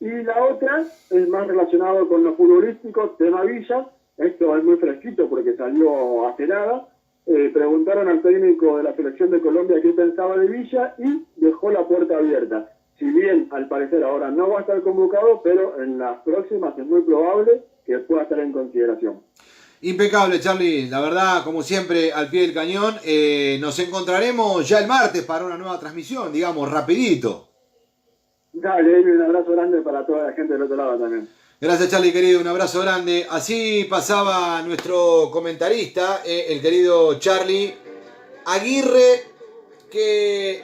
[0.00, 3.86] Y la otra es más relacionado con lo futbolístico, tema Villa,
[4.18, 6.88] esto es muy fresquito porque salió hace nada,
[7.26, 11.70] eh, preguntaron al técnico de la selección de Colombia qué pensaba de Villa y dejó
[11.70, 12.70] la puerta abierta.
[12.98, 16.86] Si bien al parecer ahora no va a estar convocado, pero en las próximas es
[16.86, 19.20] muy probable que pueda estar en consideración.
[19.82, 20.88] Impecable, Charlie.
[20.88, 22.96] La verdad, como siempre, al pie del cañón.
[23.04, 27.48] Eh, nos encontraremos ya el martes para una nueva transmisión, digamos, rapidito.
[28.52, 31.28] Dale, un abrazo grande para toda la gente del otro lado también.
[31.60, 33.26] Gracias Charlie querido, un abrazo grande.
[33.30, 37.74] Así pasaba nuestro comentarista, eh, el querido Charlie
[38.46, 39.24] Aguirre,
[39.90, 40.62] que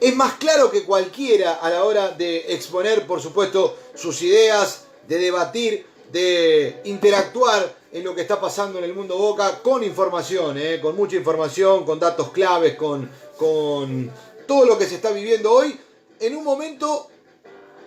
[0.00, 5.18] es más claro que cualquiera a la hora de exponer, por supuesto, sus ideas, de
[5.18, 10.78] debatir, de interactuar en lo que está pasando en el mundo Boca con información, eh,
[10.80, 14.10] con mucha información, con datos claves, con, con
[14.46, 15.78] todo lo que se está viviendo hoy,
[16.20, 17.08] en un momento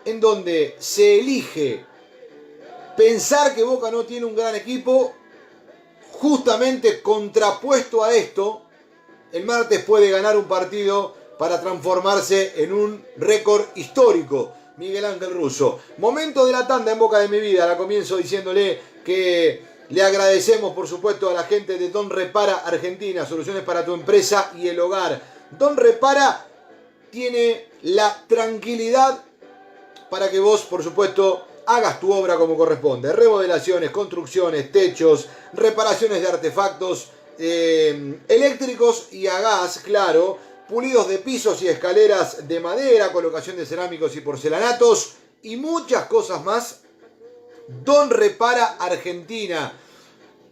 [0.04, 1.86] en donde se elige
[2.98, 5.14] pensar que Boca no tiene un gran equipo,
[6.14, 8.64] justamente contrapuesto a esto,
[9.32, 14.54] el martes puede ganar un partido para transformarse en un récord histórico.
[14.78, 15.80] Miguel Ángel Russo.
[15.98, 17.66] Momento de la tanda en boca de mi vida.
[17.66, 23.26] La comienzo diciéndole que le agradecemos, por supuesto, a la gente de Don Repara Argentina,
[23.26, 25.22] soluciones para tu empresa y el hogar.
[25.52, 26.46] Don Repara
[27.10, 29.24] tiene la tranquilidad
[30.10, 33.14] para que vos, por supuesto, hagas tu obra como corresponde.
[33.14, 40.38] Remodelaciones, construcciones, techos, reparaciones de artefactos eh, eléctricos y a gas, claro.
[40.68, 45.14] Pulidos de pisos y escaleras de madera, colocación de cerámicos y porcelanatos
[45.44, 46.82] y muchas cosas más.
[47.68, 49.74] Don Repara Argentina.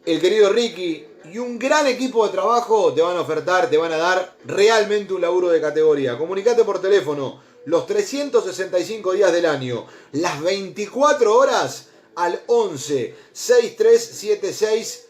[0.05, 3.91] El querido Ricky y un gran equipo de trabajo te van a ofertar, te van
[3.91, 6.15] a dar realmente un laburo de categoría.
[6.17, 15.07] Comunicate por teléfono los 365 días del año, las 24 horas al 11 6376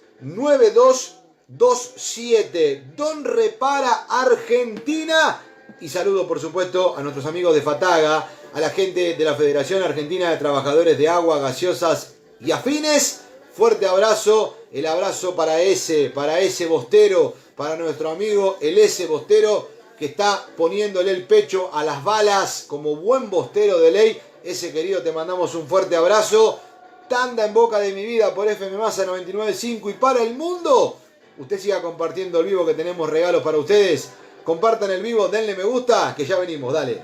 [1.58, 2.84] 9227.
[2.96, 5.42] Don Repara Argentina.
[5.80, 9.84] Y saludo por supuesto a nuestros amigos de Fataga, a la gente de la Federación
[9.84, 13.22] Argentina de Trabajadores de Agua, Gaseosas y Afines.
[13.54, 19.70] Fuerte abrazo, el abrazo para ese, para ese bostero, para nuestro amigo el ese bostero
[19.98, 24.22] que está poniéndole el pecho a las balas como buen bostero de ley.
[24.44, 26.60] Ese querido, te mandamos un fuerte abrazo.
[27.08, 30.98] Tanda en boca de mi vida por FM Masa 995 y para el mundo.
[31.38, 34.12] Usted siga compartiendo el vivo que tenemos regalos para ustedes.
[34.44, 37.02] Compartan el vivo, denle me gusta, que ya venimos, dale.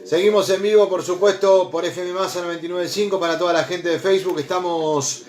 [0.05, 4.40] Seguimos en vivo, por supuesto, por FM Masa 995 para toda la gente de Facebook.
[4.40, 5.22] Estamos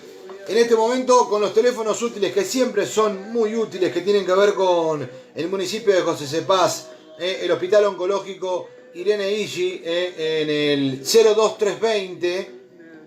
[0.48, 4.32] en este momento con los teléfonos útiles que siempre son muy útiles, que tienen que
[4.32, 6.88] ver con el municipio de José Cepaz,
[7.18, 12.50] eh, el Hospital Oncológico Irene Igi, eh, en el 02320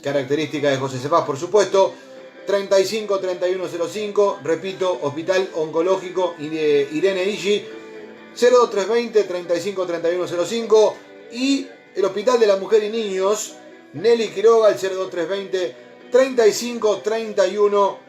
[0.02, 1.94] característica de José Cepaz, por supuesto.
[2.46, 7.66] 35 3105, repito, Hospital Oncológico Irene Igi,
[8.36, 10.96] 02320 35 3105
[11.32, 13.56] y el Hospital de la Mujer y Niños,
[13.94, 15.76] Nelly Quiroga, el 02320
[16.12, 18.00] 35 31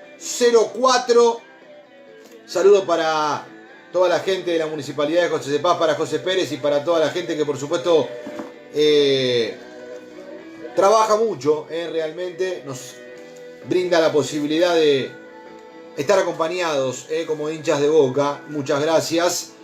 [0.74, 1.40] 04.
[2.46, 3.46] Saludo para
[3.92, 7.00] toda la gente de la Municipalidad de José Cepaz, para José Pérez y para toda
[7.00, 8.08] la gente que por supuesto
[8.74, 9.56] eh,
[10.74, 12.94] trabaja mucho, eh, realmente nos
[13.68, 15.10] brinda la posibilidad de
[15.96, 18.42] estar acompañados eh, como hinchas de boca.
[18.48, 19.55] Muchas gracias.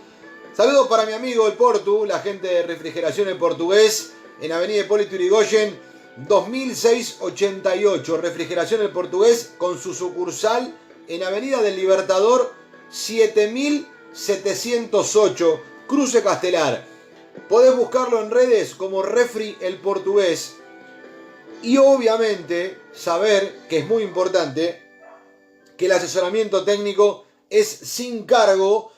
[0.55, 5.15] Saludos para mi amigo el Portu, la gente de refrigeración en portugués, en Avenida Hipólito
[5.15, 5.75] Yrigoyen,
[6.15, 8.17] 2688.
[8.17, 10.77] Refrigeración el portugués con su sucursal
[11.07, 12.53] en Avenida del Libertador,
[12.91, 16.85] 7708, Cruce Castelar.
[17.49, 20.57] Podés buscarlo en redes como Refri el Portugués.
[21.63, 24.83] Y obviamente saber que es muy importante
[25.77, 28.92] que el asesoramiento técnico es sin cargo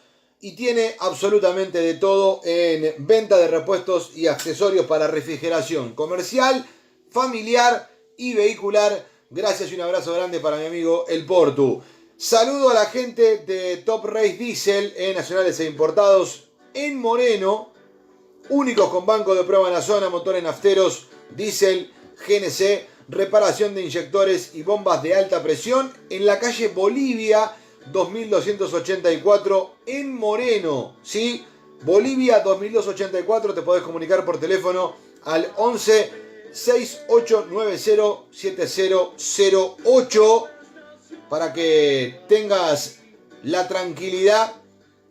[0.46, 6.64] y tiene absolutamente de todo en venta de repuestos y accesorios para refrigeración comercial,
[7.10, 9.08] familiar y vehicular.
[9.32, 11.82] Gracias y un abrazo grande para mi amigo El Portu.
[12.16, 17.74] Saludo a la gente de Top Race Diesel en Nacionales e Importados en Moreno.
[18.50, 24.54] Únicos con banco de prueba en la zona, motores nafteros, diésel GNC, reparación de inyectores
[24.54, 27.52] y bombas de alta presión en la calle Bolivia
[27.91, 31.45] 2284 en Moreno, ¿sí?
[31.84, 40.48] Bolivia 2284, te podés comunicar por teléfono al 11 6890 7008
[41.30, 42.99] para que tengas
[43.44, 44.53] la tranquilidad,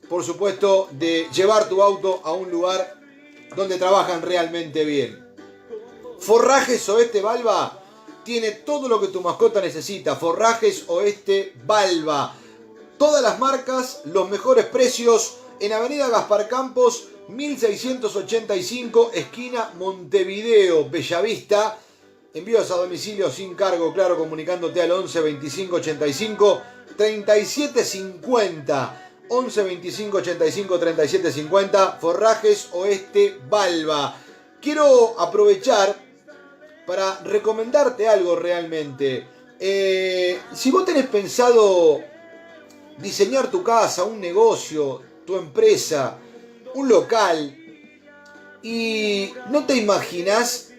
[0.09, 2.97] por supuesto, de llevar tu auto a un lugar
[3.55, 5.23] donde trabajan realmente bien.
[6.19, 7.85] Forrajes Oeste Balba
[8.25, 10.17] tiene todo lo que tu mascota necesita.
[10.17, 12.35] Forrajes Oeste Balba.
[12.99, 21.79] Todas las marcas, los mejores precios en Avenida Gaspar Campos 1685, esquina Montevideo, Bellavista.
[22.33, 26.63] Envíos a domicilio sin cargo, claro, comunicándote al 11 25 85
[26.97, 29.11] 37 50.
[29.29, 31.93] 11 25 85 37 50.
[32.01, 34.17] Forrajes Oeste Balba.
[34.61, 35.97] Quiero aprovechar
[36.87, 39.27] para recomendarte algo realmente.
[39.59, 42.14] Eh, si vos tenés pensado
[42.99, 46.19] diseñar tu casa, un negocio, tu empresa,
[46.75, 47.59] un local,
[48.65, 50.71] y no te imaginas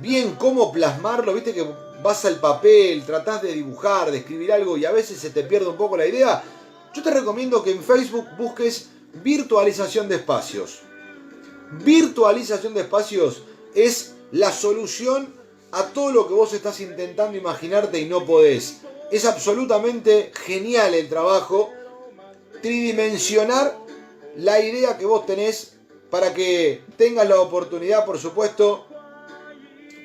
[0.00, 1.64] bien cómo plasmarlo, viste que
[2.02, 5.68] vas al papel, tratás de dibujar, de escribir algo y a veces se te pierde
[5.68, 6.42] un poco la idea,
[6.92, 8.88] yo te recomiendo que en Facebook busques
[9.22, 10.80] virtualización de espacios.
[11.84, 13.42] Virtualización de espacios
[13.74, 15.32] es la solución
[15.70, 18.78] a todo lo que vos estás intentando imaginarte y no podés.
[19.10, 21.72] Es absolutamente genial el trabajo.
[22.60, 23.78] Tridimensionar
[24.36, 25.74] la idea que vos tenés
[26.10, 28.86] para que tengas la oportunidad, por supuesto,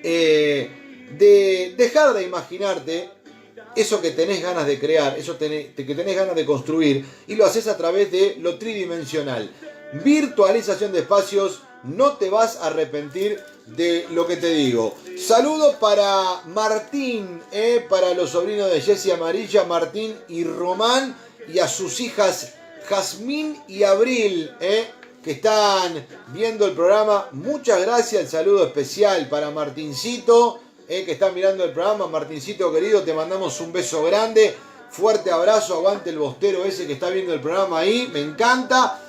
[0.03, 0.69] eh,
[1.17, 3.09] de dejar de imaginarte
[3.75, 7.67] eso que tenés ganas de crear, eso que tenés ganas de construir, y lo haces
[7.67, 9.51] a través de lo tridimensional.
[10.03, 14.95] Virtualización de espacios, no te vas a arrepentir de lo que te digo.
[15.17, 21.15] Saludo para Martín, eh, para los sobrinos de Jessie Amarilla, Martín y Román,
[21.47, 22.53] y a sus hijas
[22.87, 24.89] Jazmín y Abril, eh,
[25.23, 27.29] que están viendo el programa.
[27.31, 32.07] Muchas gracias, el saludo especial para Martincito, eh, que está mirando el programa.
[32.07, 34.55] Martincito querido, te mandamos un beso grande.
[34.91, 38.99] Fuerte abrazo, aguante el bostero ese que está viendo el programa ahí, me encanta.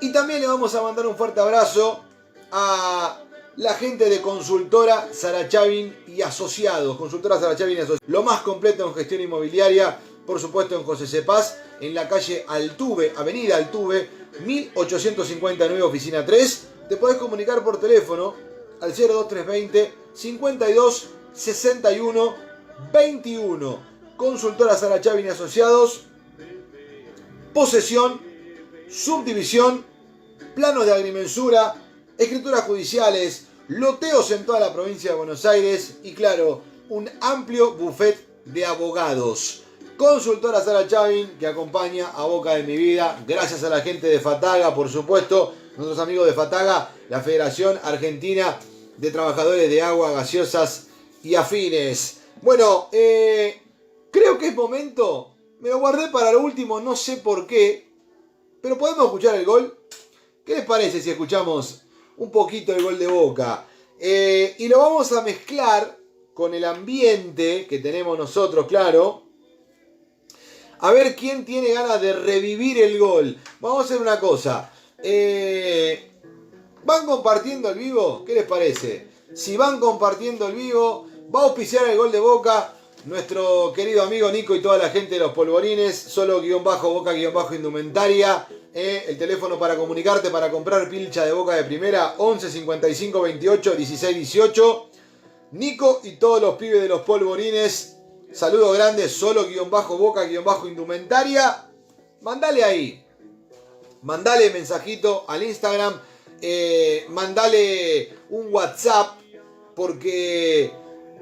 [0.00, 2.02] Y también le vamos a mandar un fuerte abrazo
[2.50, 3.18] a
[3.56, 6.96] la gente de consultora Sarachavin y Asociados.
[6.96, 8.00] Consultora Sarachavin y Asociados.
[8.06, 13.12] Lo más completo en gestión inmobiliaria, por supuesto en José Cepaz, en la calle Altuve,
[13.16, 14.08] Avenida Altuve,
[14.44, 16.68] 1859, oficina 3.
[16.88, 18.34] Te podés comunicar por teléfono
[18.80, 22.34] al 02320 52 61
[22.92, 23.92] 21.
[24.16, 26.04] Consultora Sarachavin y Asociados.
[27.52, 28.20] Posesión,
[28.88, 29.84] subdivisión,
[30.54, 31.74] planos de agrimensura,
[32.22, 38.44] escrituras judiciales, loteos en toda la provincia de Buenos Aires y claro, un amplio buffet
[38.44, 39.62] de abogados.
[39.96, 43.22] Consultora Sara Chavin que acompaña a Boca de mi vida.
[43.26, 48.58] Gracias a la gente de Fataga, por supuesto, nuestros amigos de Fataga, la Federación Argentina
[48.96, 50.88] de Trabajadores de Agua, Gaseosas
[51.22, 52.18] y Afines.
[52.40, 53.62] Bueno, eh,
[54.10, 55.34] creo que es momento.
[55.60, 57.88] Me lo guardé para lo último, no sé por qué.
[58.60, 59.78] Pero podemos escuchar el gol.
[60.44, 61.81] ¿Qué les parece si escuchamos
[62.16, 63.66] un poquito el gol de Boca.
[63.98, 65.98] Eh, y lo vamos a mezclar
[66.34, 69.24] con el ambiente que tenemos nosotros, claro.
[70.80, 73.38] A ver quién tiene ganas de revivir el gol.
[73.60, 74.72] Vamos a hacer una cosa.
[75.02, 76.10] Eh,
[76.84, 78.24] ¿Van compartiendo el vivo?
[78.24, 79.06] ¿Qué les parece?
[79.34, 82.74] Si van compartiendo el vivo, va a auspiciar el gol de Boca
[83.04, 87.12] nuestro querido amigo Nico y toda la gente de los polvorines, solo guion bajo, boca
[87.12, 88.46] guion bajo indumentaria.
[88.74, 93.74] Eh, el teléfono para comunicarte, para comprar pilcha de boca de primera, 11 55 28
[93.74, 94.88] 16 18.
[95.52, 97.98] Nico y todos los pibes de los polvorines,
[98.32, 101.68] saludo grande, solo guion bajo, boca guion bajo indumentaria.
[102.22, 103.04] Mandale ahí,
[104.00, 106.00] mandale mensajito al Instagram,
[106.40, 109.20] eh, mandale un WhatsApp,
[109.76, 110.72] porque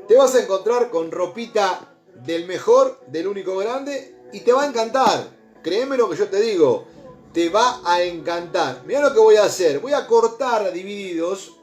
[0.07, 4.67] te vas a encontrar con ropita del mejor, del único grande, y te va a
[4.67, 5.29] encantar.
[5.65, 6.87] Créeme lo que yo te digo
[7.33, 8.83] te va a encantar.
[8.87, 9.81] Mira lo que voy a hacer.
[9.81, 11.57] Voy a cortar divididos.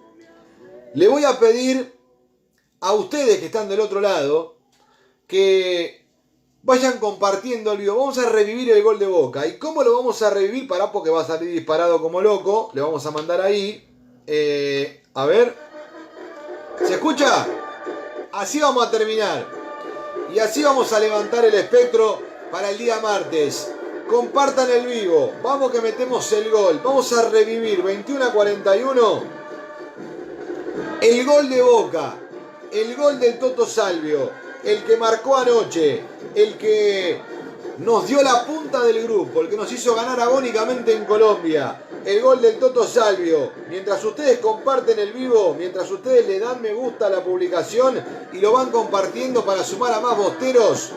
[0.94, 1.94] Le voy a pedir
[2.80, 4.56] a ustedes que están del otro lado
[5.27, 6.06] que
[6.64, 7.98] vayan compartiendo el video.
[7.98, 9.45] Vamos a revivir el gol de Boca.
[9.45, 10.68] ¿Y cómo lo vamos a revivir?
[10.68, 12.72] Para porque va a salir disparado como loco.
[12.73, 13.88] Le vamos a mandar ahí.
[14.26, 15.56] Eh, a ver.
[16.85, 17.45] ¿Se escucha?
[18.31, 19.48] Así vamos a terminar.
[20.34, 22.22] Y así vamos a levantar el espectro
[22.52, 23.73] para el día martes.
[24.07, 25.34] Compartan el vivo.
[25.43, 26.79] Vamos que metemos el gol.
[26.84, 29.23] Vamos a revivir 21 a 41.
[31.01, 32.15] El gol de Boca.
[32.71, 34.31] El gol del Toto Salvio.
[34.63, 36.01] El que marcó anoche.
[36.34, 37.19] El que
[37.79, 41.84] nos dio la punta del grupo, el que nos hizo ganar agónicamente en Colombia.
[42.03, 43.51] El gol del Toto Salvio.
[43.69, 48.01] Mientras ustedes comparten el vivo, mientras ustedes le dan me gusta a la publicación
[48.34, 50.91] y lo van compartiendo para sumar a más bosteros,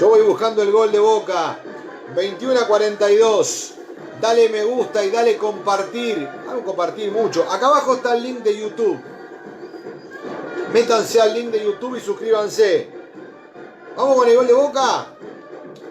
[0.00, 1.58] yo voy buscando el gol de Boca.
[2.16, 3.74] 21 a 42.
[4.18, 6.26] Dale me gusta y dale compartir.
[6.46, 7.42] Vamos a compartir mucho.
[7.50, 8.98] Acá abajo está el link de YouTube.
[10.72, 12.88] Métanse al link de YouTube y suscríbanse.
[13.94, 15.06] ¿Vamos con el gol de Boca?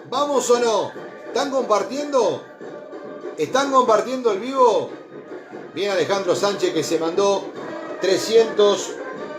[0.08, 0.92] ¿Vamos o no?
[1.28, 2.42] ¿Están compartiendo?
[3.38, 4.90] ¿Están compartiendo el vivo?
[5.72, 7.44] Bien Alejandro Sánchez que se mandó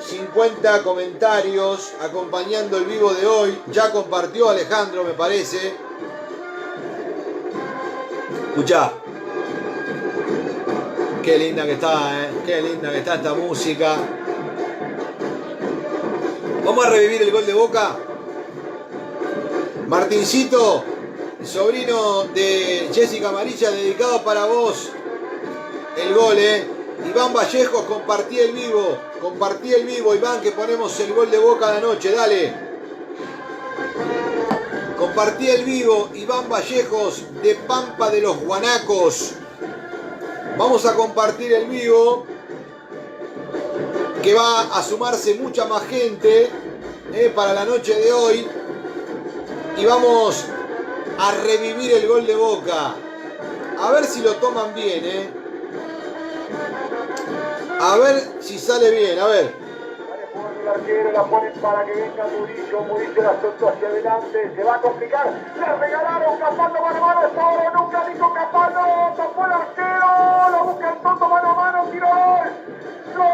[0.01, 3.61] 350 comentarios acompañando el vivo de hoy.
[3.71, 5.73] Ya compartió Alejandro, me parece.
[8.49, 8.91] Escucha.
[11.23, 12.29] Qué linda que está, ¿eh?
[12.45, 13.95] Qué linda que está esta música.
[16.65, 17.95] Vamos a revivir el gol de Boca.
[19.87, 20.83] Martincito,
[21.43, 24.89] sobrino de Jessica Amarilla, dedicado para vos.
[25.95, 26.80] El gol, ¿eh?
[27.05, 28.97] Iván Vallejos, compartí el vivo.
[29.19, 32.11] Compartí el vivo, Iván, que ponemos el gol de Boca de la noche.
[32.11, 32.53] Dale.
[34.97, 39.33] Compartí el vivo, Iván Vallejos, de Pampa de los Guanacos.
[40.57, 42.25] Vamos a compartir el vivo,
[44.21, 46.49] que va a sumarse mucha más gente
[47.13, 48.47] eh, para la noche de hoy.
[49.77, 50.45] Y vamos
[51.17, 52.95] a revivir el gol de Boca.
[53.79, 55.40] A ver si lo toman bien, ¿eh?
[57.79, 59.53] A ver si sale bien, a ver.
[60.61, 64.75] el arquero, la ponen para que venga Murillo, Murillo la soltó hacia adelante, se va
[64.75, 68.79] a complicar, le regalaron Capaldo mano a mano, esta hora nunca dijo Capaldo,
[69.17, 72.51] tapó el arquero, lo busca el tonto mano a mano, tiro gol,
[73.17, 73.25] gol,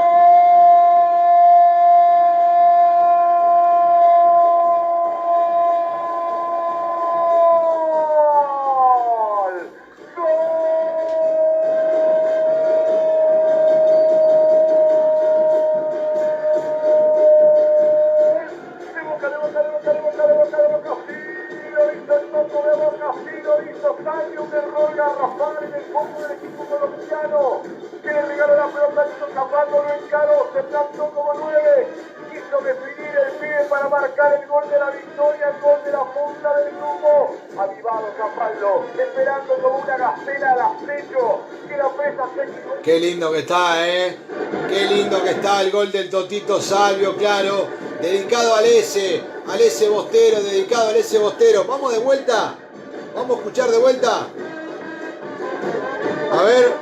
[42.84, 44.18] Qué lindo que está, ¿eh?
[44.70, 47.68] Qué lindo que está el gol del Totito Salvio, claro.
[48.02, 51.66] Dedicado al S, al S Bostero, dedicado al S Bostero.
[51.66, 52.56] Vamos de vuelta.
[53.16, 54.28] Vamos a escuchar de vuelta.
[56.32, 56.74] A ver.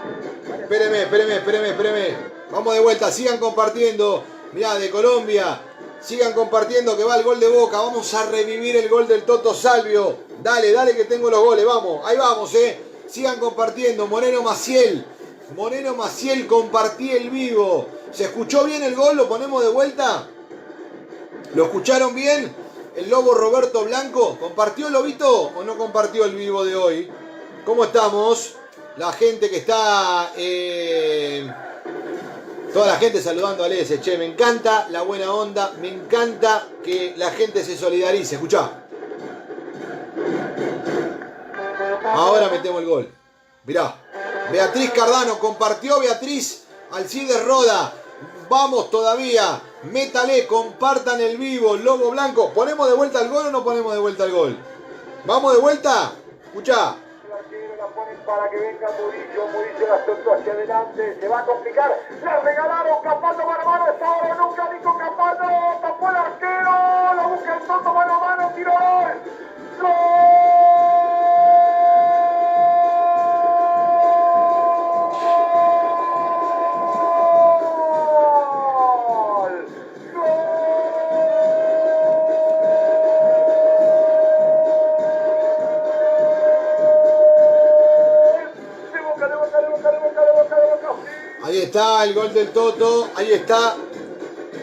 [0.61, 2.17] Espéreme, espéreme, espéreme, espéreme.
[2.51, 4.23] Vamos de vuelta, sigan compartiendo.
[4.53, 5.61] Mirá, de Colombia.
[6.01, 7.77] Sigan compartiendo que va el gol de Boca.
[7.77, 10.17] Vamos a revivir el gol del Toto Salvio.
[10.43, 11.65] Dale, dale que tengo los goles.
[11.65, 12.84] Vamos, ahí vamos, eh.
[13.07, 14.07] Sigan compartiendo.
[14.07, 15.05] Moreno Maciel.
[15.55, 17.87] Moreno Maciel, compartí el vivo.
[18.11, 19.15] ¿Se escuchó bien el gol?
[19.15, 20.27] ¿Lo ponemos de vuelta?
[21.53, 22.53] ¿Lo escucharon bien?
[22.95, 24.37] El lobo Roberto Blanco.
[24.39, 27.11] ¿Compartió el lobito o no compartió el vivo de hoy?
[27.65, 28.55] ¿Cómo estamos?
[28.97, 30.31] La gente que está...
[30.37, 31.51] eh,
[32.73, 37.13] Toda la gente saludando a Lese, che, me encanta la buena onda, me encanta que
[37.15, 38.69] la gente se solidarice, escuchá.
[42.03, 43.11] Ahora metemos el gol.
[43.65, 43.95] Mirá,
[44.51, 47.93] Beatriz Cardano, compartió Beatriz Alcides Roda.
[48.49, 52.51] Vamos todavía, métale, compartan el vivo, Lobo Blanco.
[52.53, 54.57] ¿Ponemos de vuelta el gol o no ponemos de vuelta el gol?
[55.25, 56.11] ¿Vamos de vuelta?
[57.95, 62.39] Ponen para que venga Murillo, Murillo la soltó hacia adelante, se va a complicar, le
[62.41, 65.45] regalaron Capaldo mano a mano, esta hora nunca dijo Capaldo,
[65.81, 69.13] tapó el arquero, lo busca el tonto mano a mano, tiro gol,
[69.79, 70.94] gol,
[91.75, 93.09] está el gol del Toto.
[93.15, 93.75] Ahí está.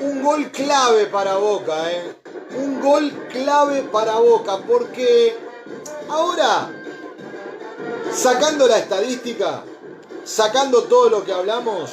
[0.00, 2.14] Un gol clave para Boca, ¿eh?
[2.56, 4.56] Un gol clave para Boca.
[4.66, 5.36] Porque
[6.08, 6.70] ahora,
[8.10, 9.62] sacando la estadística,
[10.24, 11.90] sacando todo lo que hablamos,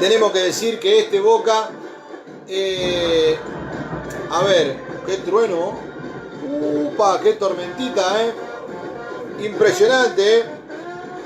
[0.00, 1.68] tenemos que decir que este Boca.
[2.48, 3.38] eh,
[4.30, 5.78] a ver, qué trueno.
[6.50, 8.32] Upa, qué tormentita, ¿eh?
[9.44, 10.44] Impresionante, ¿eh?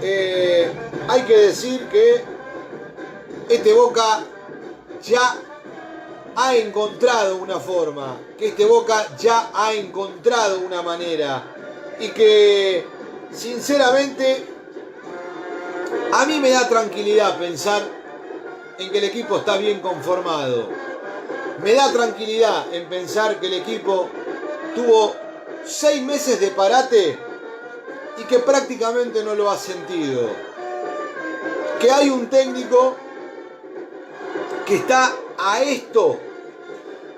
[0.04, 0.72] Eh,
[1.06, 2.31] hay que decir que
[3.48, 4.24] este Boca
[5.02, 5.36] ya
[6.34, 11.42] ha encontrado una forma, que este Boca ya ha encontrado una manera
[12.00, 12.86] y que
[13.32, 14.46] sinceramente
[16.12, 17.82] a mí me da tranquilidad pensar
[18.78, 20.68] en que el equipo está bien conformado.
[21.62, 24.08] Me da tranquilidad en pensar que el equipo
[24.74, 25.14] tuvo
[25.64, 27.18] seis meses de parate
[28.18, 30.28] y que prácticamente no lo ha sentido.
[31.80, 32.96] Que hay un técnico
[34.66, 36.18] que está a esto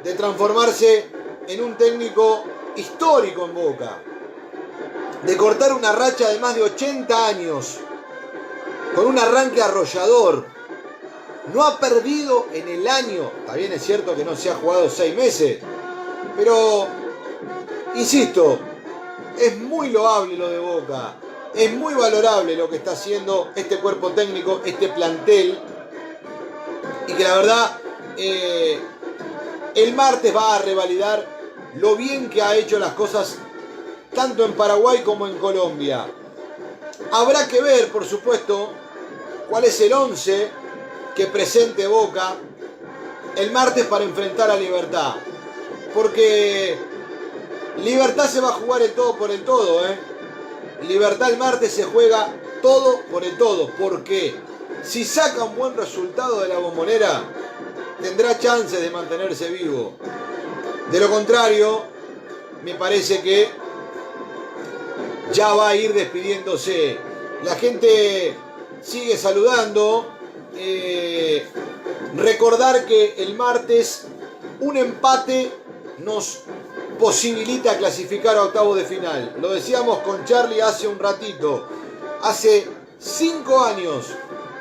[0.02, 1.06] de transformarse
[1.48, 2.44] en un técnico
[2.76, 3.98] histórico en Boca.
[5.22, 7.78] De cortar una racha de más de 80 años
[8.94, 10.46] con un arranque arrollador.
[11.52, 13.30] No ha perdido en el año.
[13.46, 15.58] También es cierto que no se ha jugado seis meses.
[16.36, 16.86] Pero,
[17.94, 18.58] insisto,
[19.38, 21.14] es muy loable lo de Boca.
[21.54, 25.58] Es muy valorable lo que está haciendo este cuerpo técnico, este plantel.
[27.06, 27.78] Y que la verdad,
[28.16, 28.80] eh,
[29.74, 31.26] el martes va a revalidar
[31.76, 33.36] lo bien que ha hecho las cosas
[34.14, 36.06] tanto en Paraguay como en Colombia.
[37.12, 38.70] Habrá que ver, por supuesto,
[39.48, 40.48] cuál es el 11
[41.14, 42.36] que presente Boca
[43.36, 45.14] el martes para enfrentar a Libertad.
[45.92, 46.76] Porque
[47.82, 49.86] Libertad se va a jugar el todo por el todo.
[49.86, 49.98] ¿eh?
[50.82, 52.28] Libertad el martes se juega
[52.62, 53.70] todo por el todo.
[53.78, 54.34] Porque
[54.84, 57.22] si saca un buen resultado de la bombonera,
[58.00, 59.94] tendrá chances de mantenerse vivo.
[60.90, 61.82] De lo contrario,
[62.62, 63.48] me parece que
[65.32, 66.98] ya va a ir despidiéndose.
[67.42, 68.34] La gente
[68.82, 70.10] sigue saludando.
[70.56, 71.44] Eh,
[72.16, 74.06] recordar que el martes
[74.60, 75.50] un empate
[75.98, 76.42] nos
[76.98, 79.36] posibilita clasificar a octavos de final.
[79.40, 81.66] Lo decíamos con Charlie hace un ratito.
[82.22, 82.66] Hace
[82.98, 84.06] cinco años,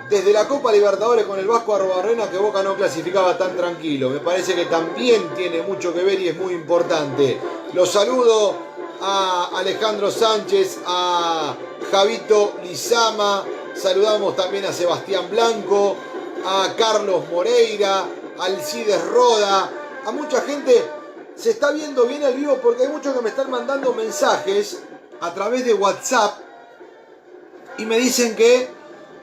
[0.10, 4.10] desde la Copa Libertadores con el Vasco Arrobarrena, que Boca no clasificaba tan tranquilo.
[4.10, 7.40] Me parece que también tiene mucho que ver y es muy importante.
[7.74, 8.56] Los saludo
[9.02, 11.56] a Alejandro Sánchez, a
[11.92, 13.44] Javito Lizama,
[13.76, 15.96] saludamos también a Sebastián Blanco,
[16.46, 18.06] a Carlos Moreira,
[18.38, 19.72] a Alcides Roda,
[20.06, 20.84] a mucha gente.
[21.36, 24.84] Se está viendo bien el vivo porque hay muchos que me están mandando mensajes
[25.20, 26.38] a través de WhatsApp
[27.78, 28.70] y me dicen que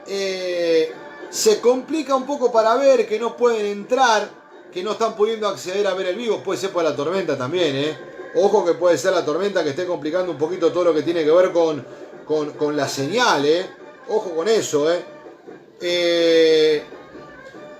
[0.07, 0.91] eh,
[1.29, 4.29] se complica un poco para ver, que no pueden entrar,
[4.71, 6.41] que no están pudiendo acceder a ver el vivo.
[6.43, 7.97] Puede ser por la tormenta también, ¿eh?
[8.35, 11.23] Ojo que puede ser la tormenta que esté complicando un poquito todo lo que tiene
[11.23, 11.85] que ver con,
[12.25, 13.65] con, la señal, ¿eh?
[14.07, 15.03] Ojo con eso, ¿eh?
[15.81, 16.83] ¿eh?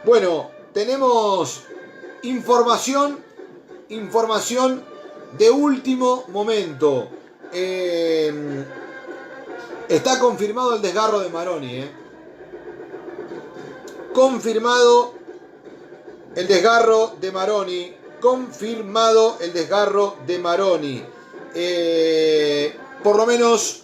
[0.04, 1.64] Bueno, tenemos
[2.24, 3.20] información,
[3.90, 4.84] información
[5.38, 7.08] de último momento.
[7.54, 8.66] Eh,
[9.88, 12.01] está confirmado el desgarro de Maroni, ¿eh?
[14.14, 15.14] Confirmado
[16.36, 17.94] el desgarro de Maroni.
[18.20, 21.04] Confirmado el desgarro de Maroni.
[21.56, 23.84] Eh, por lo menos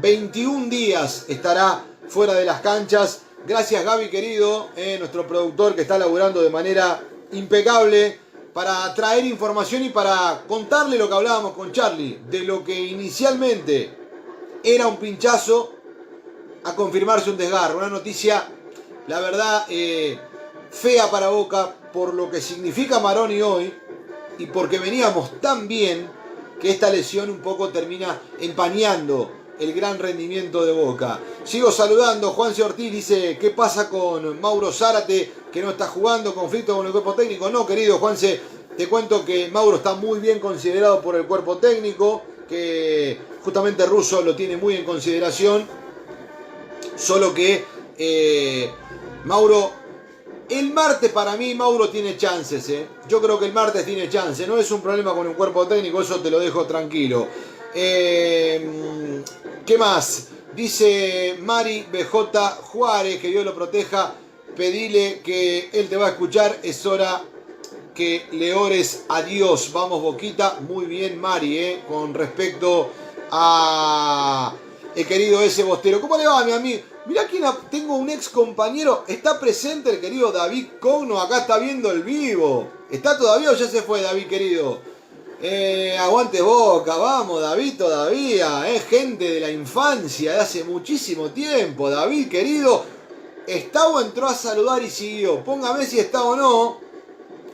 [0.00, 3.22] 21 días estará fuera de las canchas.
[3.46, 7.00] Gracias Gaby querido, eh, nuestro productor que está laburando de manera
[7.32, 8.18] impecable
[8.52, 13.98] para traer información y para contarle lo que hablábamos con Charlie, de lo que inicialmente
[14.62, 15.74] era un pinchazo
[16.64, 17.78] a confirmarse un desgarro.
[17.78, 18.48] Una noticia,
[19.06, 20.18] la verdad, eh,
[20.70, 23.72] fea para Boca por lo que significa Maroni hoy
[24.38, 26.08] y porque veníamos tan bien
[26.60, 31.20] que esta lesión un poco termina empañando el gran rendimiento de Boca.
[31.44, 32.52] Sigo saludando, Juan.
[32.62, 36.34] Ortiz dice, ¿qué pasa con Mauro Zárate que no está jugando?
[36.34, 37.50] ¿Conflicto con el cuerpo técnico?
[37.50, 38.40] No, querido Juanse,
[38.76, 44.22] te cuento que Mauro está muy bien considerado por el cuerpo técnico, que justamente Russo
[44.22, 45.68] lo tiene muy en consideración,
[46.96, 47.64] solo que
[47.98, 48.70] eh,
[49.24, 49.70] Mauro,
[50.48, 52.86] el martes para mí Mauro tiene chances, eh.
[53.08, 56.02] yo creo que el martes tiene chances, no es un problema con el cuerpo técnico,
[56.02, 57.26] eso te lo dejo tranquilo.
[57.74, 59.22] Eh,
[59.66, 60.28] ¿Qué más?
[60.54, 64.14] Dice Mari BJ Juárez, que Dios lo proteja.
[64.54, 66.60] Pedile que él te va a escuchar.
[66.62, 67.24] Es hora
[67.92, 69.72] que le ores a Dios.
[69.72, 70.60] Vamos, Boquita.
[70.60, 72.90] Muy bien, Mari, con respecto
[73.32, 74.54] a
[74.94, 76.00] el querido ese Bostero.
[76.00, 76.93] ¿Cómo le va, mi amigo?
[77.06, 79.04] Mirá quién tengo un ex compañero.
[79.06, 81.20] Está presente el querido David Cogno.
[81.20, 82.68] Acá está viendo el vivo.
[82.90, 84.94] ¿Está todavía o ya se fue, David, querido?
[85.42, 91.90] Eh, aguante boca, vamos David todavía, es gente de la infancia, de hace muchísimo tiempo.
[91.90, 92.84] David, querido,
[93.46, 95.44] está o entró a saludar y siguió.
[95.44, 96.80] Póngame si está o no.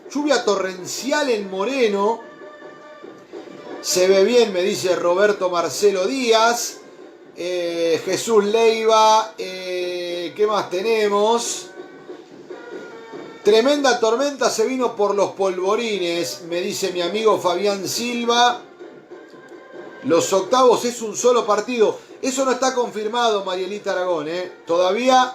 [0.09, 2.21] Lluvia torrencial en Moreno.
[3.81, 6.80] Se ve bien, me dice Roberto Marcelo Díaz.
[7.43, 9.33] Eh, Jesús Leiva.
[9.39, 11.69] Eh, ¿Qué más tenemos?
[13.43, 18.61] Tremenda tormenta se vino por los polvorines, me dice mi amigo Fabián Silva.
[20.05, 21.99] Los octavos es un solo partido.
[22.21, 24.53] Eso no está confirmado, Marielita Aragón, ¿eh?
[24.67, 25.35] Todavía.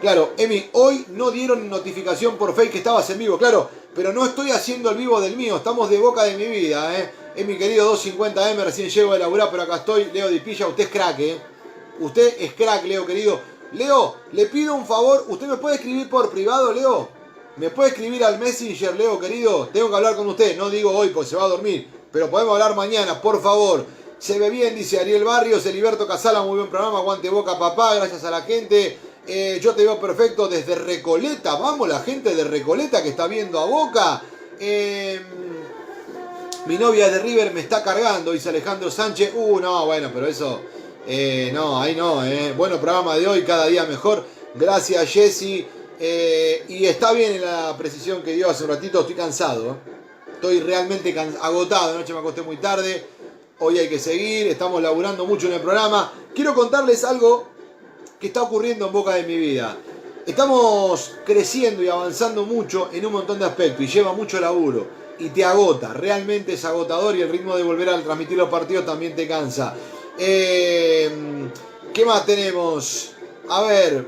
[0.00, 4.26] Claro, Emi, hoy no dieron notificación por fake que estabas en vivo, claro, pero no
[4.26, 7.12] estoy haciendo el vivo del mío, estamos de boca de mi vida, ¿eh?
[7.38, 10.90] Es mi querido 250M, recién llego de laburar, pero acá estoy, Leo Dipilla, usted es
[10.90, 11.38] crack, ¿eh?
[12.00, 13.40] Usted es crack, Leo, querido.
[13.74, 17.08] Leo, le pido un favor, ¿usted me puede escribir por privado, Leo?
[17.54, 19.68] ¿Me puede escribir al Messenger, Leo, querido?
[19.72, 22.54] Tengo que hablar con usted, no digo hoy porque se va a dormir, pero podemos
[22.54, 23.86] hablar mañana, por favor.
[24.18, 28.24] Se ve bien, dice Ariel Barrios, Eliberto Casala, muy buen programa, aguante boca papá, gracias
[28.24, 28.98] a la gente.
[29.28, 33.60] Eh, yo te veo perfecto desde Recoleta, vamos la gente de Recoleta que está viendo
[33.60, 34.22] a boca.
[34.58, 35.20] Eh,
[36.66, 39.32] mi novia de River me está cargando, dice Alejandro Sánchez.
[39.34, 40.60] Uh, no, bueno, pero eso...
[41.10, 42.22] Eh, no, ahí no.
[42.22, 42.52] Eh.
[42.54, 44.26] Bueno, programa de hoy, cada día mejor.
[44.54, 45.64] Gracias, Jesse.
[45.98, 49.00] Eh, y está bien en la precisión que dio hace un ratito.
[49.00, 49.78] Estoy cansado.
[50.34, 51.94] Estoy realmente agotado.
[51.94, 53.06] Anoche me acosté muy tarde.
[53.60, 54.48] Hoy hay que seguir.
[54.48, 56.12] Estamos laburando mucho en el programa.
[56.34, 57.48] Quiero contarles algo
[58.20, 59.78] que está ocurriendo en boca de mi vida.
[60.26, 65.30] Estamos creciendo y avanzando mucho en un montón de aspectos y lleva mucho laburo y
[65.30, 69.16] te agota, realmente es agotador y el ritmo de volver a transmitir los partidos también
[69.16, 69.74] te cansa.
[70.18, 71.10] Eh,
[71.92, 73.12] ¿Qué más tenemos?
[73.48, 74.06] A ver,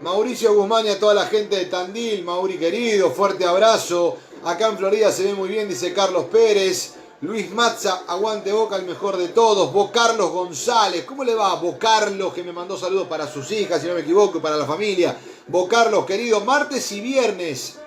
[0.00, 4.16] Mauricio Guzmán y a toda la gente de Tandil, Mauri querido, fuerte abrazo.
[4.44, 6.94] Acá en Florida se ve muy bien, dice Carlos Pérez.
[7.22, 9.72] Luis Matza, aguante Boca, el mejor de todos.
[9.72, 11.54] Bo Carlos González, ¿cómo le va?
[11.54, 14.56] Bo Carlos, que me mandó saludos para sus hijas, si no me equivoco, y para
[14.56, 15.16] la familia.
[15.48, 17.78] Bo Carlos, querido, martes y viernes.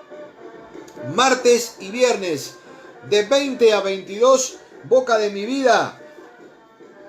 [1.16, 2.56] Martes y viernes,
[3.08, 6.00] de 20 a 22, Boca de mi vida,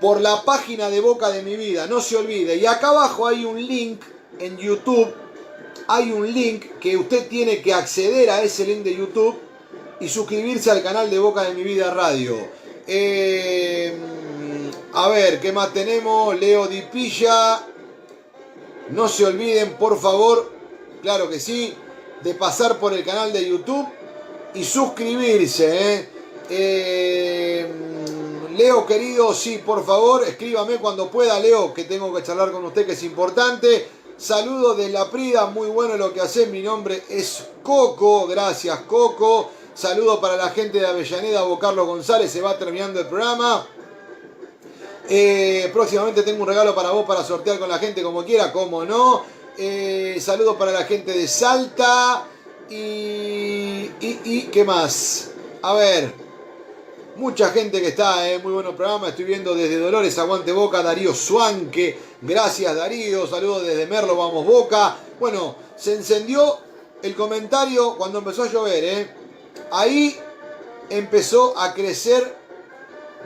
[0.01, 2.57] por la página de Boca de mi vida, no se olvide.
[2.57, 4.03] Y acá abajo hay un link
[4.39, 5.13] en YouTube,
[5.87, 9.39] hay un link que usted tiene que acceder a ese link de YouTube
[10.01, 12.37] y suscribirse al canal de Boca de mi vida radio.
[12.87, 13.95] Eh,
[14.95, 16.39] a ver, ¿qué más tenemos?
[16.41, 17.61] Leo Dipilla.
[18.91, 20.51] No se olviden, por favor,
[21.03, 21.73] claro que sí,
[22.25, 23.87] de pasar por el canal de YouTube
[24.55, 25.95] y suscribirse.
[25.95, 26.09] ¿eh?
[26.49, 27.67] Eh,
[28.57, 32.85] Leo, querido, sí, por favor, escríbame cuando pueda, Leo, que tengo que charlar con usted,
[32.85, 33.89] que es importante.
[34.19, 36.47] Saludos de la Prida, muy bueno lo que hace.
[36.47, 39.51] Mi nombre es Coco, gracias Coco.
[39.75, 43.67] Saludos para la gente de Avellaneda, Carlos González, se va terminando el programa.
[45.09, 48.85] Eh, próximamente tengo un regalo para vos para sortear con la gente como quiera, como
[48.85, 49.23] no.
[49.57, 52.27] Eh, saludos para la gente de Salta.
[52.71, 55.33] Y, y, ¿qué más?
[55.61, 56.15] A ver,
[57.17, 59.09] mucha gente que está, eh, muy buenos programa.
[59.09, 61.99] Estoy viendo desde Dolores, Aguante Boca, Darío Suanque.
[62.23, 64.97] Gracias Darío, saludos desde Merlo, vamos Boca.
[65.19, 66.59] Bueno, se encendió
[67.03, 69.11] el comentario cuando empezó a llover, ¿eh?
[69.73, 70.17] Ahí
[70.91, 72.37] empezó a crecer.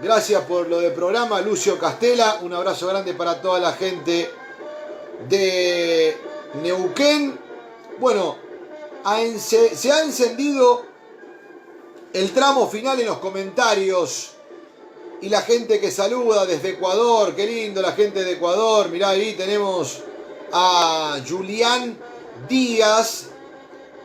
[0.02, 2.38] Gracias por lo del programa, Lucio Castela.
[2.40, 4.30] Un abrazo grande para toda la gente
[5.28, 6.16] de
[6.62, 7.38] Neuquén.
[7.98, 8.43] Bueno,
[9.38, 10.86] se ha encendido
[12.14, 14.30] el tramo final en los comentarios.
[15.20, 18.88] Y la gente que saluda desde Ecuador, qué lindo la gente de Ecuador.
[18.88, 20.02] Mirá ahí tenemos
[20.52, 21.98] a Julián
[22.48, 23.30] Díaz.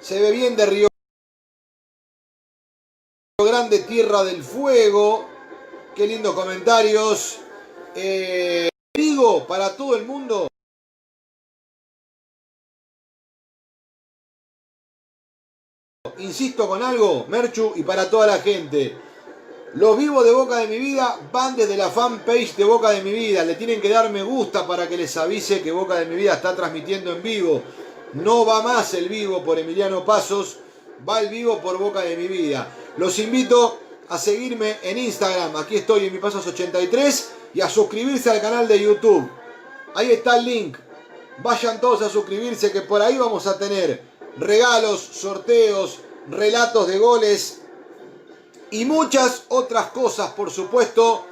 [0.02, 0.88] Se ve bien de Río
[3.38, 5.26] Grande, Tierra del Fuego.
[5.96, 7.40] Qué lindos comentarios.
[7.96, 10.49] Eh, digo para todo el mundo.
[16.20, 18.98] Insisto con algo, Merchu, y para toda la gente.
[19.76, 23.12] Los vivos de Boca de mi vida van desde la fanpage de Boca de mi
[23.12, 23.46] vida.
[23.46, 26.34] Le tienen que dar me gusta para que les avise que Boca de mi vida
[26.34, 27.62] está transmitiendo en vivo.
[28.14, 30.58] No va más el vivo por Emiliano Pasos,
[31.08, 32.68] va el vivo por Boca de mi vida.
[32.98, 33.80] Los invito
[34.10, 38.68] a seguirme en Instagram, aquí estoy en mi Pasos 83, y a suscribirse al canal
[38.68, 39.30] de YouTube.
[39.96, 40.78] Ahí está el link.
[41.44, 44.02] Vayan todos a suscribirse que por ahí vamos a tener
[44.38, 46.00] regalos, sorteos,
[46.30, 47.62] relatos de goles
[48.72, 51.26] y muchas otras cosas, por supuesto,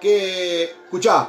[0.00, 0.64] que...
[0.64, 1.28] Escuchá.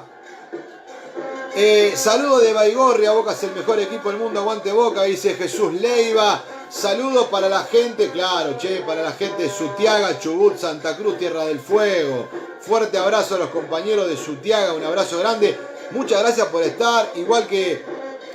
[1.56, 5.74] Eh, saludo de Baigorria, Boca es el mejor equipo del mundo, aguante Boca, dice Jesús
[5.74, 6.44] Leiva.
[6.70, 11.46] Saludos para la gente, claro, che, para la gente de Sutiaga, Chubut, Santa Cruz, Tierra
[11.46, 12.28] del Fuego.
[12.60, 15.56] Fuerte abrazo a los compañeros de Sutiaga, un abrazo grande.
[15.92, 17.86] Muchas gracias por estar, igual que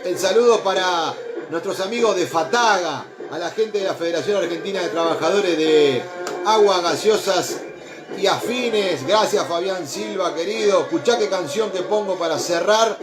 [0.05, 1.13] el saludo para
[1.51, 6.03] nuestros amigos de Fataga, a la gente de la Federación Argentina de Trabajadores de
[6.47, 7.57] Aguas Gaseosas
[8.17, 9.07] y Afines.
[9.07, 10.83] Gracias Fabián Silva, querido.
[10.83, 12.99] Escuchá qué canción que pongo para cerrar.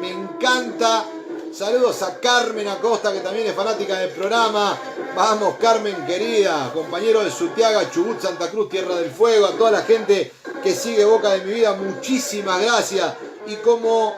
[0.00, 1.04] Me encanta
[1.52, 4.78] Saludos a Carmen Acosta, que también es fanática del programa.
[5.14, 9.82] Vamos, Carmen, querida, compañero de Sutiaga, Chubut, Santa Cruz, Tierra del Fuego, a toda la
[9.82, 10.32] gente
[10.62, 13.12] que sigue Boca de mi vida, muchísimas gracias.
[13.46, 14.16] Y como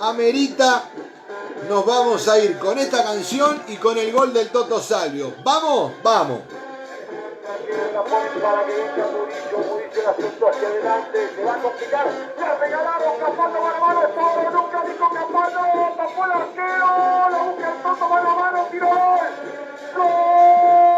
[0.00, 0.90] amerita,
[1.68, 5.34] nos vamos a ir con esta canción y con el gol del Toto Salvio.
[5.44, 5.92] ¿Vamos?
[6.02, 6.40] Vamos.
[17.98, 18.88] tapó el busca mano, tiró,
[19.96, 20.91] ¡Gol!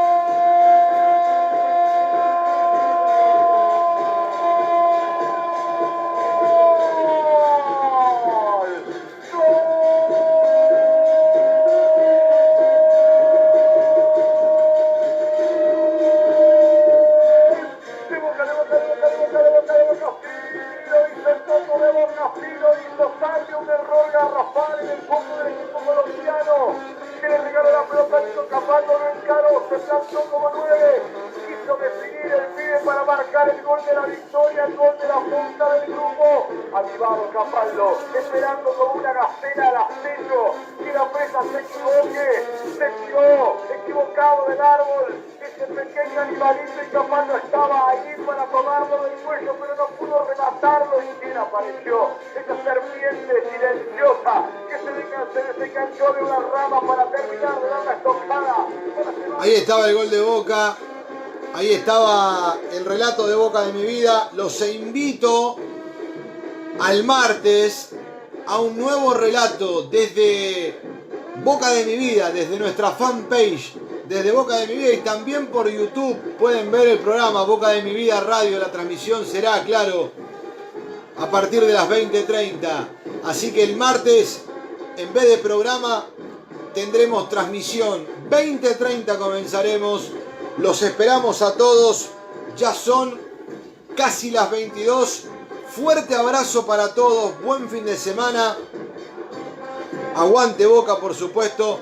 [51.44, 52.10] Apareció.
[52.34, 57.92] Esa serpiente silenciosa que se, se desenganchó de una rama para terminar de dar una
[57.92, 58.66] estocada.
[59.38, 60.76] Ahí estaba el gol de Boca.
[61.54, 64.30] Ahí estaba el relato de Boca de mi vida.
[64.32, 65.56] Los invito
[66.80, 67.90] al martes
[68.46, 70.80] a un nuevo relato desde
[71.42, 73.74] Boca de mi vida, desde nuestra fanpage,
[74.06, 76.16] desde Boca de mi vida y también por YouTube.
[76.38, 78.58] Pueden ver el programa Boca de mi vida radio.
[78.58, 80.10] La transmisión será, claro,
[81.18, 82.88] a partir de las 20:30.
[83.24, 84.42] Así que el martes,
[84.96, 86.06] en vez de programa,
[86.74, 88.06] tendremos transmisión.
[88.28, 90.10] 20:30 comenzaremos.
[90.58, 92.06] Los esperamos a todos.
[92.56, 93.18] Ya son
[93.96, 95.24] casi las 22.
[95.68, 97.40] Fuerte abrazo para todos.
[97.42, 98.56] Buen fin de semana.
[100.14, 101.78] Aguante Boca, por supuesto.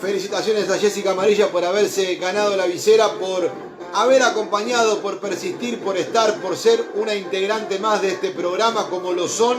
[0.00, 3.50] Felicitaciones a Jessica Amarilla por haberse ganado la visera, por
[3.96, 9.12] haber acompañado, por persistir, por estar, por ser una integrante más de este programa, como
[9.12, 9.56] lo son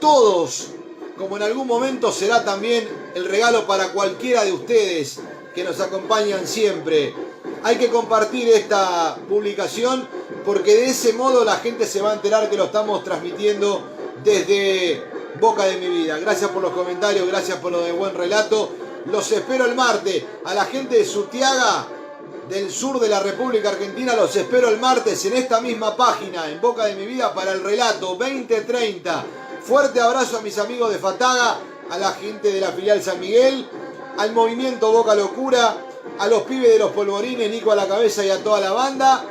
[0.00, 0.68] todos.
[1.16, 5.18] Como en algún momento será también el regalo para cualquiera de ustedes
[5.54, 7.12] que nos acompañan siempre.
[7.64, 10.06] Hay que compartir esta publicación
[10.44, 13.82] porque de ese modo la gente se va a enterar que lo estamos transmitiendo
[14.22, 15.02] desde
[15.40, 16.18] Boca de mi vida.
[16.18, 18.70] Gracias por los comentarios, gracias por lo de buen relato.
[19.06, 20.24] Los espero el martes.
[20.44, 21.86] A la gente de Sutiaga,
[22.48, 26.60] del sur de la República Argentina, los espero el martes en esta misma página, en
[26.60, 29.24] Boca de mi vida, para el relato 2030.
[29.62, 31.58] Fuerte abrazo a mis amigos de Fataga,
[31.90, 33.68] a la gente de la filial San Miguel,
[34.16, 35.76] al movimiento Boca Locura,
[36.18, 39.24] a los pibes de los polvorines, Nico a la cabeza y a toda la banda.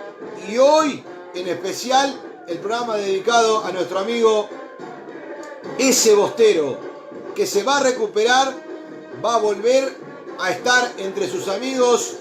[0.48, 1.04] Y hoy,
[1.34, 4.48] en especial, el programa dedicado a nuestro amigo
[5.80, 6.78] ese Bostero,
[7.36, 8.54] que se va a recuperar,
[9.26, 9.98] va a volver
[10.40, 12.18] a estar entre sus amigos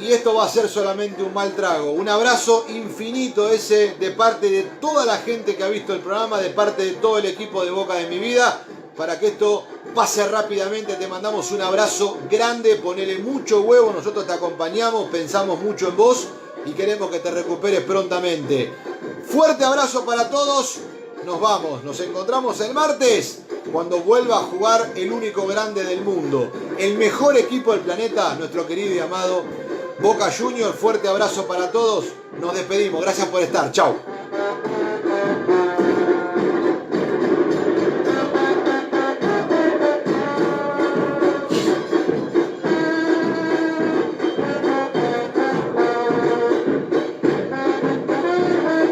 [0.00, 1.92] y esto va a ser solamente un mal trago.
[1.92, 6.40] Un abrazo infinito ese de parte de toda la gente que ha visto el programa,
[6.40, 8.64] de parte de todo el equipo de Boca de mi vida,
[8.96, 9.64] para que esto
[9.94, 10.94] pase rápidamente.
[10.94, 16.26] Te mandamos un abrazo grande, ponele mucho huevo, nosotros te acompañamos, pensamos mucho en vos
[16.66, 18.72] y queremos que te recuperes prontamente.
[19.26, 20.78] Fuerte abrazo para todos.
[21.24, 23.38] Nos vamos, nos encontramos el martes
[23.72, 28.66] cuando vuelva a jugar el único grande del mundo, el mejor equipo del planeta, nuestro
[28.66, 29.42] querido y amado
[30.00, 32.06] Boca Junior, fuerte abrazo para todos.
[32.40, 33.00] Nos despedimos.
[33.00, 33.70] Gracias por estar.
[33.70, 33.96] Chau.